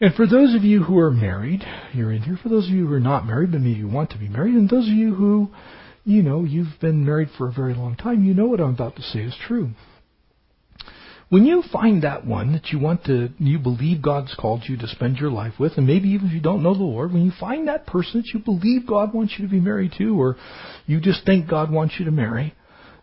And 0.00 0.12
for 0.14 0.26
those 0.26 0.54
of 0.54 0.64
you 0.64 0.82
who 0.82 0.98
are 0.98 1.10
married, 1.10 1.62
you're 1.92 2.12
in 2.12 2.22
here. 2.22 2.38
For 2.42 2.48
those 2.48 2.66
of 2.66 2.70
you 2.74 2.86
who 2.86 2.94
are 2.94 3.00
not 3.00 3.26
married, 3.26 3.52
but 3.52 3.60
maybe 3.60 3.78
you 3.78 3.88
want 3.88 4.10
to 4.10 4.18
be 4.18 4.28
married, 4.28 4.54
and 4.54 4.68
those 4.68 4.88
of 4.88 4.94
you 4.94 5.14
who 5.14 5.50
you 6.04 6.22
know, 6.22 6.44
you've 6.44 6.78
been 6.80 7.04
married 7.04 7.30
for 7.36 7.48
a 7.48 7.52
very 7.52 7.74
long 7.74 7.96
time, 7.96 8.24
you 8.24 8.34
know 8.34 8.46
what 8.46 8.60
I'm 8.60 8.74
about 8.74 8.96
to 8.96 9.02
say 9.02 9.20
is 9.20 9.34
true. 9.46 9.70
When 11.30 11.46
you 11.46 11.62
find 11.72 12.02
that 12.02 12.26
one 12.26 12.52
that 12.52 12.68
you 12.68 12.78
want 12.78 13.04
to, 13.04 13.30
you 13.38 13.58
believe 13.58 14.02
God's 14.02 14.34
called 14.34 14.62
you 14.68 14.76
to 14.76 14.86
spend 14.86 15.16
your 15.16 15.30
life 15.30 15.54
with, 15.58 15.72
and 15.76 15.86
maybe 15.86 16.10
even 16.10 16.28
if 16.28 16.32
you 16.32 16.40
don't 16.40 16.62
know 16.62 16.74
the 16.74 16.82
Lord, 16.82 17.12
when 17.12 17.24
you 17.24 17.32
find 17.40 17.66
that 17.68 17.86
person 17.86 18.20
that 18.20 18.28
you 18.34 18.40
believe 18.40 18.86
God 18.86 19.14
wants 19.14 19.34
you 19.38 19.46
to 19.46 19.50
be 19.50 19.60
married 19.60 19.94
to, 19.98 20.20
or 20.20 20.36
you 20.86 21.00
just 21.00 21.24
think 21.24 21.48
God 21.48 21.72
wants 21.72 21.94
you 21.98 22.04
to 22.04 22.10
marry, 22.10 22.54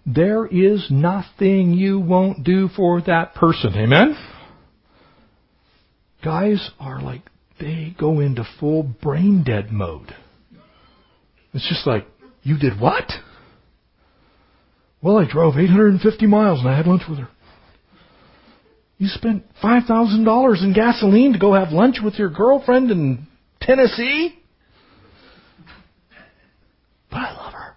there 0.05 0.45
is 0.45 0.87
nothing 0.89 1.73
you 1.73 1.99
won't 1.99 2.43
do 2.43 2.69
for 2.69 3.01
that 3.01 3.35
person. 3.35 3.73
Amen? 3.75 4.15
Guys 6.23 6.69
are 6.79 7.01
like, 7.01 7.23
they 7.59 7.95
go 7.99 8.19
into 8.19 8.47
full 8.59 8.83
brain 8.83 9.43
dead 9.43 9.71
mode. 9.71 10.15
It's 11.53 11.67
just 11.67 11.85
like, 11.85 12.07
you 12.43 12.57
did 12.57 12.79
what? 12.79 13.11
Well, 15.01 15.17
I 15.17 15.25
drove 15.29 15.57
850 15.57 16.27
miles 16.27 16.59
and 16.59 16.69
I 16.69 16.77
had 16.77 16.87
lunch 16.87 17.03
with 17.09 17.19
her. 17.19 17.29
You 19.01 19.07
spent 19.07 19.43
$5,000 19.63 20.63
in 20.63 20.73
gasoline 20.73 21.33
to 21.33 21.39
go 21.39 21.55
have 21.55 21.69
lunch 21.71 21.95
with 22.03 22.19
your 22.19 22.29
girlfriend 22.29 22.91
in 22.91 23.25
Tennessee? 23.59 24.37
But 27.09 27.17
I 27.17 27.33
love 27.33 27.51
her. 27.51 27.75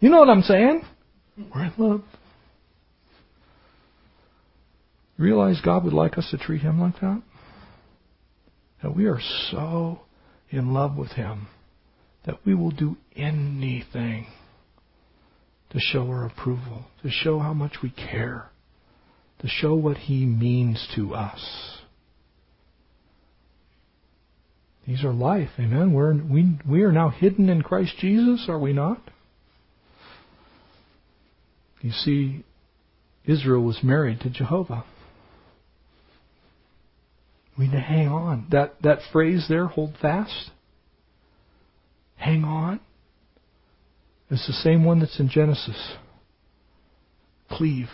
You 0.00 0.08
know 0.08 0.20
what 0.20 0.30
I'm 0.30 0.40
saying? 0.40 0.80
We're 1.54 1.64
in 1.64 1.72
love. 1.76 2.02
Realize 5.18 5.60
God 5.62 5.84
would 5.84 5.92
like 5.92 6.16
us 6.16 6.28
to 6.30 6.38
treat 6.38 6.62
Him 6.62 6.80
like 6.80 6.98
that? 7.02 7.20
That 8.82 8.96
we 8.96 9.04
are 9.04 9.20
so 9.50 10.00
in 10.48 10.72
love 10.72 10.96
with 10.96 11.10
Him 11.10 11.48
that 12.24 12.36
we 12.46 12.54
will 12.54 12.70
do 12.70 12.96
anything 13.14 14.28
to 15.68 15.78
show 15.78 16.08
our 16.08 16.24
approval, 16.24 16.86
to 17.02 17.10
show 17.10 17.38
how 17.38 17.52
much 17.52 17.82
we 17.82 17.90
care, 17.90 18.50
to 19.40 19.48
show 19.48 19.74
what 19.74 19.96
He 19.96 20.24
means 20.24 20.88
to 20.94 21.14
us. 21.14 21.76
These 24.86 25.02
are 25.02 25.12
life, 25.12 25.50
amen. 25.58 25.92
We're, 25.92 26.14
we, 26.14 26.58
we 26.68 26.82
are 26.82 26.92
now 26.92 27.08
hidden 27.08 27.48
in 27.48 27.62
Christ 27.62 27.94
Jesus, 27.98 28.46
are 28.48 28.58
we 28.58 28.72
not? 28.72 29.02
You 31.80 31.90
see, 31.90 32.44
Israel 33.24 33.62
was 33.64 33.80
married 33.82 34.20
to 34.20 34.30
Jehovah. 34.30 34.84
We 37.58 37.66
need 37.66 37.72
to 37.72 37.80
hang 37.80 38.08
on. 38.08 38.46
That, 38.52 38.74
that 38.82 38.98
phrase 39.12 39.46
there, 39.48 39.66
hold 39.66 39.94
fast, 40.00 40.50
hang 42.16 42.44
on. 42.44 42.80
It's 44.30 44.46
the 44.46 44.52
same 44.52 44.84
one 44.84 45.00
that's 45.00 45.18
in 45.18 45.28
Genesis. 45.28 45.94
Cleave. 47.50 47.88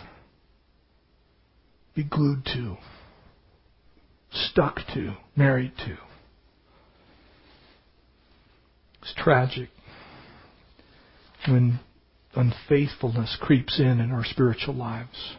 Be 1.95 2.03
glued 2.03 2.45
to. 2.45 2.77
Stuck 4.31 4.77
to. 4.93 5.13
Married 5.35 5.73
to. 5.77 5.97
It's 9.01 9.13
tragic 9.17 9.69
when 11.47 11.79
unfaithfulness 12.35 13.37
creeps 13.41 13.79
in 13.79 13.99
in 13.99 14.11
our 14.11 14.23
spiritual 14.23 14.75
lives. 14.75 15.35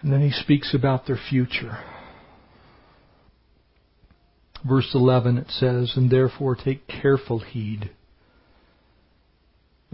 And 0.00 0.12
then 0.12 0.20
he 0.20 0.30
speaks 0.30 0.74
about 0.74 1.06
their 1.06 1.18
future 1.28 1.78
verse 4.66 4.90
11 4.94 5.38
it 5.38 5.50
says, 5.50 5.92
And 5.96 6.10
therefore 6.10 6.56
take 6.56 6.86
careful 6.88 7.40
heed. 7.40 7.90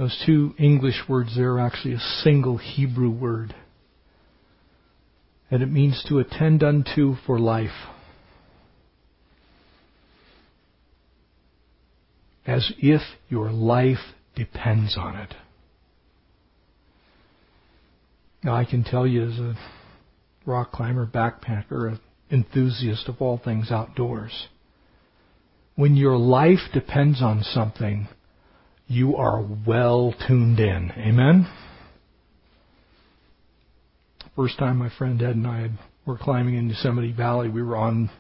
Those 0.01 0.19
two 0.25 0.55
English 0.59 0.99
words 1.11 1.37
there 1.37 1.57
are 1.57 1.61
actually 1.61 1.93
a 1.93 2.01
single 2.23 2.57
Hebrew 2.57 3.11
word. 3.11 3.55
And 5.51 5.63
it 5.63 5.71
means 5.71 6.03
to 6.09 6.21
attend 6.21 6.63
unto 6.63 7.17
for 7.27 7.39
life. 7.39 7.69
As 12.47 12.73
if 12.79 13.03
your 13.29 13.51
life 13.53 13.99
depends 14.35 14.97
on 14.97 15.17
it. 15.17 15.35
Now 18.43 18.55
I 18.55 18.65
can 18.65 18.83
tell 18.85 19.07
you 19.07 19.29
as 19.29 19.39
a 19.39 19.55
rock 20.47 20.73
climber, 20.73 21.07
backpacker, 21.07 21.91
an 21.91 22.01
enthusiast 22.31 23.07
of 23.07 23.21
all 23.21 23.37
things 23.37 23.71
outdoors, 23.71 24.49
when 25.75 25.95
your 25.95 26.17
life 26.17 26.73
depends 26.73 27.21
on 27.21 27.43
something, 27.43 28.09
you 28.91 29.15
are 29.15 29.41
well 29.65 30.13
tuned 30.27 30.59
in. 30.59 30.91
Amen? 30.99 31.49
First 34.35 34.59
time 34.59 34.79
my 34.79 34.91
friend 34.99 35.23
Ed 35.23 35.37
and 35.37 35.47
I 35.47 35.71
were 36.05 36.19
climbing 36.19 36.57
in 36.57 36.69
Yosemite 36.69 37.13
Valley, 37.13 37.49
we 37.49 37.63
were 37.63 37.77
on 37.77 38.11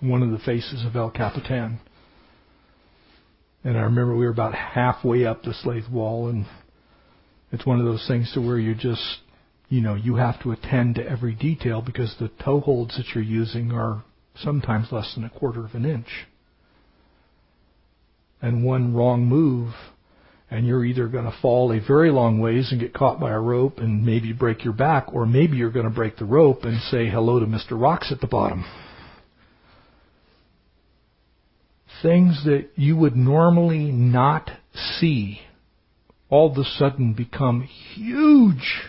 one 0.00 0.24
of 0.24 0.32
the 0.32 0.38
faces 0.38 0.84
of 0.84 0.96
El 0.96 1.12
Capitan. 1.12 1.78
And 3.62 3.78
I 3.78 3.82
remember 3.82 4.16
we 4.16 4.24
were 4.24 4.32
about 4.32 4.54
halfway 4.54 5.24
up 5.24 5.44
the 5.44 5.54
Salathé 5.64 5.88
Wall, 5.88 6.28
and 6.28 6.46
it's 7.52 7.64
one 7.64 7.78
of 7.78 7.86
those 7.86 8.04
things 8.08 8.32
to 8.34 8.40
where 8.40 8.58
you 8.58 8.74
just, 8.74 9.18
you 9.68 9.80
know, 9.80 9.94
you 9.94 10.16
have 10.16 10.42
to 10.42 10.50
attend 10.50 10.96
to 10.96 11.08
every 11.08 11.36
detail 11.36 11.80
because 11.80 12.16
the 12.18 12.30
toe 12.44 12.58
holds 12.58 12.96
that 12.96 13.06
you're 13.14 13.22
using 13.22 13.70
are 13.70 14.02
sometimes 14.34 14.88
less 14.90 15.14
than 15.14 15.22
a 15.22 15.30
quarter 15.30 15.64
of 15.64 15.74
an 15.74 15.84
inch. 15.84 16.26
And 18.42 18.64
one 18.64 18.94
wrong 18.94 19.24
move 19.24 19.74
and 20.50 20.66
you're 20.66 20.84
either 20.84 21.08
going 21.08 21.24
to 21.24 21.36
fall 21.42 21.72
a 21.72 21.80
very 21.80 22.10
long 22.10 22.40
ways 22.40 22.68
and 22.70 22.80
get 22.80 22.94
caught 22.94 23.20
by 23.20 23.30
a 23.30 23.38
rope 23.38 23.78
and 23.78 24.04
maybe 24.04 24.32
break 24.32 24.64
your 24.64 24.72
back, 24.72 25.08
or 25.12 25.26
maybe 25.26 25.56
you're 25.56 25.70
going 25.70 25.84
to 25.84 25.90
break 25.90 26.16
the 26.16 26.24
rope 26.24 26.64
and 26.64 26.80
say 26.82 27.08
hello 27.08 27.38
to 27.38 27.46
Mr. 27.46 27.72
Rocks 27.72 28.10
at 28.10 28.20
the 28.20 28.26
bottom. 28.26 28.64
Things 32.02 32.44
that 32.44 32.68
you 32.76 32.96
would 32.96 33.16
normally 33.16 33.90
not 33.90 34.50
see 34.72 35.40
all 36.30 36.50
of 36.50 36.56
a 36.56 36.64
sudden 36.64 37.12
become 37.12 37.68
huge. 37.94 38.82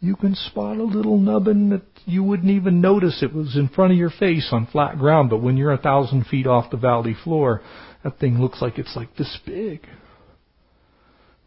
You 0.00 0.16
can 0.16 0.34
spot 0.34 0.76
a 0.76 0.84
little 0.84 1.18
nubbin 1.18 1.70
that 1.70 1.82
you 2.04 2.22
wouldn't 2.22 2.50
even 2.50 2.80
notice 2.80 3.22
it 3.22 3.34
was 3.34 3.56
in 3.56 3.68
front 3.68 3.92
of 3.92 3.98
your 3.98 4.10
face 4.10 4.48
on 4.52 4.66
flat 4.66 4.98
ground, 4.98 5.30
but 5.30 5.42
when 5.42 5.56
you're 5.56 5.72
a 5.72 5.78
thousand 5.78 6.26
feet 6.26 6.46
off 6.46 6.70
the 6.70 6.76
valley 6.76 7.16
floor, 7.24 7.62
that 8.02 8.18
thing 8.18 8.38
looks 8.38 8.62
like 8.62 8.78
it's 8.78 8.94
like 8.94 9.16
this 9.16 9.38
big 9.44 9.86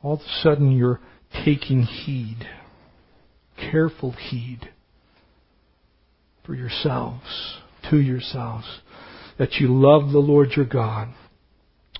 all 0.01 0.15
of 0.15 0.19
a 0.21 0.41
sudden 0.41 0.71
you're 0.71 0.99
taking 1.45 1.83
heed, 1.83 2.47
careful 3.57 4.11
heed 4.11 4.69
for 6.45 6.53
yourselves, 6.55 7.57
to 7.89 7.97
yourselves, 7.97 8.81
that 9.37 9.55
you 9.55 9.67
love 9.67 10.11
the 10.11 10.19
Lord 10.19 10.49
your 10.55 10.65
God. 10.65 11.09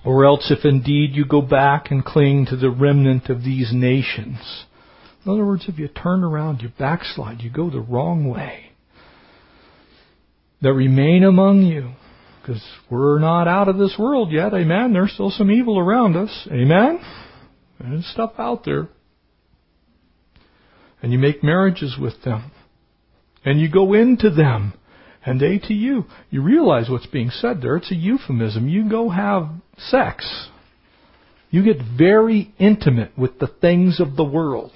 Or 0.04 0.24
else, 0.24 0.50
if 0.50 0.64
indeed 0.64 1.10
you 1.14 1.24
go 1.26 1.42
back 1.42 1.90
and 1.90 2.04
cling 2.04 2.46
to 2.46 2.56
the 2.56 2.70
remnant 2.70 3.28
of 3.28 3.42
these 3.42 3.70
nations, 3.72 4.64
in 5.24 5.32
other 5.32 5.44
words, 5.44 5.64
if 5.68 5.78
you 5.78 5.88
turn 5.88 6.22
around, 6.22 6.62
you 6.62 6.70
backslide, 6.78 7.40
you 7.40 7.50
go 7.50 7.68
the 7.68 7.80
wrong 7.80 8.28
way, 8.28 8.70
that 10.62 10.72
remain 10.72 11.24
among 11.24 11.62
you, 11.62 11.92
because 12.40 12.62
we're 12.88 13.18
not 13.18 13.48
out 13.48 13.68
of 13.68 13.76
this 13.76 13.96
world 13.98 14.30
yet, 14.32 14.54
amen. 14.54 14.92
There's 14.92 15.12
still 15.12 15.30
some 15.30 15.50
evil 15.50 15.78
around 15.78 16.16
us, 16.16 16.48
amen. 16.50 17.00
There's 17.80 18.06
stuff 18.06 18.32
out 18.38 18.64
there. 18.64 18.88
And 21.00 21.12
you 21.12 21.18
make 21.18 21.44
marriages 21.44 21.96
with 22.00 22.22
them. 22.24 22.50
And 23.44 23.60
you 23.60 23.70
go 23.70 23.94
into 23.94 24.30
them. 24.30 24.74
And 25.24 25.40
they 25.40 25.58
to 25.58 25.74
you. 25.74 26.04
You 26.30 26.42
realize 26.42 26.88
what's 26.88 27.06
being 27.06 27.30
said 27.30 27.60
there. 27.60 27.76
It's 27.76 27.92
a 27.92 27.94
euphemism. 27.94 28.68
You 28.68 28.88
go 28.88 29.10
have 29.10 29.48
sex. 29.76 30.48
You 31.50 31.64
get 31.64 31.76
very 31.96 32.52
intimate 32.58 33.16
with 33.16 33.38
the 33.38 33.46
things 33.46 34.00
of 34.00 34.16
the 34.16 34.24
world. 34.24 34.72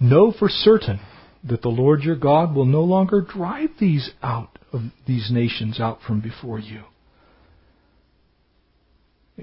Know 0.00 0.32
for 0.36 0.48
certain 0.48 1.00
that 1.44 1.62
the 1.62 1.68
Lord 1.68 2.02
your 2.02 2.16
God 2.16 2.54
will 2.54 2.64
no 2.64 2.82
longer 2.82 3.20
drive 3.20 3.70
these 3.78 4.10
out 4.22 4.58
of 4.72 4.82
these 5.06 5.30
nations 5.30 5.78
out 5.80 5.98
from 6.06 6.20
before 6.20 6.58
you. 6.58 6.82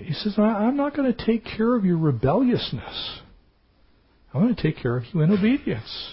He 0.03 0.13
says, 0.13 0.35
I'm 0.37 0.77
not 0.77 0.95
going 0.95 1.13
to 1.13 1.25
take 1.25 1.43
care 1.45 1.75
of 1.75 1.85
your 1.85 1.97
rebelliousness. 1.97 3.19
I'm 4.33 4.41
going 4.41 4.55
to 4.55 4.61
take 4.61 4.77
care 4.77 4.97
of 4.97 5.03
you 5.13 5.21
in 5.21 5.31
obedience. 5.31 6.11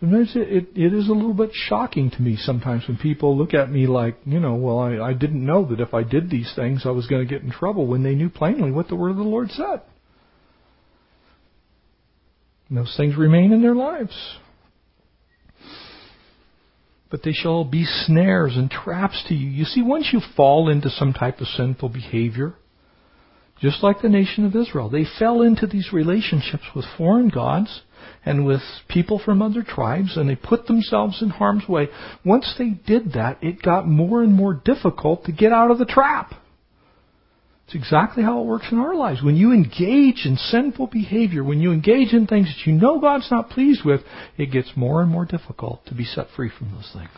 Sometimes 0.00 0.32
it, 0.34 0.48
it, 0.48 0.68
it 0.74 0.92
is 0.92 1.08
a 1.08 1.12
little 1.12 1.34
bit 1.34 1.50
shocking 1.52 2.10
to 2.10 2.22
me 2.22 2.36
sometimes 2.36 2.86
when 2.86 2.96
people 2.98 3.38
look 3.38 3.54
at 3.54 3.70
me 3.70 3.86
like, 3.86 4.16
you 4.26 4.40
know, 4.40 4.54
well, 4.54 4.78
I, 4.78 4.98
I 4.98 5.12
didn't 5.14 5.44
know 5.44 5.64
that 5.66 5.80
if 5.80 5.94
I 5.94 6.02
did 6.02 6.30
these 6.30 6.52
things 6.54 6.82
I 6.84 6.90
was 6.90 7.06
going 7.06 7.26
to 7.26 7.32
get 7.32 7.42
in 7.42 7.50
trouble 7.50 7.86
when 7.86 8.02
they 8.02 8.14
knew 8.14 8.28
plainly 8.28 8.70
what 8.70 8.88
the 8.88 8.96
word 8.96 9.10
of 9.10 9.16
the 9.16 9.22
Lord 9.22 9.50
said. 9.50 9.82
And 12.68 12.78
those 12.78 12.94
things 12.96 13.16
remain 13.16 13.52
in 13.52 13.62
their 13.62 13.74
lives 13.74 14.14
but 17.14 17.22
they 17.22 17.32
shall 17.32 17.62
be 17.62 17.84
snares 17.84 18.56
and 18.56 18.68
traps 18.68 19.22
to 19.28 19.34
you. 19.34 19.48
You 19.48 19.64
see, 19.66 19.82
once 19.82 20.08
you 20.12 20.20
fall 20.36 20.68
into 20.68 20.90
some 20.90 21.12
type 21.12 21.40
of 21.40 21.46
sinful 21.46 21.90
behavior, 21.90 22.54
just 23.60 23.84
like 23.84 24.02
the 24.02 24.08
nation 24.08 24.44
of 24.44 24.56
Israel, 24.56 24.90
they 24.90 25.06
fell 25.16 25.40
into 25.40 25.68
these 25.68 25.92
relationships 25.92 26.64
with 26.74 26.84
foreign 26.98 27.28
gods 27.28 27.82
and 28.24 28.44
with 28.44 28.62
people 28.88 29.20
from 29.24 29.42
other 29.42 29.62
tribes, 29.62 30.16
and 30.16 30.28
they 30.28 30.34
put 30.34 30.66
themselves 30.66 31.22
in 31.22 31.30
harm's 31.30 31.68
way. 31.68 31.86
Once 32.24 32.52
they 32.58 32.70
did 32.70 33.12
that, 33.12 33.38
it 33.40 33.62
got 33.62 33.86
more 33.86 34.24
and 34.24 34.32
more 34.32 34.54
difficult 34.64 35.24
to 35.26 35.30
get 35.30 35.52
out 35.52 35.70
of 35.70 35.78
the 35.78 35.84
trap. 35.84 36.34
It's 37.66 37.74
exactly 37.74 38.22
how 38.22 38.40
it 38.40 38.46
works 38.46 38.66
in 38.70 38.78
our 38.78 38.94
lives. 38.94 39.22
When 39.22 39.36
you 39.36 39.52
engage 39.52 40.26
in 40.26 40.36
sinful 40.36 40.88
behavior, 40.88 41.42
when 41.42 41.60
you 41.60 41.72
engage 41.72 42.12
in 42.12 42.26
things 42.26 42.46
that 42.46 42.70
you 42.70 42.76
know 42.76 43.00
God's 43.00 43.30
not 43.30 43.50
pleased 43.50 43.84
with, 43.84 44.02
it 44.36 44.52
gets 44.52 44.70
more 44.76 45.00
and 45.00 45.10
more 45.10 45.24
difficult 45.24 45.86
to 45.86 45.94
be 45.94 46.04
set 46.04 46.26
free 46.36 46.50
from 46.56 46.72
those 46.72 46.90
things. 46.92 47.10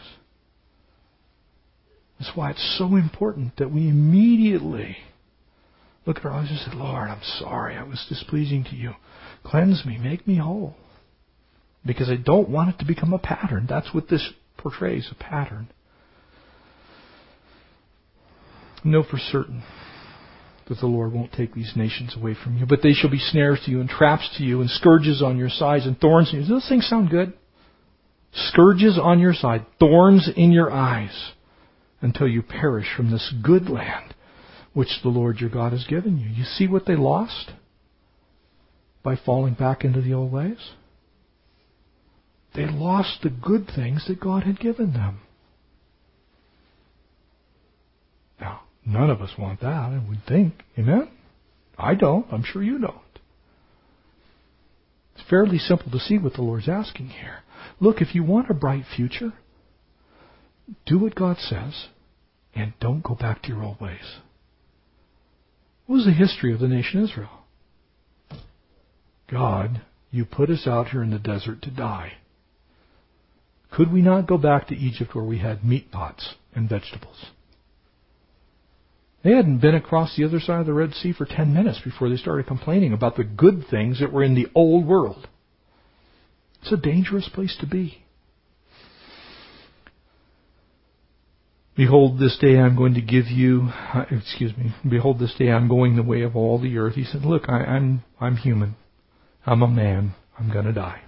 That's 2.19 2.37
why 2.37 2.51
it's 2.51 2.79
so 2.79 2.97
important 2.97 3.57
that 3.57 3.73
we 3.73 3.89
immediately 3.89 4.97
look 6.07 6.19
at 6.19 6.25
our 6.25 6.33
eyes 6.33 6.49
and 6.49 6.59
say, 6.61 6.79
Lord, 6.79 7.11
I'm 7.11 7.23
sorry 7.41 7.77
I 7.77 7.83
was 7.83 8.07
displeasing 8.09 8.65
to 8.65 8.77
you. 8.77 8.93
Cleanse 9.45 9.85
me, 9.85 9.99
make 9.99 10.27
me 10.27 10.37
whole. 10.37 10.77
Because 11.85 12.09
I 12.09 12.17
don't 12.17 12.49
want 12.49 12.71
it 12.71 12.79
to 12.79 12.85
become 12.85 13.13
a 13.13 13.19
pattern. 13.19 13.67
That's 13.69 13.93
what 13.93 14.09
this 14.09 14.33
portrays, 14.57 15.09
a 15.11 15.15
pattern. 15.23 15.69
Know 18.85 19.03
for 19.03 19.19
certain 19.19 19.63
that 20.69 20.81
the 20.81 20.87
Lord 20.87 21.13
won't 21.13 21.33
take 21.33 21.55
these 21.55 21.73
nations 21.77 22.17
away 22.17 22.35
from 22.43 22.57
you. 22.57 22.67
But 22.67 22.83
they 22.83 22.93
shall 22.93 23.11
be 23.11 23.19
snares 23.19 23.61
to 23.65 23.71
you 23.71 23.81
and 23.81 23.89
traps 23.89 24.29
to 24.37 24.45
you 24.45 24.61
and 24.61 24.71
scourges 24.71 25.23
on 25.23 25.39
your 25.39 25.49
sides 25.49 25.87
and 25.87 25.99
thorns 25.99 26.31
in 26.31 26.37
you. 26.37 26.41
Does 26.43 26.51
those 26.51 26.69
things 26.69 26.87
sound 26.87 27.11
good? 27.11 27.33
Scourges 28.33 28.99
on 29.01 29.19
your 29.21 29.33
side, 29.33 29.65
thorns 29.79 30.29
in 30.37 30.53
your 30.53 30.71
eyes, 30.71 31.33
until 32.03 32.29
you 32.29 32.43
perish 32.43 32.87
from 32.97 33.11
this 33.11 33.33
good 33.43 33.71
land 33.71 34.15
which 34.75 35.01
the 35.03 35.09
Lord 35.09 35.39
your 35.39 35.49
God 35.49 35.73
has 35.73 35.87
given 35.89 36.19
you. 36.19 36.29
You 36.29 36.45
see 36.45 36.67
what 36.67 36.85
they 36.85 36.97
lost 36.97 37.53
by 39.03 39.17
falling 39.17 39.55
back 39.55 39.85
into 39.85 40.03
the 40.03 40.13
old 40.13 40.31
ways? 40.31 40.73
They 42.55 42.67
lost 42.67 43.21
the 43.23 43.31
good 43.31 43.71
things 43.75 44.05
that 44.09 44.21
God 44.21 44.43
had 44.43 44.59
given 44.59 44.93
them. 44.93 45.21
Now, 48.41 48.63
None 48.87 49.11
of 49.11 49.21
us 49.21 49.33
want 49.37 49.61
that, 49.61 49.67
I 49.67 50.01
would 50.09 50.25
think. 50.27 50.63
Amen? 50.79 51.11
I 51.77 51.95
don't. 51.95 52.27
I'm 52.31 52.45
sure 52.45 52.63
you 52.63 52.79
don't. 52.79 52.95
It's 55.15 55.29
fairly 55.29 55.59
simple 55.59 55.91
to 55.91 55.99
see 55.99 56.19
what 56.19 56.35
the 56.35 56.43
Lord's 56.43 56.69
asking 56.69 57.09
here. 57.09 57.41
Look, 57.81 58.01
if 58.01 58.15
you 58.15 58.23
want 58.23 58.49
a 58.49 58.55
bright 58.55 58.85
future, 58.97 59.33
do 60.87 60.99
what 60.99 61.15
God 61.15 61.37
says 61.39 61.89
and 62.55 62.73
don't 62.81 63.03
go 63.03 63.15
back 63.15 63.43
to 63.43 63.49
your 63.49 63.65
old 63.65 63.81
ways. 63.81 64.21
What 65.87 65.97
was 65.97 66.05
the 66.05 66.13
history 66.13 66.53
of 66.53 66.61
the 66.61 66.69
nation 66.69 67.03
Israel? 67.03 67.45
God, 69.31 69.83
you 70.11 70.25
put 70.25 70.51
us 70.51 70.67
out 70.67 70.89
here 70.89 71.03
in 71.03 71.11
the 71.11 71.19
desert 71.19 71.63
to 71.63 71.71
die. 71.71 72.13
Could 73.73 73.93
we 73.93 74.01
not 74.01 74.29
go 74.29 74.39
back 74.39 74.69
to 74.69 74.77
Egypt 74.77 75.15
where 75.15 75.25
we 75.25 75.39
had 75.39 75.65
meat 75.65 75.91
pots 75.91 76.35
and 76.55 76.69
vegetables? 76.69 77.27
They 79.27 79.33
hadn't 79.33 79.59
been 79.59 79.75
across 79.75 80.15
the 80.17 80.23
other 80.23 80.39
side 80.39 80.61
of 80.61 80.67
the 80.67 80.73
Red 80.73 80.93
Sea 80.93 81.13
for 81.13 81.27
10 81.27 81.53
minutes 81.53 81.81
before 81.83 82.09
they 82.09 82.17
started 82.17 82.47
complaining 82.47 82.93
about 82.93 83.17
the 83.17 83.25
good 83.25 83.65
things 83.69 83.99
that 83.99 84.13
were 84.13 84.23
in 84.23 84.37
the 84.37 84.47
old 84.55 84.87
world. 84.87 85.27
It's 86.63 86.71
a 86.71 86.77
dangerous 86.77 87.29
place 87.35 87.57
to 87.59 87.67
be. 87.67 88.05
Behold, 91.77 92.21
this 92.21 92.39
day 92.41 92.57
I'm 92.57 92.77
going 92.77 92.95
to 92.95 93.01
give 93.01 93.27
you, 93.27 93.71
uh, 93.93 94.05
excuse 94.13 94.57
me, 94.57 94.73
behold, 94.89 95.19
this 95.19 95.35
day 95.37 95.51
I'm 95.51 95.67
going 95.67 95.97
the 95.97 96.05
way 96.05 96.23
of 96.23 96.37
all 96.37 96.61
the 96.61 96.79
earth. 96.79 96.95
He 96.95 97.03
said, 97.03 97.23
look, 97.23 97.49
I, 97.49 97.65
I'm, 97.65 98.05
I'm 98.21 98.37
human. 98.37 98.77
I'm 99.45 99.61
a 99.61 99.69
man. 99.69 100.15
I'm 100.39 100.53
going 100.53 100.67
to 100.67 100.73
die. 100.73 101.01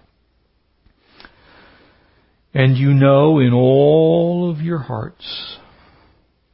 And 2.53 2.77
you 2.77 2.93
know 2.93 3.39
in 3.39 3.53
all 3.53 4.51
of 4.51 4.61
your 4.61 4.81
hearts 4.81 5.59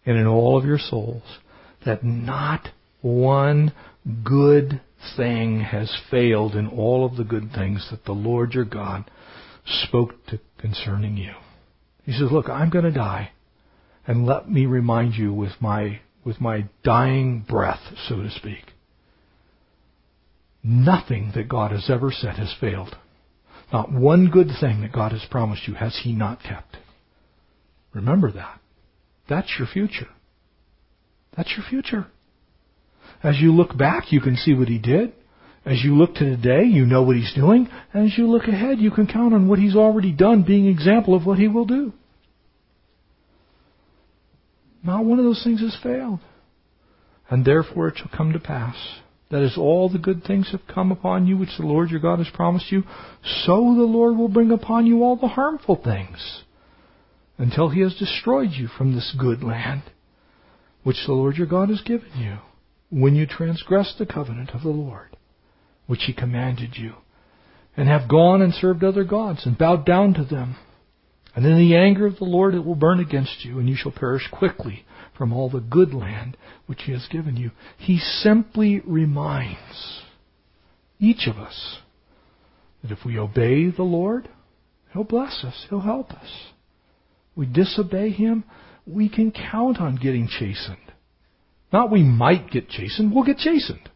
and 0.04 0.18
in 0.18 0.26
all 0.26 0.58
of 0.58 0.66
your 0.66 0.78
souls 0.78 1.22
that 1.84 2.04
not 2.04 2.68
one 3.02 3.72
good 4.24 4.80
thing 5.16 5.60
has 5.60 5.94
failed 6.10 6.54
in 6.54 6.66
all 6.66 7.04
of 7.04 7.16
the 7.16 7.24
good 7.24 7.50
things 7.54 7.86
that 7.90 8.04
the 8.04 8.12
Lord 8.12 8.54
your 8.54 8.64
God 8.64 9.10
spoke 9.66 10.26
to 10.26 10.40
concerning 10.58 11.16
you. 11.16 11.32
He 12.04 12.12
says, 12.12 12.30
look, 12.30 12.48
I'm 12.48 12.70
going 12.70 12.84
to 12.84 12.90
die 12.90 13.30
and 14.06 14.26
let 14.26 14.48
me 14.50 14.66
remind 14.66 15.14
you 15.14 15.32
with 15.32 15.52
my, 15.60 16.00
with 16.24 16.40
my 16.40 16.68
dying 16.82 17.44
breath, 17.48 17.80
so 18.08 18.16
to 18.16 18.30
speak. 18.30 18.72
Nothing 20.62 21.32
that 21.34 21.48
God 21.48 21.70
has 21.72 21.90
ever 21.90 22.10
said 22.10 22.36
has 22.36 22.54
failed. 22.60 22.96
Not 23.72 23.92
one 23.92 24.30
good 24.30 24.48
thing 24.60 24.82
that 24.82 24.92
God 24.92 25.12
has 25.12 25.24
promised 25.30 25.66
you 25.66 25.74
has 25.74 26.00
He 26.02 26.12
not 26.12 26.42
kept. 26.42 26.76
Remember 27.92 28.30
that. 28.32 28.60
That's 29.28 29.54
your 29.58 29.68
future. 29.68 30.08
That's 31.36 31.52
your 31.56 31.66
future. 31.68 32.06
As 33.22 33.38
you 33.40 33.52
look 33.52 33.76
back, 33.76 34.12
you 34.12 34.20
can 34.20 34.36
see 34.36 34.54
what 34.54 34.68
He 34.68 34.78
did. 34.78 35.12
As 35.64 35.82
you 35.82 35.96
look 35.96 36.14
to 36.16 36.24
today, 36.24 36.64
you 36.64 36.84
know 36.84 37.02
what 37.02 37.16
He's 37.16 37.32
doing. 37.34 37.68
And 37.92 38.06
as 38.06 38.18
you 38.18 38.26
look 38.28 38.44
ahead, 38.44 38.78
you 38.78 38.90
can 38.90 39.06
count 39.06 39.34
on 39.34 39.48
what 39.48 39.58
He's 39.58 39.76
already 39.76 40.12
done 40.12 40.42
being 40.42 40.66
an 40.66 40.72
example 40.72 41.14
of 41.14 41.24
what 41.26 41.38
He 41.38 41.48
will 41.48 41.64
do. 41.64 41.92
Not 44.82 45.04
one 45.04 45.18
of 45.18 45.24
those 45.24 45.42
things 45.42 45.60
has 45.60 45.76
failed. 45.82 46.20
And 47.30 47.44
therefore 47.44 47.88
it 47.88 47.96
shall 47.96 48.10
come 48.14 48.32
to 48.34 48.38
pass 48.38 48.76
that 49.30 49.42
as 49.42 49.56
all 49.56 49.88
the 49.88 49.98
good 49.98 50.22
things 50.22 50.50
have 50.52 50.60
come 50.72 50.92
upon 50.92 51.26
you 51.26 51.36
which 51.36 51.56
the 51.58 51.66
Lord 51.66 51.90
your 51.90 51.98
God 51.98 52.18
has 52.18 52.28
promised 52.32 52.70
you, 52.70 52.84
so 53.44 53.74
the 53.74 53.82
Lord 53.82 54.16
will 54.16 54.28
bring 54.28 54.50
upon 54.50 54.86
you 54.86 55.02
all 55.02 55.16
the 55.16 55.28
harmful 55.28 55.80
things 55.82 56.42
until 57.38 57.70
he 57.70 57.80
has 57.80 57.96
destroyed 57.96 58.50
you 58.52 58.68
from 58.68 58.94
this 58.94 59.12
good 59.18 59.42
land 59.42 59.82
which 60.84 61.04
the 61.06 61.12
Lord 61.12 61.36
your 61.36 61.48
God 61.48 61.68
has 61.70 61.80
given 61.80 62.10
you 62.16 62.36
when 62.90 63.16
you 63.16 63.26
transgress 63.26 63.94
the 63.98 64.06
covenant 64.06 64.50
of 64.54 64.62
the 64.62 64.68
Lord 64.68 65.16
which 65.86 66.04
he 66.06 66.12
commanded 66.12 66.76
you 66.76 66.94
and 67.76 67.88
have 67.88 68.08
gone 68.08 68.40
and 68.40 68.54
served 68.54 68.84
other 68.84 69.04
gods 69.04 69.44
and 69.44 69.58
bowed 69.58 69.84
down 69.84 70.14
to 70.14 70.24
them 70.24 70.56
and 71.34 71.44
in 71.44 71.58
the 71.58 71.76
anger 71.76 72.06
of 72.06 72.18
the 72.18 72.24
Lord 72.24 72.54
it 72.54 72.64
will 72.64 72.76
burn 72.76 73.00
against 73.00 73.44
you, 73.44 73.58
and 73.58 73.68
you 73.68 73.74
shall 73.74 73.90
perish 73.90 74.28
quickly 74.30 74.84
from 75.18 75.32
all 75.32 75.50
the 75.50 75.60
good 75.60 75.92
land 75.92 76.36
which 76.66 76.82
He 76.82 76.92
has 76.92 77.06
given 77.10 77.36
you. 77.36 77.50
He 77.76 77.98
simply 77.98 78.80
reminds 78.86 80.02
each 81.00 81.26
of 81.26 81.36
us 81.36 81.78
that 82.82 82.92
if 82.92 83.04
we 83.04 83.18
obey 83.18 83.70
the 83.70 83.82
Lord, 83.82 84.28
He'll 84.92 85.04
bless 85.04 85.42
us, 85.44 85.66
He'll 85.68 85.80
help 85.80 86.12
us. 86.12 86.28
We 87.34 87.46
disobey 87.46 88.10
Him, 88.10 88.44
we 88.86 89.08
can 89.08 89.32
count 89.32 89.78
on 89.78 89.96
getting 89.96 90.28
chastened. 90.28 90.76
Not 91.72 91.90
we 91.90 92.02
might 92.02 92.50
get 92.50 92.68
chastened, 92.68 93.14
we'll 93.14 93.24
get 93.24 93.38
chastened. 93.38 93.90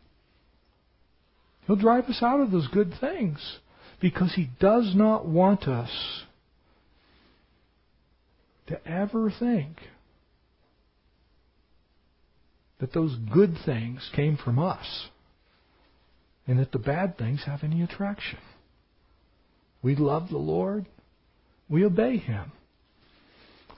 He'll 1.67 1.77
drive 1.77 2.05
us 2.05 2.23
out 2.23 2.41
of 2.41 2.51
those 2.51 2.67
good 2.69 2.95
things 3.01 3.59
because 4.01 4.35
He 4.35 4.49
does 4.59 4.95
not 4.95 5.27
want 5.27 5.69
us 5.69 5.91
to 8.69 8.87
ever 8.89 9.31
think 9.31 9.77
that 12.81 12.93
those 12.93 13.17
good 13.33 13.57
things 13.65 14.09
came 14.15 14.37
from 14.37 14.59
us 14.59 15.09
and 16.47 16.59
that 16.59 16.73
the 16.73 16.79
bad 16.79 17.19
things 17.19 17.43
have 17.45 17.63
any 17.63 17.83
attraction. 17.83 18.39
We 19.83 19.95
love 19.95 20.31
the 20.31 20.39
Lord, 20.39 20.87
we 21.69 21.85
obey 21.85 22.17
Him. 22.17 22.53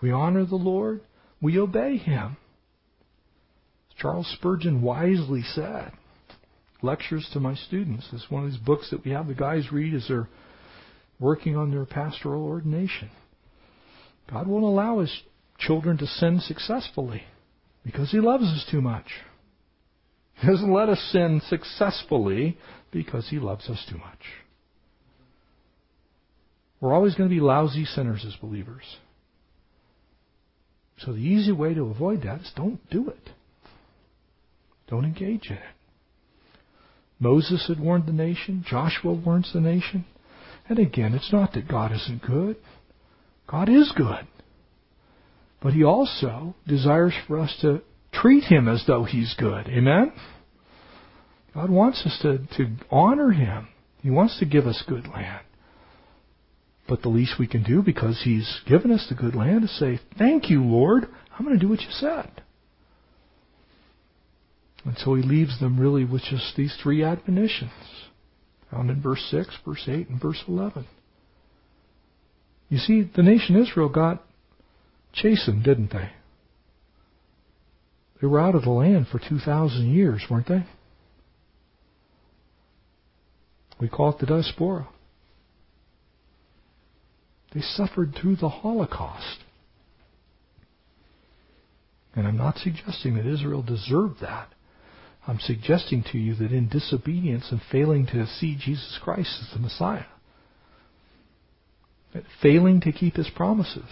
We 0.03 0.11
honor 0.11 0.44
the 0.44 0.57
Lord, 0.57 1.01
we 1.40 1.59
obey 1.59 1.96
Him. 1.96 2.36
Charles 3.98 4.26
Spurgeon 4.38 4.82
wisely 4.82 5.42
said, 5.42 5.92
Lectures 6.82 7.28
to 7.34 7.40
my 7.40 7.55
students. 7.55 8.09
It's 8.12 8.30
one 8.30 8.44
of 8.44 8.51
these 8.51 8.61
books 8.61 8.90
that 8.90 9.05
we 9.05 9.11
have 9.11 9.28
the 9.28 9.34
guys 9.34 9.70
read 9.70 9.92
as 9.92 10.07
they're 10.09 10.28
working 11.18 11.55
on 11.55 11.70
their 11.70 11.84
pastoral 11.84 12.46
ordination. 12.46 13.11
God 14.30 14.46
won't 14.46 14.64
allow 14.64 15.01
His 15.01 15.14
children 15.59 15.98
to 15.98 16.07
sin 16.07 16.40
successfully 16.40 17.22
because 17.84 18.11
He 18.11 18.20
loves 18.20 18.44
us 18.44 18.66
too 18.70 18.80
much. 18.80 19.07
He 20.36 20.46
doesn't 20.46 20.72
let 20.72 20.88
us 20.88 21.01
sin 21.12 21.42
successfully 21.48 22.57
because 22.90 23.28
He 23.28 23.38
loves 23.38 23.68
us 23.68 23.84
too 23.90 23.98
much. 23.98 24.20
We're 26.80 26.94
always 26.94 27.14
going 27.14 27.28
to 27.28 27.34
be 27.34 27.42
lousy 27.42 27.84
sinners 27.84 28.24
as 28.26 28.34
believers. 28.36 28.84
So 31.05 31.12
the 31.12 31.18
easy 31.18 31.53
way 31.53 31.74
to 31.74 31.84
avoid 31.84 32.22
that 32.22 32.40
is 32.40 32.51
don't 32.55 32.78
do 32.90 33.09
it. 33.09 33.30
Don't 34.88 35.05
engage 35.05 35.46
in 35.46 35.57
it. 35.57 35.62
Moses 37.18 37.66
had 37.68 37.80
warned 37.80 38.07
the 38.07 38.12
nation. 38.12 38.64
Joshua 38.66 39.12
warns 39.12 39.53
the 39.53 39.61
nation. 39.61 40.05
And 40.68 40.78
again, 40.78 41.14
it's 41.14 41.32
not 41.32 41.53
that 41.53 41.68
God 41.68 41.92
isn't 41.92 42.22
good. 42.22 42.57
God 43.46 43.68
is 43.68 43.92
good. 43.96 44.26
But 45.62 45.74
He 45.74 45.84
also 45.84 46.55
desires 46.66 47.14
for 47.26 47.38
us 47.38 47.57
to 47.61 47.82
treat 48.12 48.44
Him 48.44 48.68
as 48.68 48.84
though 48.86 49.05
He's 49.05 49.34
good. 49.38 49.68
Amen? 49.68 50.12
God 51.55 51.70
wants 51.70 52.05
us 52.07 52.18
to, 52.22 52.38
to 52.57 52.76
honor 52.90 53.30
Him. 53.30 53.68
He 54.03 54.11
wants 54.11 54.38
to 54.38 54.46
give 54.46 54.66
us 54.66 54.82
good 54.88 55.07
land. 55.07 55.44
But 56.91 57.03
the 57.03 57.09
least 57.09 57.38
we 57.38 57.47
can 57.47 57.62
do, 57.62 57.82
because 57.82 58.22
He's 58.24 58.62
given 58.66 58.91
us 58.91 59.07
the 59.09 59.14
good 59.14 59.36
land, 59.36 59.62
is 59.62 59.78
say, 59.78 60.01
Thank 60.18 60.51
you, 60.51 60.64
Lord. 60.64 61.07
I'm 61.38 61.47
going 61.47 61.57
to 61.57 61.64
do 61.64 61.70
what 61.70 61.82
you 61.82 61.91
said. 61.91 62.43
And 64.84 64.99
so 64.99 65.14
He 65.14 65.22
leaves 65.22 65.61
them 65.61 65.78
really 65.78 66.05
with 66.05 66.22
just 66.22 66.57
these 66.57 66.76
three 66.82 67.05
admonitions 67.05 67.70
found 68.72 68.91
in 68.91 69.01
verse 69.01 69.24
6, 69.30 69.57
verse 69.64 69.84
8, 69.86 70.09
and 70.09 70.20
verse 70.20 70.43
11. 70.49 70.84
You 72.68 72.78
see, 72.78 73.09
the 73.14 73.22
nation 73.22 73.55
Israel 73.55 73.88
got 73.88 74.24
chastened, 75.12 75.62
didn't 75.62 75.93
they? 75.93 76.11
They 78.20 78.26
were 78.26 78.41
out 78.41 78.57
of 78.57 78.62
the 78.62 78.70
land 78.70 79.07
for 79.11 79.20
2,000 79.20 79.95
years, 79.95 80.24
weren't 80.28 80.49
they? 80.49 80.66
We 83.80 83.88
call 83.88 84.11
it 84.11 84.18
the 84.18 84.26
diaspora. 84.26 84.88
They 87.53 87.61
suffered 87.61 88.14
through 88.14 88.36
the 88.36 88.48
Holocaust. 88.48 89.38
And 92.14 92.26
I'm 92.26 92.36
not 92.36 92.59
suggesting 92.59 93.14
that 93.16 93.26
Israel 93.26 93.62
deserved 93.62 94.20
that. 94.20 94.48
I'm 95.26 95.38
suggesting 95.40 96.05
to 96.12 96.18
you 96.18 96.34
that 96.36 96.53
in 96.53 96.68
disobedience 96.68 97.48
and 97.51 97.61
failing 97.70 98.07
to 98.07 98.26
see 98.26 98.57
Jesus 98.59 98.98
Christ 99.03 99.36
as 99.42 99.53
the 99.53 99.61
Messiah, 99.61 100.07
failing 102.42 102.80
to 102.80 102.92
keep 102.92 103.16
his 103.16 103.30
promises, 103.36 103.88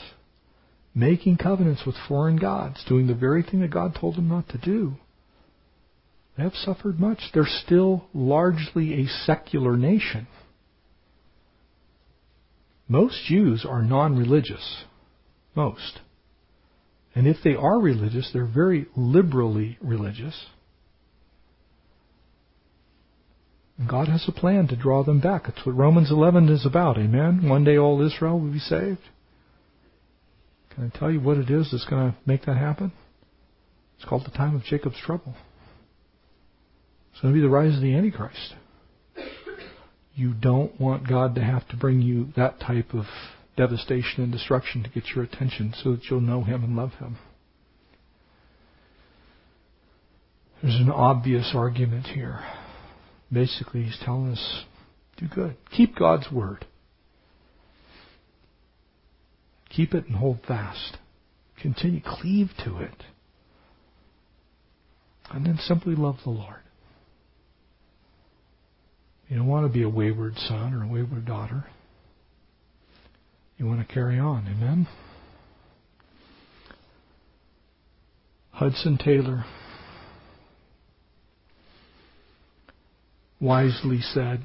making 0.94 1.36
covenants 1.36 1.84
with 1.86 1.94
foreign 2.08 2.36
gods, 2.36 2.84
doing 2.88 3.06
the 3.06 3.14
very 3.14 3.42
thing 3.42 3.60
that 3.60 3.70
God 3.70 3.96
told 4.00 4.16
them 4.16 4.28
not 4.28 4.48
to 4.48 4.58
do. 4.58 4.94
They 6.36 6.42
have 6.44 6.54
suffered 6.54 6.98
much. 6.98 7.18
They're 7.34 7.46
still 7.46 8.06
largely 8.14 9.02
a 9.02 9.06
secular 9.06 9.76
nation. 9.76 10.26
Most 12.88 13.22
Jews 13.26 13.66
are 13.68 13.82
non 13.82 14.16
religious. 14.18 14.84
Most. 15.54 16.00
And 17.14 17.26
if 17.26 17.36
they 17.44 17.54
are 17.54 17.78
religious, 17.78 18.30
they're 18.32 18.46
very 18.46 18.86
liberally 18.96 19.76
religious. 19.82 20.46
God 23.88 24.08
has 24.08 24.24
a 24.26 24.32
plan 24.32 24.68
to 24.68 24.76
draw 24.76 25.04
them 25.04 25.20
back. 25.20 25.44
That's 25.44 25.64
what 25.64 25.76
Romans 25.76 26.10
11 26.10 26.48
is 26.48 26.66
about. 26.66 26.98
Amen. 26.98 27.48
One 27.48 27.64
day 27.64 27.76
all 27.76 28.04
Israel 28.04 28.40
will 28.40 28.52
be 28.52 28.58
saved. 28.58 29.00
Can 30.74 30.92
I 30.94 30.98
tell 30.98 31.10
you 31.10 31.20
what 31.20 31.38
it 31.38 31.50
is 31.50 31.70
that's 31.70 31.84
going 31.84 32.12
to 32.12 32.18
make 32.26 32.46
that 32.46 32.56
happen? 32.56 32.92
It's 33.96 34.08
called 34.08 34.24
the 34.24 34.36
time 34.36 34.56
of 34.56 34.64
Jacob's 34.64 35.00
trouble. 35.04 35.34
It's 37.12 37.20
going 37.20 37.34
to 37.34 37.38
be 37.38 37.42
the 37.42 37.52
rise 37.52 37.74
of 37.74 37.82
the 37.82 37.94
Antichrist. 37.94 38.54
You 40.18 40.34
don't 40.34 40.80
want 40.80 41.08
God 41.08 41.36
to 41.36 41.40
have 41.40 41.68
to 41.68 41.76
bring 41.76 42.02
you 42.02 42.32
that 42.34 42.58
type 42.58 42.92
of 42.92 43.04
devastation 43.56 44.24
and 44.24 44.32
destruction 44.32 44.82
to 44.82 44.90
get 44.90 45.04
your 45.14 45.22
attention 45.22 45.72
so 45.80 45.92
that 45.92 46.06
you'll 46.10 46.20
know 46.20 46.42
Him 46.42 46.64
and 46.64 46.74
love 46.74 46.94
Him. 46.94 47.18
There's 50.60 50.74
an 50.74 50.90
obvious 50.90 51.52
argument 51.54 52.06
here. 52.06 52.40
Basically, 53.32 53.84
he's 53.84 53.98
telling 54.04 54.32
us, 54.32 54.64
do 55.18 55.28
good. 55.32 55.56
Keep 55.70 55.94
God's 55.94 56.32
word. 56.32 56.66
Keep 59.70 59.94
it 59.94 60.06
and 60.08 60.16
hold 60.16 60.40
fast. 60.48 60.96
Continue, 61.62 62.00
cleave 62.04 62.50
to 62.64 62.78
it. 62.78 63.04
And 65.30 65.46
then 65.46 65.58
simply 65.60 65.94
love 65.94 66.16
the 66.24 66.30
Lord. 66.30 66.62
You 69.28 69.36
don't 69.36 69.46
want 69.46 69.66
to 69.66 69.72
be 69.72 69.82
a 69.82 69.88
wayward 69.88 70.36
son 70.36 70.74
or 70.74 70.84
a 70.84 70.88
wayward 70.88 71.26
daughter. 71.26 71.66
You 73.56 73.66
want 73.66 73.86
to 73.86 73.92
carry 73.92 74.18
on. 74.18 74.46
Amen? 74.46 74.86
Hudson 78.52 78.98
Taylor 78.98 79.44
wisely 83.40 84.00
said, 84.00 84.40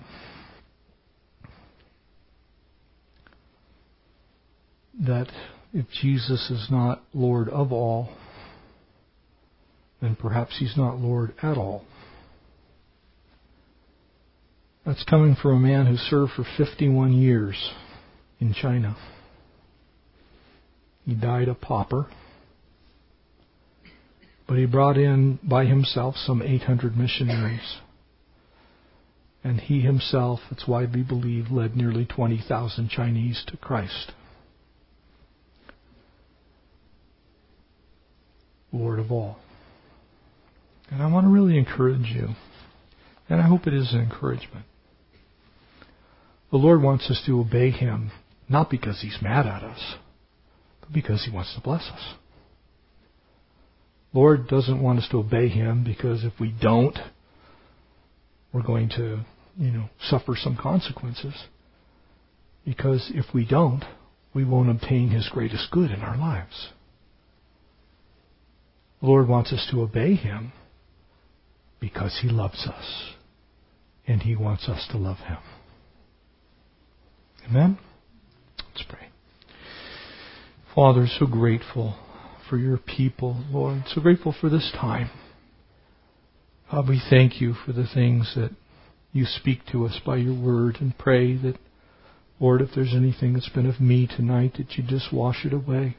that 5.08 5.28
if 5.74 5.86
Jesus 6.02 6.50
is 6.50 6.68
not 6.70 7.04
Lord 7.14 7.50
of 7.50 7.72
all, 7.72 8.10
then 10.02 10.16
perhaps 10.16 10.58
he's 10.60 10.78
not 10.78 11.00
Lord 11.00 11.34
at 11.42 11.58
all. 11.58 11.84
That's 14.86 15.04
coming 15.06 15.36
from 15.42 15.52
a 15.52 15.60
man 15.60 15.86
who 15.86 15.96
served 15.96 16.34
for 16.34 16.46
51 16.58 17.14
years 17.14 17.72
in 18.40 18.54
China. 18.54 18.98
He 21.06 21.16
died 21.16 21.48
a 21.48 21.54
pauper, 21.54 22.08
but 24.48 24.58
he 24.58 24.66
brought 24.66 24.98
in 24.98 25.40
by 25.42 25.66
himself 25.66 26.16
some 26.18 26.42
800 26.42 26.98
missionaries. 26.98 27.78
And 29.42 29.60
he 29.60 29.82
himself, 29.82 30.40
it's 30.52 30.68
widely 30.68 31.02
believed, 31.02 31.50
led 31.50 31.76
nearly 31.76 32.06
20,000 32.06 32.90
Chinese 32.90 33.44
to 33.48 33.58
Christ. 33.58 34.12
Lord 38.72 39.00
of 39.00 39.12
all. 39.12 39.38
And 40.90 41.02
I 41.02 41.08
want 41.08 41.26
to 41.26 41.30
really 41.30 41.58
encourage 41.58 42.08
you, 42.08 42.30
and 43.30 43.42
I 43.42 43.48
hope 43.48 43.68
it 43.68 43.74
is 43.74 43.94
an 43.94 44.02
encouragement. 44.02 44.66
The 46.54 46.60
Lord 46.60 46.84
wants 46.84 47.10
us 47.10 47.20
to 47.26 47.40
obey 47.40 47.72
Him, 47.72 48.12
not 48.48 48.70
because 48.70 49.02
He's 49.02 49.18
mad 49.24 49.48
at 49.48 49.64
us, 49.64 49.96
but 50.82 50.94
because 50.94 51.26
He 51.26 51.32
wants 51.32 51.56
to 51.56 51.62
bless 51.62 51.82
us. 51.82 52.14
Lord 54.14 54.48
doesn't 54.48 54.80
want 54.80 55.00
us 55.00 55.08
to 55.10 55.18
obey 55.18 55.48
Him 55.48 55.84
because 55.84 56.24
if 56.24 56.34
we 56.40 56.54
don't, 56.62 56.96
we're 58.54 58.62
going 58.62 58.90
to, 58.90 59.22
you 59.58 59.72
know, 59.72 59.90
suffer 60.00 60.36
some 60.36 60.56
consequences. 60.56 61.34
Because 62.64 63.12
if 63.16 63.34
we 63.34 63.48
don't, 63.48 63.84
we 64.36 64.44
won't 64.44 64.70
obtain 64.70 65.10
His 65.10 65.28
greatest 65.30 65.72
good 65.72 65.90
in 65.90 66.02
our 66.02 66.18
lives. 66.18 66.70
The 69.02 69.08
Lord 69.08 69.28
wants 69.28 69.52
us 69.52 69.68
to 69.72 69.82
obey 69.82 70.14
Him 70.14 70.52
because 71.80 72.20
He 72.22 72.30
loves 72.30 72.68
us. 72.68 73.14
And 74.06 74.22
He 74.22 74.36
wants 74.36 74.70
us 74.70 74.88
to 74.92 75.00
love 75.00 75.18
Him. 75.18 75.40
Amen? 77.50 77.78
Let's 78.58 78.84
pray. 78.88 79.10
Father, 80.74 81.08
so 81.08 81.26
grateful 81.26 81.96
for 82.50 82.58
your 82.58 82.78
people, 82.78 83.44
Lord. 83.52 83.84
So 83.88 84.02
grateful 84.02 84.36
for 84.40 84.50
this 84.50 84.72
time. 84.80 85.10
God, 86.72 86.90
we 86.90 87.02
thank 87.10 87.40
you 87.40 87.54
for 87.54 87.74
the 87.74 87.88
things 87.94 88.34
that 88.36 88.52
you 89.12 89.26
speak 89.26 89.60
to 89.72 89.86
us 89.86 90.00
by 90.06 90.18
your 90.18 90.34
word 90.34 90.78
and 90.80 90.98
pray 90.98 91.36
that, 91.38 91.58
Lord, 92.40 92.62
if 92.62 92.70
there's 92.74 92.96
anything 92.96 93.34
that's 93.34 93.50
been 93.50 93.68
of 93.68 93.80
me 93.80 94.08
tonight, 94.08 94.54
that 94.58 94.78
you 94.78 94.84
just 94.84 95.14
wash 95.14 95.46
it 95.46 95.54
away 95.54 95.98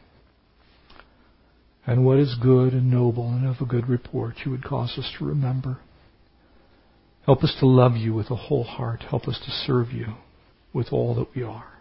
and 1.86 2.04
what 2.04 2.18
is 2.18 2.34
good 2.40 2.72
and 2.72 2.90
noble 2.90 3.28
and 3.28 3.46
of 3.46 3.60
a 3.60 3.66
good 3.66 3.88
report 3.88 4.34
you 4.44 4.50
would 4.50 4.64
cause 4.64 4.96
us 4.98 5.12
to 5.18 5.24
remember. 5.24 5.78
Help 7.26 7.42
us 7.42 7.54
to 7.60 7.66
love 7.66 7.96
you 7.96 8.14
with 8.14 8.30
a 8.30 8.36
whole 8.36 8.64
heart. 8.64 9.02
Help 9.08 9.28
us 9.28 9.38
to 9.44 9.50
serve 9.50 9.92
you 9.92 10.14
with 10.74 10.88
all 10.92 11.14
that 11.14 11.34
we 11.34 11.42
are. 11.42 11.72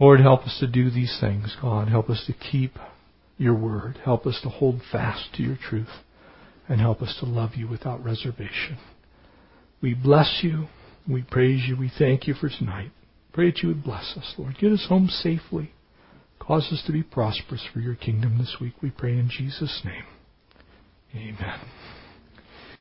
Lord, 0.00 0.20
help 0.20 0.40
us 0.40 0.56
to 0.58 0.66
do 0.66 0.90
these 0.90 1.16
things, 1.20 1.56
God. 1.62 1.88
Help 1.88 2.10
us 2.10 2.24
to 2.26 2.32
keep 2.32 2.76
your 3.38 3.54
word. 3.54 4.00
Help 4.04 4.26
us 4.26 4.40
to 4.42 4.48
hold 4.48 4.80
fast 4.90 5.34
to 5.34 5.42
your 5.42 5.56
truth. 5.56 6.02
And 6.68 6.80
help 6.80 7.02
us 7.02 7.16
to 7.20 7.26
love 7.26 7.50
you 7.54 7.68
without 7.68 8.02
reservation. 8.02 8.78
We 9.80 9.94
bless 9.94 10.40
you. 10.42 10.66
We 11.08 11.22
praise 11.22 11.62
you. 11.68 11.76
We 11.76 11.92
thank 11.96 12.26
you 12.26 12.34
for 12.34 12.48
tonight. 12.48 12.90
Pray 13.32 13.50
that 13.50 13.58
you 13.58 13.68
would 13.68 13.84
bless 13.84 14.16
us, 14.16 14.34
Lord. 14.38 14.56
Get 14.58 14.72
us 14.72 14.86
home 14.88 15.08
safely. 15.08 15.72
Cause 16.40 16.68
us 16.72 16.82
to 16.86 16.92
be 16.92 17.02
prosperous 17.02 17.66
for 17.72 17.80
your 17.80 17.94
kingdom 17.94 18.38
this 18.38 18.56
week, 18.60 18.74
we 18.82 18.90
pray 18.90 19.12
in 19.12 19.30
Jesus' 19.30 19.82
name. 19.84 20.04
Amen. 21.14 21.60